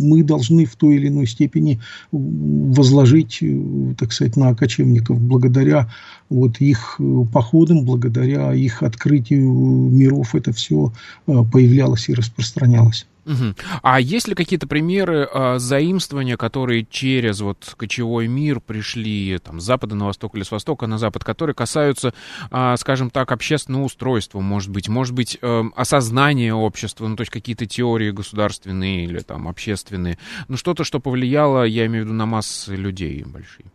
мы 0.01 0.23
должны 0.23 0.65
в 0.65 0.75
той 0.75 0.95
или 0.95 1.07
иной 1.07 1.27
степени 1.27 1.79
возложить, 2.11 3.39
э, 3.41 3.93
так 3.97 4.13
сказать, 4.13 4.35
на 4.35 4.55
кочевников 4.55 5.19
благодаря 5.19 5.89
вот 6.29 6.59
их 6.61 6.95
э, 6.99 7.23
походам, 7.31 7.85
благодаря 7.85 8.53
их 8.53 8.83
открытию 8.83 9.51
миров 9.51 10.35
это 10.35 10.51
все 10.51 10.93
э, 11.27 11.43
появлялось 11.51 12.09
и 12.09 12.13
распространялось. 12.13 13.05
Угу. 13.25 13.55
А 13.81 13.99
есть 13.99 14.27
ли 14.27 14.35
какие-то 14.35 14.67
примеры 14.67 15.27
э, 15.31 15.57
заимствования, 15.57 16.37
которые 16.37 16.85
через 16.89 17.41
вот 17.41 17.73
кочевой 17.75 18.27
мир 18.27 18.59
пришли 18.59 19.39
там, 19.39 19.59
с 19.59 19.63
запада 19.63 19.95
на 19.95 20.05
восток 20.05 20.35
или 20.35 20.43
с 20.43 20.51
востока 20.51 20.85
на 20.87 20.97
запад, 20.97 21.23
которые 21.23 21.55
касаются, 21.55 22.13
э, 22.51 22.75
скажем 22.77 23.09
так, 23.09 23.31
общественного 23.31 23.83
устройства, 23.83 24.39
может 24.41 24.69
быть, 24.69 24.89
может 24.89 25.13
быть, 25.13 25.37
э, 25.41 25.63
осознания 25.75 26.53
общества, 26.53 27.07
ну, 27.07 27.15
то 27.15 27.21
есть 27.21 27.31
какие-то 27.31 27.65
теории 27.65 28.11
государственные 28.11 29.05
или 29.05 29.19
там 29.19 29.47
общественные, 29.47 30.19
ну, 30.47 30.57
что-то, 30.57 30.83
что 30.83 30.99
повлияло, 30.99 31.63
я 31.63 31.87
имею 31.87 32.03
в 32.03 32.07
виду, 32.07 32.15
на 32.15 32.25
массы 32.25 32.75
людей 32.75 33.23
большие? 33.25 33.65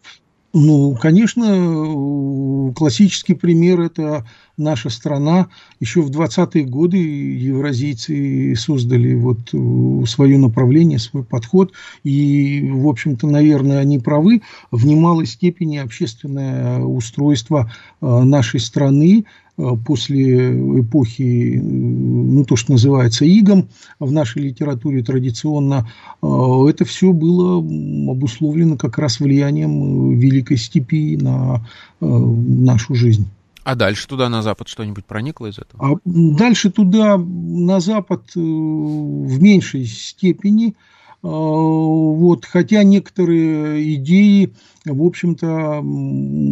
Ну, 0.53 0.96
конечно, 1.01 2.72
классический 2.74 3.34
пример– 3.34 3.80
это 3.82 4.26
наша 4.57 4.90
страна. 4.90 5.48
Еще 5.78 6.03
в 6.03 6.11
20-е 6.11 6.64
годы 6.64 6.96
евразийцы 6.96 8.55
создали 8.57 9.14
вот 9.14 9.38
э, 9.53 10.07
свое 10.07 10.38
направление, 10.38 10.98
свой 10.98 11.22
подход. 11.22 11.72
И, 12.03 12.68
в 12.68 12.88
общем-то, 12.88 13.28
наверное, 13.28 13.78
они 13.78 14.01
правы. 14.01 14.42
В 14.72 14.84
немалой 14.86 15.26
степени 15.26 15.76
общественное 15.76 16.80
устройство 16.80 17.70
э, 18.01 18.07
нашей 18.24 18.59
страны 18.59 19.24
Э, 19.24 19.49
после 19.85 20.81
эпохи, 20.81 21.57
э, 21.57 21.61
ну, 21.61 22.45
то, 22.45 22.57
что 22.57 22.73
называется 22.73 23.25
игом 23.25 23.69
в 23.99 24.13
нашей 24.13 24.43
литературе 24.43 25.03
традиционно, 25.03 25.89
э, 26.23 26.27
это 26.69 26.85
все 26.85 27.13
было 27.13 27.59
обусловлено 27.59 28.77
как 28.77 28.99
раз 28.99 29.21
влиянием 29.21 30.19
Великой 30.19 30.57
Степи 30.57 31.17
на 31.17 31.67
нашу 32.01 32.95
жизнь. 32.95 33.29
А 33.63 33.75
дальше 33.75 34.09
туда, 34.09 34.29
на 34.29 34.43
запад, 34.43 34.69
что-нибудь 34.69 35.05
проникло 35.05 35.47
из 35.49 35.59
этого? 35.59 35.93
А 35.93 35.97
дальше 36.05 36.71
туда, 36.71 37.19
на 37.19 37.81
запад, 37.81 38.23
в 38.35 39.43
меньшей 39.43 39.85
степени– 39.85 40.75
вот, 41.23 42.47
хотя 42.47 42.83
некоторые 42.83 43.95
идеи, 43.95 44.53
в 44.85 45.03
общем-то, 45.05 45.79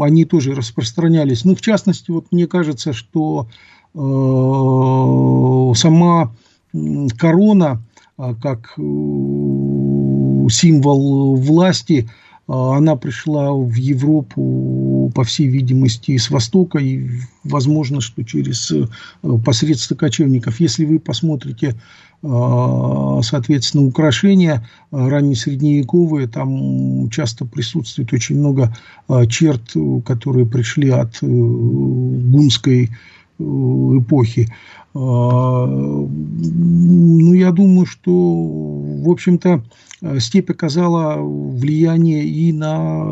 они 0.05 0.25
тоже 0.25 0.55
распространялись. 0.55 1.45
Ну, 1.45 1.55
в 1.55 1.61
частности, 1.61 2.11
вот 2.11 2.27
мне 2.33 2.47
кажется, 2.47 2.93
что 2.93 3.49
э, 3.95 5.75
сама 5.75 6.35
корона, 7.19 7.83
а, 8.17 8.35
как 8.35 8.75
э, 8.77 8.81
символ 10.51 11.37
власти, 11.37 12.11
а, 12.49 12.77
она 12.77 12.97
пришла 12.97 13.53
в 13.53 13.75
Европу, 13.75 14.43
по 15.15 15.25
всей 15.25 15.49
видимости, 15.49 16.17
с 16.17 16.31
Востока, 16.31 16.79
и 16.79 17.09
возможно, 17.45 18.01
что 18.01 18.25
через 18.25 18.71
э, 18.71 18.87
посредство 19.45 19.95
кочевников. 19.95 20.61
Если 20.61 20.85
вы 20.85 20.99
посмотрите 20.99 21.77
а, 22.21 23.21
соответственно, 23.23 23.87
украшения 23.87 24.67
раннесредневековые, 24.91 26.27
там 26.27 27.09
часто 27.11 27.45
присутствует 27.45 28.13
очень 28.13 28.41
много 28.41 28.75
черт, 29.29 29.63
которые 30.05 30.45
пришли 30.45 30.91
от 30.91 31.23
э, 31.23 31.27
гунской 31.27 32.87
э, 32.87 32.89
эпохи. 33.39 34.49
Ну, 34.95 36.05
я 37.35 37.53
думаю, 37.53 37.87
что, 37.87 38.11
в 38.11 39.09
общем-то, 39.09 39.63
степь 40.19 40.51
оказала 40.51 41.19
влияние 41.21 42.25
и 42.25 42.53
на 42.53 43.05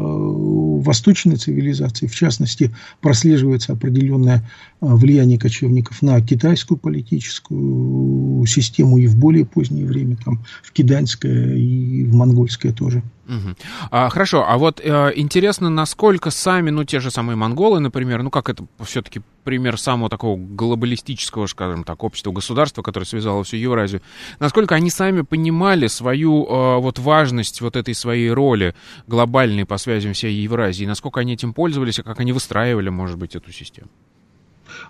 восточной 0.81 1.37
цивилизации. 1.37 2.07
В 2.07 2.15
частности, 2.15 2.75
прослеживается 3.01 3.73
определенное 3.73 4.49
влияние 4.81 5.39
кочевников 5.39 6.03
на 6.03 6.21
китайскую 6.21 6.79
политическую 6.79 8.45
систему 8.47 8.99
и 8.99 9.07
в 9.07 9.17
более 9.17 9.45
позднее 9.45 9.87
время, 9.87 10.17
там, 10.25 10.45
в 10.63 10.73
киданское 10.73 11.57
и 11.57 12.05
в 12.05 12.15
монгольское 12.15 12.73
тоже. 12.73 13.03
Угу. 13.29 13.57
А, 13.91 14.09
хорошо, 14.09 14.45
а 14.49 14.57
вот 14.57 14.81
э, 14.83 15.13
интересно, 15.17 15.69
насколько 15.69 16.31
сами, 16.31 16.71
ну, 16.71 16.85
те 16.85 17.01
же 17.01 17.11
самые 17.11 17.37
монголы, 17.37 17.81
например, 17.81 18.23
ну, 18.23 18.31
как 18.31 18.49
это 18.49 18.65
все-таки 18.85 19.21
пример 19.43 19.79
самого 19.79 20.09
такого 20.09 20.37
глобалистического, 20.37 21.47
скажем 21.47 21.83
так, 21.83 22.05
общества, 22.05 22.31
государства, 22.31 22.83
которое 22.83 23.07
связало 23.07 23.43
всю 23.43 23.57
Евразию, 23.57 24.01
насколько 24.39 24.77
они 24.77 24.91
сами 24.91 25.23
понимали 25.23 25.89
свою 25.89 26.45
э, 26.45 26.79
вот 26.79 27.01
важность 27.01 27.61
вот 27.61 27.75
этой 27.75 27.95
своей 27.95 28.31
роли 28.31 28.77
глобальной 29.09 29.65
по 29.65 29.77
связям 29.77 30.13
всей 30.13 30.35
Евразии, 30.35 30.66
насколько 30.87 31.21
они 31.21 31.35
этим 31.35 31.53
пользовались, 31.53 31.99
и 31.99 32.03
как 32.03 32.21
они 32.21 32.33
выстраивали, 32.33 32.89
может 32.89 33.19
быть, 33.19 33.37
эту 33.37 33.53
систему? 33.53 33.89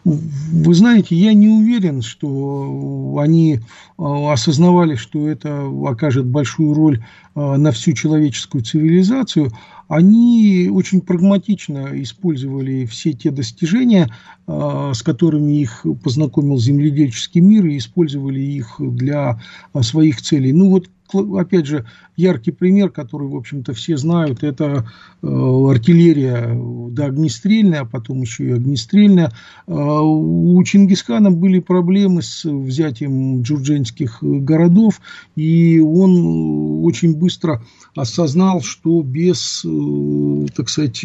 Вы 0.05 0.75
знаете, 0.75 1.17
я 1.17 1.35
не 1.35 1.49
уверен, 1.49 2.03
что 2.03 3.17
они 3.21 3.61
а, 3.99 4.33
осознавали, 4.33 4.95
что 4.95 5.29
это 5.29 5.67
окажет 5.85 6.27
большую 6.27 6.75
роль 6.75 7.05
а, 7.35 7.57
на 7.57 7.73
всю 7.73 7.93
человеческую 7.93 8.65
цивилизацию. 8.65 9.51
Они 9.89 10.69
очень 10.73 11.01
прагматично 11.01 11.91
использовали 12.03 12.87
все 12.87 13.13
те 13.13 13.31
достижения, 13.31 14.09
а, 14.47 14.93
с 14.95 15.03
которыми 15.03 15.61
их 15.61 15.85
познакомил 16.03 16.59
земледельческий 16.59 17.41
мир, 17.41 17.67
и 17.67 17.79
использовали 17.79 18.41
их 18.41 18.77
для 18.79 19.41
своих 19.83 20.23
целей. 20.23 20.53
Ну 20.53 20.71
вот 20.71 20.89
опять 21.15 21.67
же, 21.67 21.87
яркий 22.17 22.51
пример, 22.51 22.91
который, 22.91 23.29
в 23.29 23.37
общем-то, 23.37 23.75
все 23.75 23.97
знают, 23.97 24.43
это 24.43 24.89
э, 25.23 25.27
артиллерия, 25.27 26.59
да, 26.91 27.07
огнестрельная, 27.07 27.81
а 27.83 27.85
потом 27.85 28.23
еще 28.23 28.49
и 28.49 28.53
огнестрельная. 28.53 29.33
Э, 29.67 29.73
у 29.73 30.63
Чингисхана 30.65 31.31
были 31.31 31.61
проблемы 31.61 32.23
с 32.23 32.45
взятием 32.45 33.43
джурдженских 33.43 34.19
городов, 34.23 35.01
и 35.37 35.79
он 35.79 36.85
очень 36.85 37.15
быстро 37.15 37.63
осознал, 37.95 38.63
что 38.63 39.03
без, 39.03 39.65
э, 39.65 40.47
так 40.55 40.69
сказать, 40.69 41.05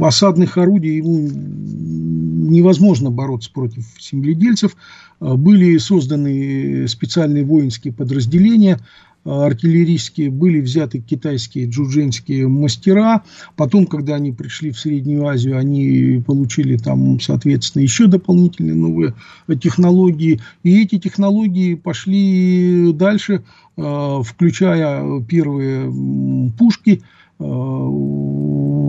осадных 0.00 0.56
орудий 0.56 0.96
ему 0.96 1.28
невозможно 1.28 3.10
бороться 3.10 3.50
против 3.52 3.84
земледельцев. 4.00 4.74
Были 5.20 5.76
созданы 5.78 6.88
специальные 6.88 7.44
воинские 7.44 7.92
подразделения, 7.92 8.80
артиллерийские, 9.26 10.30
были 10.30 10.60
взяты 10.60 11.00
китайские 11.00 11.68
джуджинские 11.68 12.48
мастера. 12.48 13.22
Потом, 13.56 13.86
когда 13.86 14.14
они 14.14 14.32
пришли 14.32 14.70
в 14.70 14.78
Среднюю 14.78 15.26
Азию, 15.26 15.58
они 15.58 16.22
получили 16.24 16.76
там, 16.76 17.20
соответственно, 17.20 17.82
еще 17.82 18.06
дополнительные 18.06 18.74
новые 18.74 19.14
технологии. 19.60 20.40
И 20.62 20.82
эти 20.82 20.98
технологии 20.98 21.74
пошли 21.74 22.92
дальше, 22.92 23.42
э, 23.76 24.22
включая 24.24 25.20
первые 25.22 25.92
пушки– 26.56 27.02
Э, 27.12 27.15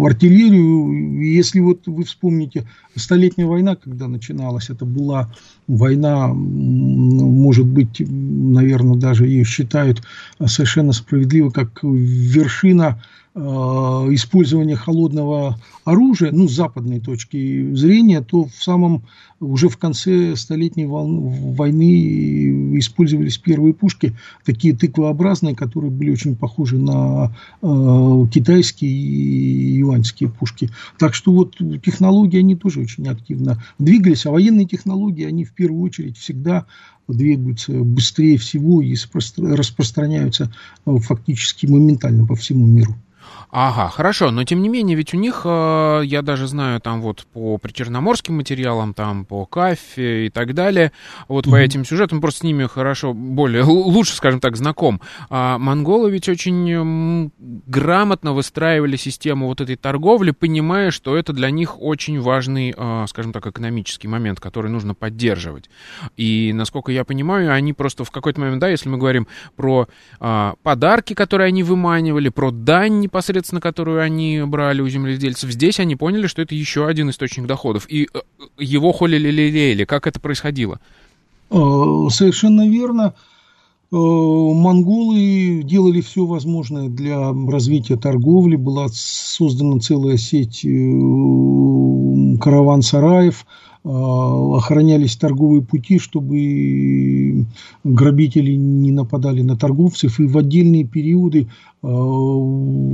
артиллерию. 0.06 1.22
Если 1.22 1.60
вот 1.60 1.88
вы 1.88 2.04
вспомните, 2.04 2.68
Столетняя 2.96 3.48
война, 3.48 3.76
когда 3.76 4.08
начиналась, 4.08 4.70
это 4.70 4.86
была 4.86 5.32
война, 5.68 6.30
может 6.34 7.66
быть, 7.66 8.00
наверное, 8.00 8.96
даже 8.98 9.28
ее 9.28 9.44
считают 9.44 10.02
совершенно 10.46 10.94
справедливо, 10.94 11.50
как 11.52 11.84
вершина 11.84 13.02
Э, 13.27 13.27
использования 13.38 14.76
холодного 14.76 15.60
оружия, 15.86 16.32
ну, 16.32 16.48
с 16.48 16.54
западной 16.54 17.00
точки 17.00 17.74
зрения, 17.74 18.22
то 18.22 18.46
в 18.46 18.64
самом, 18.64 19.04
уже 19.40 19.70
в 19.70 19.78
конце 19.78 20.36
Столетней 20.36 20.86
войны 20.86 22.78
использовались 22.80 23.38
первые 23.38 23.74
пушки, 23.74 24.16
такие 24.44 24.76
тыквообразные, 24.76 25.56
которые 25.56 25.92
были 25.92 26.12
очень 26.12 26.36
похожи 26.36 26.78
на 26.78 27.36
э, 27.62 28.26
китайские 28.34 28.92
и 28.92 29.78
юаньские 29.78 30.30
пушки. 30.30 30.72
Так 30.98 31.14
что 31.14 31.32
вот 31.32 31.56
технологии, 31.86 32.40
они 32.40 32.56
тоже 32.56 32.82
очень 32.82 33.08
активно 33.08 33.64
двигались, 33.78 34.26
а 34.26 34.32
военные 34.32 34.66
технологии, 34.66 35.26
они 35.26 35.46
в 35.46 35.54
первую 35.54 35.84
очередь 35.84 36.18
всегда 36.18 36.66
двигаются 37.08 37.72
быстрее 37.72 38.38
всего 38.38 38.82
и 38.82 38.96
распространяются 39.38 40.52
э, 40.86 40.98
фактически 40.98 41.66
моментально 41.68 42.26
по 42.26 42.36
всему 42.36 42.66
миру. 42.66 42.96
Ага, 43.50 43.90
хорошо, 43.90 44.32
но 44.32 44.44
тем 44.44 44.62
не 44.62 44.68
менее, 44.68 44.98
ведь 44.98 45.14
у 45.14 45.18
них, 45.18 45.42
э, 45.46 46.02
я 46.04 46.22
даже 46.22 46.48
знаю, 46.48 46.82
там 46.82 47.02
вот 47.02 47.26
по 47.32 47.58
причерноморским 47.58 48.36
материалам, 48.36 48.94
там 48.94 49.24
по 49.24 49.46
кафе 49.46 50.26
и 50.26 50.30
так 50.30 50.54
далее, 50.54 50.92
вот 51.30 51.48
mm-hmm. 51.48 51.52
по 51.52 51.56
этим 51.56 51.86
сюжетам, 51.86 52.20
просто 52.20 52.42
с 52.42 52.44
ними 52.44 52.66
хорошо, 52.66 53.14
более, 53.14 53.64
лучше, 53.64 54.16
скажем 54.16 54.42
так, 54.42 54.58
знаком. 54.58 55.02
А 55.30 55.58
монголы 55.58 56.12
ведь 56.12 56.28
очень 56.28 57.32
грамотно 57.38 58.34
выстраивали 58.34 58.98
систему 58.98 59.48
вот 59.48 59.62
этой 59.62 59.78
торговли, 59.78 60.32
понимая, 60.32 60.92
что 60.92 61.16
это 61.16 61.32
для 61.32 61.50
них 61.50 61.82
очень 61.82 62.20
важный, 62.20 62.74
э, 62.76 63.06
скажем 63.08 63.32
так, 63.32 63.48
экономический 63.48 64.10
момент, 64.10 64.42
который 64.42 64.70
нужно 64.70 64.94
поддерживать. 64.94 65.70
И, 66.18 66.52
насколько 66.54 66.92
я 66.92 67.06
понимаю, 67.06 67.54
они 67.54 67.72
просто 67.72 68.04
в 68.04 68.12
какой-то 68.12 68.42
момент, 68.42 68.60
да, 68.60 68.68
если 68.68 68.90
мы 68.90 68.98
говорим 68.98 69.28
про 69.56 69.88
э, 70.20 70.54
подарки, 70.64 71.14
которые 71.14 71.48
они 71.48 71.64
выманивали, 71.64 72.28
про 72.30 72.52
дань 72.52 73.00
непосредственно, 73.18 73.62
которую 73.62 74.02
они 74.02 74.44
брали 74.46 74.82
у 74.82 74.88
земледельцев, 74.88 75.52
здесь 75.52 75.80
они 75.80 75.96
поняли, 75.96 76.28
что 76.28 76.44
это 76.44 76.54
еще 76.54 76.86
один 76.88 77.10
источник 77.10 77.48
доходов. 77.48 77.88
И 77.90 78.08
э, 78.14 78.20
его 78.60 78.92
холили-лелеяли. 78.92 79.86
Как 79.86 80.06
это 80.06 80.20
происходило? 80.20 80.80
Э, 81.50 81.56
совершенно 82.12 82.70
верно. 82.70 83.16
Э, 83.92 83.96
монголы 83.96 85.64
делали 85.64 86.02
все 86.02 86.26
возможное 86.26 86.90
для 86.90 87.32
развития 87.32 87.98
торговли. 87.98 88.56
Была 88.56 88.88
создана 88.92 89.80
целая 89.80 90.18
сеть 90.18 90.62
караван-сараев– 92.40 93.48
охранялись 93.88 95.16
торговые 95.16 95.62
пути, 95.62 95.98
чтобы 95.98 97.46
грабители 97.86 98.52
не 98.52 98.92
нападали 98.92 99.42
на 99.42 99.56
торговцев. 99.56 100.20
И 100.20 100.26
в 100.26 100.38
отдельные 100.38 100.84
периоды 100.84 101.48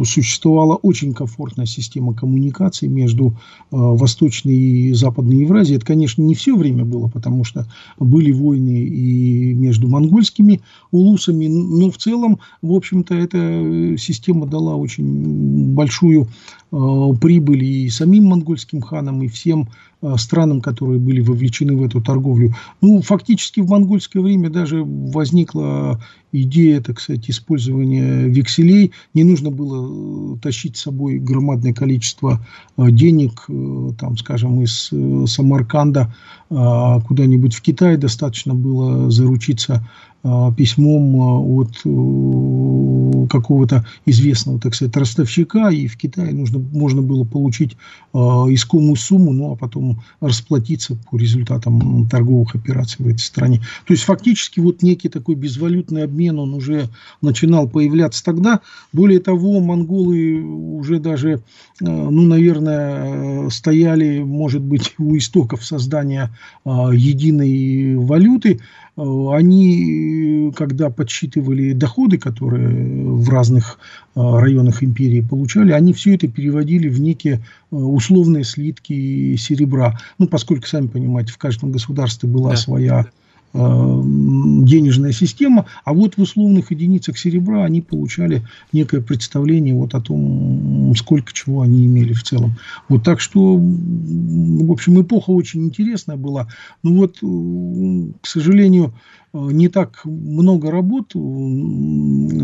существовала 0.06 0.76
очень 0.76 1.14
комфортная 1.14 1.66
система 1.66 2.14
коммуникации 2.14 2.88
между 2.88 3.34
а, 3.72 3.76
Восточной 3.76 4.56
и 4.56 4.94
Западной 4.94 5.38
Евразией. 5.38 5.78
Это, 5.78 5.86
конечно, 5.86 6.22
не 6.22 6.36
все 6.36 6.56
время 6.56 6.86
было, 6.86 7.08
потому 7.08 7.44
что 7.44 7.68
были 7.98 8.32
войны 8.32 8.84
и 8.84 9.54
между 9.54 9.88
монгольскими 9.88 10.62
улусами, 10.92 11.48
но 11.48 11.90
в 11.90 11.98
целом, 11.98 12.40
в 12.62 12.74
общем-то, 12.74 13.16
эта 13.16 13.98
система 13.98 14.46
дала 14.46 14.76
очень 14.76 15.74
большую 15.74 16.28
прибыль 16.70 17.64
и 17.64 17.90
самим 17.90 18.26
монгольским 18.26 18.82
ханам, 18.82 19.22
и 19.22 19.28
всем 19.28 19.70
Э, 20.04 20.18
странам, 20.18 20.60
которые 20.60 21.00
были 21.00 21.22
вовлечены 21.22 21.78
в 21.78 21.84
эту 21.84 22.02
торговлю. 22.02 22.54
Ну, 22.82 23.02
фактически 23.02 23.62
в 23.62 23.70
монгольское 23.70 24.22
время 24.22 24.50
даже 24.50 24.84
возникла 24.84 26.04
идея, 26.34 26.82
так 26.82 27.00
сказать, 27.00 27.30
использования 27.30 28.28
векселей. 28.28 28.83
Не 29.14 29.24
нужно 29.24 29.52
было 29.52 30.36
э, 30.36 30.38
тащить 30.42 30.78
с 30.78 30.82
собой 30.82 31.20
громадное 31.20 31.74
количество 31.74 32.46
э, 32.78 32.92
денег, 32.92 33.46
там, 34.00 34.18
скажем, 34.18 34.62
из 34.62 34.92
Самарканда 35.32 36.14
куда-нибудь 36.50 37.56
в 37.56 37.62
Китай. 37.62 37.98
Достаточно 37.98 38.54
было 38.54 39.10
заручиться 39.10 39.76
а, 39.76 40.13
письмом 40.56 41.22
а, 41.22 41.40
от 41.40 41.82
э, 41.84 43.28
какого-то 43.30 43.86
известного, 44.06 44.58
так 44.58 44.74
сказать, 44.74 44.96
ростовщика, 44.96 45.70
и 45.70 45.88
в 45.88 45.98
Китае 45.98 46.34
нужно, 46.34 46.60
можно 46.60 47.02
было 47.02 47.26
получить 47.26 47.76
а, 48.14 48.46
искомую 48.50 48.96
сумму, 48.96 49.34
ну 49.34 49.52
а 49.52 49.58
потом 49.58 50.02
расплатиться 50.22 50.96
по 51.12 51.18
результатам 51.18 52.08
торговых 52.08 52.56
операций 52.56 53.04
в 53.04 53.08
этой 53.10 53.20
стране. 53.20 53.60
То 53.86 53.94
есть 53.94 54.04
фактически 54.04 54.62
вот 54.62 54.82
некий 54.82 55.10
такой 55.10 55.36
безвалютный 55.36 56.04
обмен, 56.04 56.40
он 56.40 56.54
уже 56.54 56.88
начинал 57.22 57.68
появляться 57.68 58.24
тогда. 58.24 58.62
Более 58.94 59.20
того, 59.20 59.60
монголы 59.60 60.42
уже 60.42 61.00
даже, 61.00 61.42
ну, 61.82 62.22
наверное, 62.22 63.50
стояли, 63.50 64.24
может 64.24 64.62
быть, 64.62 64.94
у 64.98 65.18
истоков 65.18 65.66
создания 65.66 66.32
единой 66.66 67.98
валюты, 67.98 68.62
Э, 68.93 68.93
они, 68.96 70.52
когда 70.56 70.92
подсчитывали 70.92 71.74
доходы, 71.74 72.20
которые 72.20 72.70
в 72.70 73.28
разных 73.28 73.80
э, 74.16 74.20
районах 74.22 74.84
империи 74.84 75.22
получали, 75.22 75.72
они 75.72 75.94
все 75.94 76.14
это 76.14 76.28
переводили 76.28 76.90
в 76.90 77.00
некие 77.00 77.36
э, 77.36 77.76
условные 77.76 78.44
слитки 78.44 79.36
серебра. 79.36 80.00
Ну, 80.20 80.28
поскольку, 80.28 80.68
сами 80.68 80.88
понимаете, 80.88 81.34
в 81.34 81.38
каждом 81.40 81.72
государстве 81.72 82.30
была 82.30 82.52
да. 82.52 82.56
своя 82.56 83.06
денежная 83.54 85.12
система, 85.12 85.68
а 85.86 85.94
вот 85.94 86.18
в 86.18 86.22
условных 86.22 86.72
единицах 86.72 87.18
серебра 87.20 87.64
они 87.64 87.82
получали 87.82 88.42
некое 88.72 89.00
представление 89.00 89.76
вот 89.76 89.94
о 89.94 90.02
том, 90.02 90.94
сколько 90.96 91.32
чего 91.34 91.62
они 91.62 91.86
имели 91.86 92.14
в 92.14 92.24
целом. 92.24 92.56
Вот 92.90 93.04
так 93.04 93.20
что, 93.20 93.56
в 93.58 94.72
общем, 94.72 95.00
эпоха 95.02 95.30
очень 95.30 95.66
интересная 95.66 96.18
была. 96.18 96.48
Ну 96.82 96.98
вот, 96.98 97.20
к 98.22 98.28
сожалению, 98.28 98.94
не 99.34 99.68
так 99.68 100.04
много 100.06 100.72
работ 100.72 101.14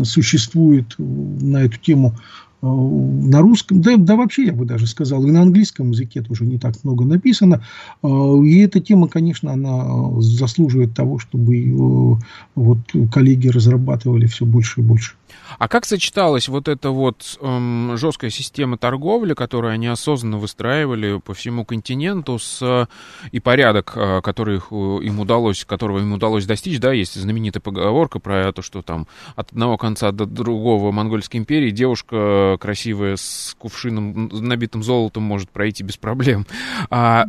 существует 0.04 0.94
на 0.98 1.64
эту 1.64 1.78
тему 1.78 2.14
Э, 2.14 2.49
на 2.62 3.40
русском, 3.40 3.80
да, 3.80 3.96
да 3.96 4.16
вообще 4.16 4.46
я 4.46 4.52
бы 4.52 4.66
даже 4.66 4.86
сказал, 4.86 5.24
и 5.24 5.30
на 5.30 5.42
английском 5.42 5.90
языке 5.90 6.20
тоже 6.20 6.44
не 6.44 6.58
так 6.58 6.74
много 6.84 7.04
написано. 7.04 7.62
Э, 8.02 8.08
и 8.08 8.58
эта 8.60 8.80
тема, 8.80 9.08
конечно, 9.08 9.52
она 9.52 10.20
заслуживает 10.20 10.94
того, 10.94 11.18
чтобы 11.18 11.56
ее 11.56 12.18
вот 12.54 12.78
коллеги 13.12 13.48
разрабатывали 13.48 14.26
все 14.26 14.44
больше 14.44 14.80
и 14.80 14.84
больше. 14.84 15.14
А 15.58 15.68
как 15.68 15.84
сочеталась 15.84 16.48
вот 16.48 16.68
эта 16.68 16.90
вот 16.90 17.38
эм, 17.40 17.96
жесткая 17.96 18.30
система 18.30 18.78
торговли, 18.78 19.34
которую 19.34 19.72
они 19.72 19.86
осознанно 19.86 20.38
выстраивали 20.38 21.18
по 21.18 21.34
всему 21.34 21.64
континенту, 21.64 22.38
с, 22.38 22.88
и 23.32 23.40
порядок, 23.40 23.92
э, 23.96 24.20
который 24.22 24.56
их, 24.56 24.70
им 24.70 25.20
удалось, 25.20 25.64
которого 25.64 25.98
им 25.98 26.12
удалось 26.12 26.46
достичь, 26.46 26.78
да, 26.78 26.92
есть 26.92 27.14
знаменитая 27.14 27.60
поговорка 27.60 28.18
про 28.18 28.52
то, 28.52 28.62
что 28.62 28.82
там 28.82 29.06
от 29.36 29.52
одного 29.52 29.76
конца 29.76 30.12
до 30.12 30.26
другого 30.26 30.92
Монгольской 30.92 31.36
империи 31.36 31.70
девушка 31.70 32.56
красивая 32.60 33.16
с 33.16 33.54
кувшином, 33.58 34.28
набитым 34.32 34.82
золотом 34.82 35.24
может 35.24 35.50
пройти 35.50 35.82
без 35.82 35.96
проблем. 35.96 36.46
А 36.90 37.26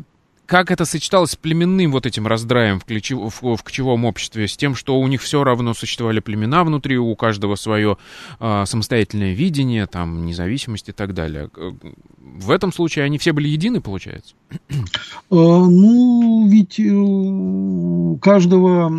как 0.51 0.69
это 0.69 0.83
сочеталось 0.83 1.31
с 1.31 1.35
племенным 1.37 1.93
вот 1.93 2.05
этим 2.05 2.27
раздраем 2.27 2.81
в, 2.81 2.83
ключев, 2.83 3.41
в, 3.41 3.55
в 3.55 3.63
кочевом 3.63 4.03
обществе, 4.03 4.49
с 4.49 4.57
тем, 4.57 4.75
что 4.75 4.99
у 4.99 5.07
них 5.07 5.21
все 5.21 5.45
равно 5.45 5.73
существовали 5.73 6.19
племена 6.19 6.65
внутри, 6.65 6.97
у 6.97 7.15
каждого 7.15 7.55
свое 7.55 7.97
э, 8.41 8.65
самостоятельное 8.67 9.31
видение, 9.31 9.87
там, 9.87 10.25
независимость 10.25 10.89
и 10.89 10.91
так 10.91 11.13
далее. 11.13 11.49
В 12.19 12.51
этом 12.51 12.73
случае 12.73 13.05
они 13.05 13.17
все 13.17 13.31
были 13.31 13.47
едины, 13.47 13.79
получается? 13.79 14.35
Ну, 15.29 16.45
ведь 16.49 16.77
э, 16.81 18.19
каждого, 18.21 18.91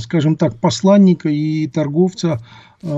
скажем 0.00 0.34
так, 0.34 0.58
посланника 0.58 1.28
и 1.28 1.68
торговца 1.68 2.42
э, 2.82 2.88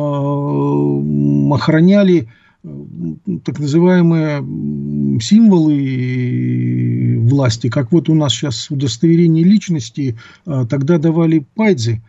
охраняли 1.52 2.30
так 2.62 3.58
называемые 3.58 4.40
символы 5.20 7.18
власти, 7.20 7.68
как 7.70 7.90
вот 7.92 8.08
у 8.08 8.14
нас 8.14 8.32
сейчас 8.32 8.70
удостоверение 8.70 9.44
личности, 9.44 10.18
а, 10.44 10.66
тогда 10.66 10.98
давали 10.98 11.46
Э, 11.56 12.02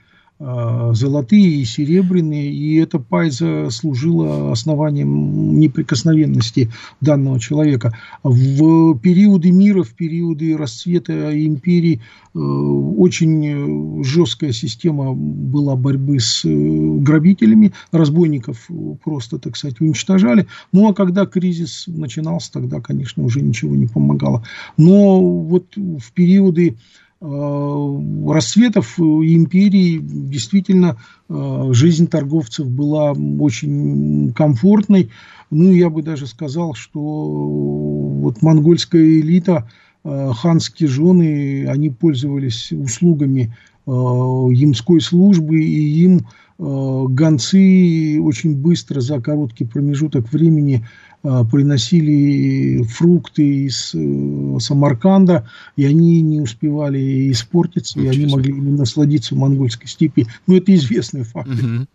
золотые 0.94 1.62
и 1.62 1.66
серебряные, 1.66 2.52
и 2.52 2.76
эта 2.78 2.98
пайза 2.98 3.70
служила 3.70 4.52
основанием 4.52 5.60
неприкосновенности 5.60 6.72
данного 7.00 7.40
человека. 7.40 7.96
В 8.24 8.98
периоды 8.98 9.52
мира, 9.52 9.84
в 9.84 9.94
периоды 9.94 10.58
расцвета 10.58 11.32
империи 11.46 12.02
э, 12.34 12.40
очень 12.40 14.04
жесткая 14.04 14.52
система 14.52 15.14
была 15.14 15.76
борьбы 15.76 16.20
с 16.20 16.44
э, 16.44 16.50
грабителями, 16.50 17.74
разбойников 17.92 18.68
просто, 19.04 19.38
так 19.38 19.56
сказать, 19.56 19.80
уничтожали. 19.80 20.48
Ну, 20.72 20.90
а 20.90 20.94
когда 20.96 21.28
кризис 21.28 21.86
начинался, 21.88 22.52
тогда, 22.52 22.82
конечно, 22.82 23.24
уже 23.24 23.42
ничего 23.42 23.76
не 23.76 23.86
помогало. 23.86 24.44
Но 24.78 25.22
вот 25.22 25.76
в 25.76 26.12
периоды 26.14 26.72
Э, 26.72 27.11
рассветов 27.22 29.00
империи 29.00 30.00
действительно 30.02 30.98
э, 31.30 31.70
жизнь 31.72 32.08
торговцев 32.08 32.68
была 32.68 33.12
очень 33.12 34.34
комфортной. 34.34 35.12
Ну, 35.52 35.72
я 35.72 35.92
бы 35.92 36.02
даже 36.02 36.26
сказал, 36.26 36.74
что 36.74 37.00
вот 37.00 38.42
монгольская 38.42 39.04
элита, 39.04 39.70
э, 40.04 40.32
ханские 40.36 40.90
жены, 40.90 41.68
они 41.68 41.92
пользовались 41.92 42.72
услугами 42.72 43.56
ямской 43.88 45.02
службы, 45.02 45.64
и 45.64 46.04
им 46.04 46.28
гонцы 46.60 48.20
очень 48.22 48.56
быстро 48.56 49.02
за 49.02 49.20
короткий 49.20 49.66
промежуток 49.66 50.32
времени 50.32 50.86
Э, 50.86 51.11
приносили 51.22 52.84
фрукты 52.84 53.66
из 53.66 53.94
э, 53.94 54.60
Самарканда, 54.60 55.48
и 55.76 55.86
они 55.86 56.22
не 56.22 56.42
успевали 56.42 57.32
испортиться, 57.32 58.00
и 58.00 58.08
они 58.08 58.26
могли 58.26 58.54
насладиться 58.54 59.36
в 59.36 59.38
монгольской 59.38 59.88
степи. 59.88 60.28
Ну, 60.48 60.56
это 60.58 60.74
известный 60.74 61.24
факт. 61.24 61.50
Угу. 61.50 61.86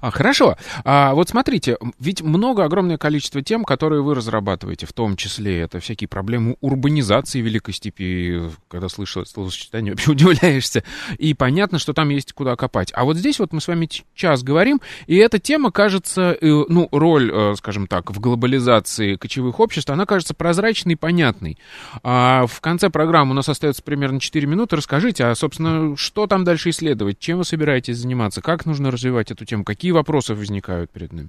А, 0.00 0.10
хорошо. 0.10 0.56
А, 0.84 1.14
вот 1.14 1.28
смотрите, 1.28 1.78
ведь 1.98 2.22
много, 2.22 2.64
огромное 2.64 2.98
количество 2.98 3.42
тем, 3.42 3.64
которые 3.64 4.02
вы 4.02 4.14
разрабатываете, 4.14 4.86
в 4.86 4.92
том 4.92 5.16
числе 5.16 5.60
это 5.60 5.80
всякие 5.80 6.08
проблемы 6.08 6.56
урбанизации 6.60 7.40
Великой 7.40 7.74
Степи, 7.74 8.50
когда 8.68 8.88
слышал 8.88 9.24
словосочетание, 9.24 9.92
вообще 9.92 10.10
удивляешься, 10.12 10.82
и 11.18 11.34
понятно, 11.34 11.78
что 11.78 11.92
там 11.92 12.08
есть 12.08 12.32
куда 12.32 12.56
копать. 12.56 12.90
А 12.94 13.04
вот 13.04 13.16
здесь 13.16 13.38
вот 13.38 13.52
мы 13.52 13.60
с 13.60 13.68
вами 13.68 13.88
сейчас 14.14 14.42
говорим, 14.42 14.80
и 15.06 15.16
эта 15.16 15.38
тема 15.38 15.70
кажется, 15.70 16.36
э, 16.40 16.46
ну, 16.68 16.88
роль, 16.90 17.30
э, 17.32 17.54
скажем 17.56 17.86
так, 17.86 18.10
в 18.10 18.18
глобализации 18.20 19.16
кочевых 19.16 19.60
обществ, 19.60 19.90
она 19.90 20.06
кажется 20.06 20.34
прозрачной 20.34 20.94
и 20.94 20.96
понятной. 20.96 21.58
А 22.02 22.46
в 22.46 22.60
конце 22.60 22.90
программы 22.90 23.32
у 23.32 23.34
нас 23.34 23.48
остается 23.48 23.82
примерно 23.82 24.20
4 24.20 24.46
минуты. 24.46 24.76
Расскажите, 24.76 25.24
а, 25.24 25.34
собственно, 25.34 25.96
что 25.96 26.26
там 26.26 26.44
дальше 26.44 26.70
исследовать, 26.70 27.18
чем 27.18 27.38
вы 27.38 27.44
собираетесь 27.44 27.98
заниматься, 27.98 28.42
как 28.42 28.66
нужно 28.66 28.90
развивать 28.90 29.30
эту 29.30 29.44
тему? 29.44 29.51
Тему. 29.52 29.64
Какие 29.64 29.92
вопросы 29.92 30.34
возникают 30.34 30.90
перед 30.90 31.12
нами? 31.12 31.28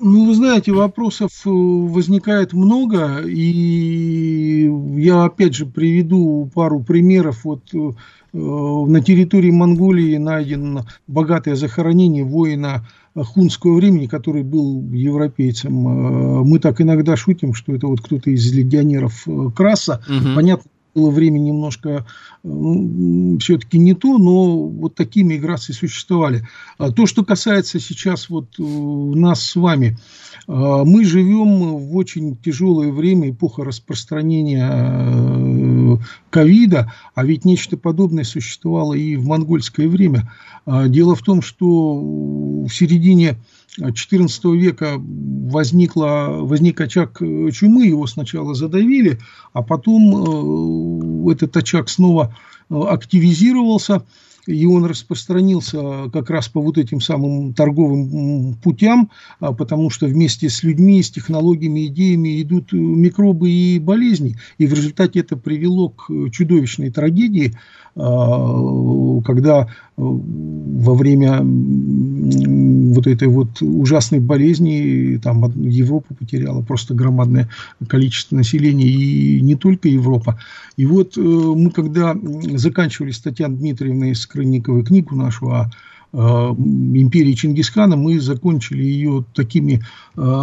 Ну, 0.00 0.26
вы 0.26 0.34
знаете, 0.34 0.70
вопросов 0.70 1.32
э, 1.44 1.48
возникает 1.50 2.52
много, 2.52 3.22
и 3.26 4.70
я 4.96 5.24
опять 5.24 5.54
же 5.54 5.66
приведу 5.66 6.48
пару 6.54 6.80
примеров. 6.80 7.44
Вот 7.44 7.62
э, 7.74 7.90
на 8.32 9.00
территории 9.00 9.50
Монголии 9.50 10.16
найдено 10.18 10.86
богатое 11.08 11.56
захоронение 11.56 12.22
воина 12.22 12.86
хунского 13.16 13.74
времени, 13.74 14.06
который 14.06 14.44
был 14.44 14.82
европейцем. 14.92 15.88
Э, 15.88 16.44
мы 16.44 16.60
так 16.60 16.80
иногда 16.80 17.16
шутим, 17.16 17.54
что 17.54 17.74
это 17.74 17.88
вот 17.88 18.00
кто-то 18.00 18.30
из 18.30 18.52
легионеров 18.52 19.26
Краса. 19.56 20.00
Угу. 20.06 20.34
Понятно, 20.36 20.70
было 20.94 21.10
время 21.10 21.38
немножко 21.38 22.06
все-таки 22.42 23.78
не 23.78 23.94
то, 23.94 24.18
но 24.18 24.68
вот 24.68 24.94
такие 24.94 25.24
миграции 25.24 25.72
существовали. 25.72 26.46
А 26.78 26.90
то, 26.90 27.06
что 27.06 27.24
касается 27.24 27.80
сейчас 27.80 28.28
вот 28.30 28.46
э, 28.58 28.62
нас 28.62 29.42
с 29.42 29.56
вами, 29.56 29.98
э, 30.46 30.52
мы 30.52 31.04
живем 31.04 31.76
в 31.76 31.96
очень 31.96 32.36
тяжелое 32.36 32.92
время, 32.92 33.30
эпоха 33.30 33.64
распространения 33.64 34.70
э, 34.70 35.96
ковида, 36.30 36.92
а 37.14 37.24
ведь 37.24 37.44
нечто 37.44 37.76
подобное 37.76 38.24
существовало 38.24 38.94
и 38.94 39.16
в 39.16 39.26
монгольское 39.26 39.88
время. 39.88 40.30
А 40.64 40.88
дело 40.88 41.14
в 41.14 41.22
том, 41.22 41.42
что 41.42 41.66
в 41.66 42.68
середине 42.68 43.36
XIV 43.76 44.56
века 44.56 44.94
возникла, 44.98 46.28
возник 46.40 46.80
очаг 46.80 47.18
чумы, 47.52 47.86
его 47.86 48.06
сначала 48.06 48.54
задавили, 48.54 49.18
а 49.52 49.62
потом 49.62 51.28
э, 51.28 51.32
этот 51.32 51.56
очаг 51.56 51.88
снова 51.88 52.34
э, 52.70 52.74
активизировался, 52.74 54.04
и 54.48 54.64
он 54.64 54.86
распространился 54.86 56.08
как 56.10 56.30
раз 56.30 56.48
по 56.48 56.60
вот 56.62 56.78
этим 56.78 57.02
самым 57.02 57.52
торговым 57.52 58.54
путям, 58.54 59.10
а, 59.40 59.52
потому 59.52 59.90
что 59.90 60.06
вместе 60.06 60.48
с 60.48 60.62
людьми, 60.62 61.02
с 61.02 61.10
технологиями, 61.10 61.86
идеями 61.86 62.40
идут 62.40 62.72
микробы 62.72 63.50
и 63.50 63.78
болезни. 63.78 64.36
И 64.56 64.66
в 64.66 64.72
результате 64.72 65.20
это 65.20 65.36
привело 65.36 65.90
к 65.90 66.10
чудовищной 66.30 66.90
трагедии, 66.90 67.54
а, 67.94 69.20
когда 69.22 69.62
э, 69.62 69.66
во 69.96 70.94
время 70.94 71.40
вот 71.42 73.06
этой 73.08 73.26
вот 73.26 73.60
ужасной 73.60 74.20
болезни 74.20 75.18
там 75.22 75.44
Европа 75.60 76.14
потеряла 76.14 76.62
просто 76.62 76.94
громадное 76.94 77.48
количество 77.88 78.36
населения, 78.36 78.86
и 78.86 79.40
не 79.40 79.56
только 79.56 79.88
Европа. 79.88 80.38
И 80.76 80.86
вот 80.86 81.18
э, 81.18 81.20
мы, 81.20 81.72
когда 81.72 82.16
заканчивали 82.54 83.10
с 83.10 83.18
Татьяной 83.18 83.58
Дмитриевной 83.58 84.14
Скрынниковой 84.38 84.84
книгу 84.84 85.16
нашу 85.16 85.50
о 85.50 85.68
империи 86.12 87.34
Чингисхана, 87.34 87.96
мы 87.96 88.18
закончили 88.20 88.82
ее 88.82 89.24
такими 89.34 89.82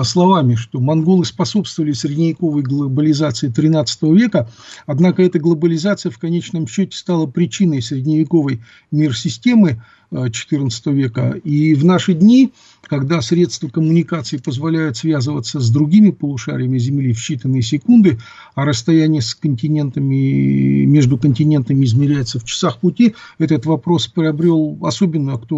словами, 0.04 0.56
что 0.56 0.80
монголы 0.80 1.26
способствовали 1.26 1.92
средневековой 1.92 2.62
глобализации 2.62 3.50
XIII 3.50 4.16
века, 4.16 4.50
однако 4.86 5.24
эта 5.24 5.40
глобализация 5.40 6.12
в 6.12 6.20
конечном 6.20 6.68
счете 6.68 6.96
стала 6.98 7.26
причиной 7.26 7.82
средневековой 7.82 8.62
мир-системы, 8.92 9.82
XIV 10.12 10.94
века. 10.94 11.32
И 11.44 11.74
в 11.74 11.84
наши 11.84 12.14
дни, 12.14 12.54
когда 12.84 13.22
средства 13.22 13.68
коммуникации 13.68 14.38
позволяют 14.38 14.98
связываться 14.98 15.60
с 15.60 15.70
другими 15.72 16.12
полушариями 16.12 16.78
Земли 16.78 17.12
в 17.12 17.18
считанные 17.18 17.62
секунды, 17.62 18.20
а 18.54 18.66
расстояние 18.66 19.24
с 19.24 19.34
континентами, 19.34 20.86
между 20.86 21.18
континентами 21.18 21.84
измеряется 21.84 22.40
в 22.40 22.46
часах 22.46 22.80
пути, 22.80 23.16
этот 23.40 23.66
вопрос 23.66 24.08
приобрел 24.08 24.78
особенную 24.84 25.36
актуальность. 25.36 25.55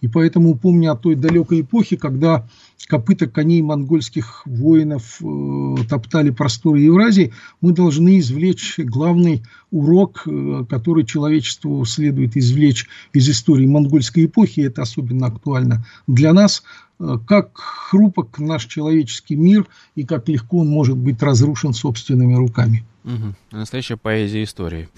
И 0.00 0.08
поэтому, 0.08 0.54
помня 0.54 0.92
о 0.92 0.96
той 0.96 1.14
далекой 1.14 1.62
эпохе, 1.62 1.96
когда 1.96 2.46
копыта 2.88 3.26
коней 3.26 3.62
монгольских 3.62 4.42
воинов 4.46 5.20
э, 5.20 5.76
топтали 5.88 6.30
просторы 6.30 6.80
Евразии, 6.80 7.32
мы 7.60 7.72
должны 7.72 8.18
извлечь 8.18 8.78
главный 8.78 9.42
урок, 9.70 10.22
э, 10.26 10.64
который 10.68 11.04
человечеству 11.04 11.84
следует 11.84 12.36
извлечь 12.36 12.86
из 13.12 13.28
истории 13.28 13.66
монгольской 13.66 14.26
эпохи. 14.26 14.60
Это 14.60 14.82
особенно 14.82 15.26
актуально 15.26 15.84
для 16.06 16.32
нас. 16.32 16.62
Э, 16.98 17.18
как 17.26 17.56
хрупок 17.56 18.38
наш 18.38 18.66
человеческий 18.66 19.36
мир 19.36 19.66
и 19.94 20.04
как 20.04 20.28
легко 20.28 20.58
он 20.58 20.68
может 20.68 20.96
быть 20.96 21.22
разрушен 21.22 21.72
собственными 21.72 22.34
руками. 22.34 22.84
Угу. 23.06 23.34
Настоящая 23.52 23.96
поэзия 23.96 24.42
истории. 24.42 24.88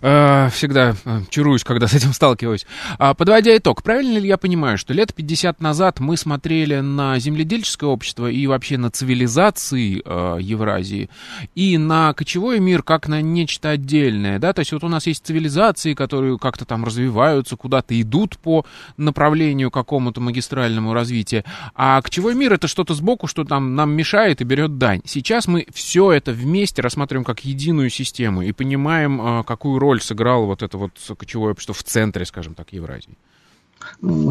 Э, 0.00 0.48
всегда 0.50 0.96
э, 1.04 1.20
чаруюсь, 1.28 1.62
когда 1.62 1.86
с 1.88 1.92
этим 1.92 2.14
сталкиваюсь. 2.14 2.66
А, 2.98 3.12
подводя 3.12 3.54
итог, 3.54 3.82
правильно 3.82 4.16
ли 4.16 4.28
я 4.28 4.38
понимаю, 4.38 4.78
что 4.78 4.94
лет 4.94 5.14
50 5.14 5.60
назад 5.60 6.00
мы 6.00 6.16
смотрели 6.16 6.80
на 6.80 7.18
земледельческое 7.18 7.90
общество 7.90 8.30
и 8.30 8.46
вообще 8.46 8.78
на 8.78 8.90
цивилизации 8.90 10.00
э, 10.02 10.38
Евразии 10.40 11.10
и 11.54 11.76
на 11.76 12.14
кочевой 12.14 12.60
мир 12.60 12.82
как 12.82 13.08
на 13.08 13.20
нечто 13.20 13.70
отдельное, 13.70 14.38
да? 14.38 14.54
То 14.54 14.60
есть 14.60 14.72
вот 14.72 14.82
у 14.82 14.88
нас 14.88 15.06
есть 15.06 15.26
цивилизации, 15.26 15.92
которые 15.92 16.38
как-то 16.38 16.64
там 16.64 16.82
развиваются, 16.82 17.56
куда-то 17.56 18.00
идут 18.00 18.38
по 18.38 18.64
направлению 18.96 19.70
какому-то 19.70 20.22
магистральному 20.22 20.94
развитию, 20.94 21.44
а 21.74 22.00
кочевой 22.00 22.34
мир 22.34 22.54
это 22.54 22.68
что-то 22.68 22.94
сбоку, 22.94 23.26
что 23.26 23.44
там 23.44 23.74
нам 23.74 23.92
мешает 23.92 24.40
и 24.40 24.44
берет 24.44 24.78
дань. 24.78 25.02
Сейчас 25.04 25.46
мы 25.46 25.66
все 25.74 26.10
это 26.10 26.32
вместе 26.32 26.80
рассматриваем 26.80 27.24
как 27.24 27.49
единую 27.50 27.90
систему 27.90 28.42
и 28.42 28.52
понимаем, 28.52 29.20
а, 29.20 29.42
какую 29.42 29.78
роль 29.78 30.00
сыграло 30.00 30.46
вот 30.46 30.62
это 30.62 30.78
вот 30.78 30.92
кочевое 31.18 31.52
общество 31.52 31.74
в 31.74 31.82
центре, 31.82 32.24
скажем 32.24 32.54
так, 32.54 32.72
Евразии. 32.72 33.16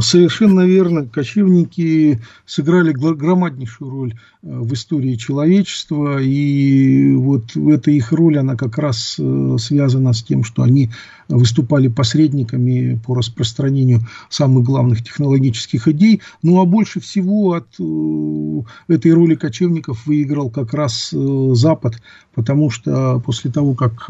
Совершенно 0.02 0.62
верно. 0.62 1.06
Кочевники 1.06 2.22
сыграли 2.46 2.92
громаднейшую 2.92 3.92
роль 3.92 4.14
э, 4.14 4.18
в 4.42 4.74
истории 4.74 5.16
человечества, 5.16 6.20
и 6.20 7.14
вот 7.14 7.56
эта 7.56 7.92
их 7.92 8.12
роль, 8.12 8.40
она 8.40 8.56
как 8.56 8.78
раз 8.78 9.16
э, 9.20 9.58
связана 9.60 10.14
с 10.14 10.24
тем, 10.24 10.44
что 10.44 10.64
они 10.64 10.90
выступали 11.28 11.88
посредниками 11.88 13.00
по 13.06 13.14
распространению 13.14 14.02
самых 14.30 14.64
главных 14.64 15.04
технологических 15.04 15.88
идей. 15.88 16.22
Ну 16.42 16.62
а 16.62 16.66
больше 16.66 17.00
всего 17.00 17.54
от 17.54 17.68
э, 17.80 18.94
этой 18.94 19.14
роли 19.14 19.36
кочевников 19.36 20.06
выиграл 20.06 20.50
как 20.50 20.74
раз 20.74 21.10
Запад, 21.12 22.02
потому 22.34 22.70
что 22.70 23.22
после 23.24 23.52
того, 23.52 23.76
как 23.76 24.10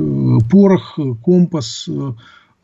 порох, 0.50 0.98
компас, 1.22 1.88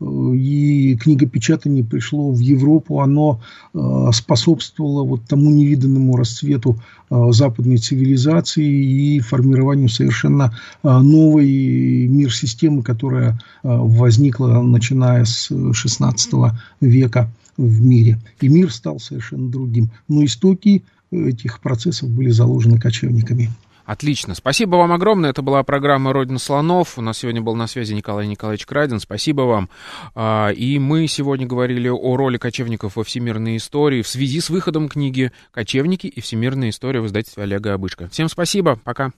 и 0.00 0.96
книгопечатание 0.96 1.82
пришло 1.82 2.30
в 2.30 2.38
Европу, 2.38 3.00
оно 3.00 3.40
э, 3.72 4.10
способствовало 4.12 5.04
вот 5.04 5.22
тому 5.26 5.50
невиданному 5.50 6.16
расцвету 6.16 6.78
э, 7.10 7.28
западной 7.30 7.78
цивилизации 7.78 8.66
и 8.66 9.20
формированию 9.20 9.88
совершенно 9.88 10.54
э, 10.82 10.98
новой 10.98 12.08
мир-системы, 12.08 12.82
которая 12.82 13.38
возникла 13.62 14.60
начиная 14.60 15.24
с 15.24 15.50
XVI 15.50 16.52
века 16.80 17.30
в 17.56 17.82
мире. 17.82 18.18
И 18.40 18.48
мир 18.48 18.70
стал 18.72 19.00
совершенно 19.00 19.48
другим. 19.48 19.90
Но 20.08 20.24
истоки 20.24 20.84
этих 21.10 21.60
процессов 21.60 22.10
были 22.10 22.30
заложены 22.30 22.78
кочевниками. 22.78 23.50
Отлично. 23.86 24.34
Спасибо 24.34 24.76
вам 24.76 24.92
огромное. 24.92 25.30
Это 25.30 25.42
была 25.42 25.62
программа 25.62 26.12
«Родина 26.12 26.40
слонов». 26.40 26.98
У 26.98 27.02
нас 27.02 27.18
сегодня 27.18 27.40
был 27.40 27.54
на 27.54 27.68
связи 27.68 27.94
Николай 27.94 28.26
Николаевич 28.26 28.66
Крадин. 28.66 28.98
Спасибо 28.98 29.42
вам. 29.42 29.70
А, 30.16 30.50
и 30.50 30.80
мы 30.80 31.06
сегодня 31.06 31.46
говорили 31.46 31.88
о 31.88 32.16
роли 32.16 32.36
кочевников 32.36 32.96
во 32.96 33.04
всемирной 33.04 33.56
истории 33.56 34.02
в 34.02 34.08
связи 34.08 34.40
с 34.40 34.50
выходом 34.50 34.88
книги 34.88 35.30
«Кочевники 35.52 36.08
и 36.08 36.20
всемирная 36.20 36.70
история» 36.70 37.00
в 37.00 37.06
издательстве 37.06 37.44
Олега 37.44 37.74
Обычка. 37.74 38.08
Всем 38.08 38.28
спасибо. 38.28 38.80
Пока. 38.84 39.12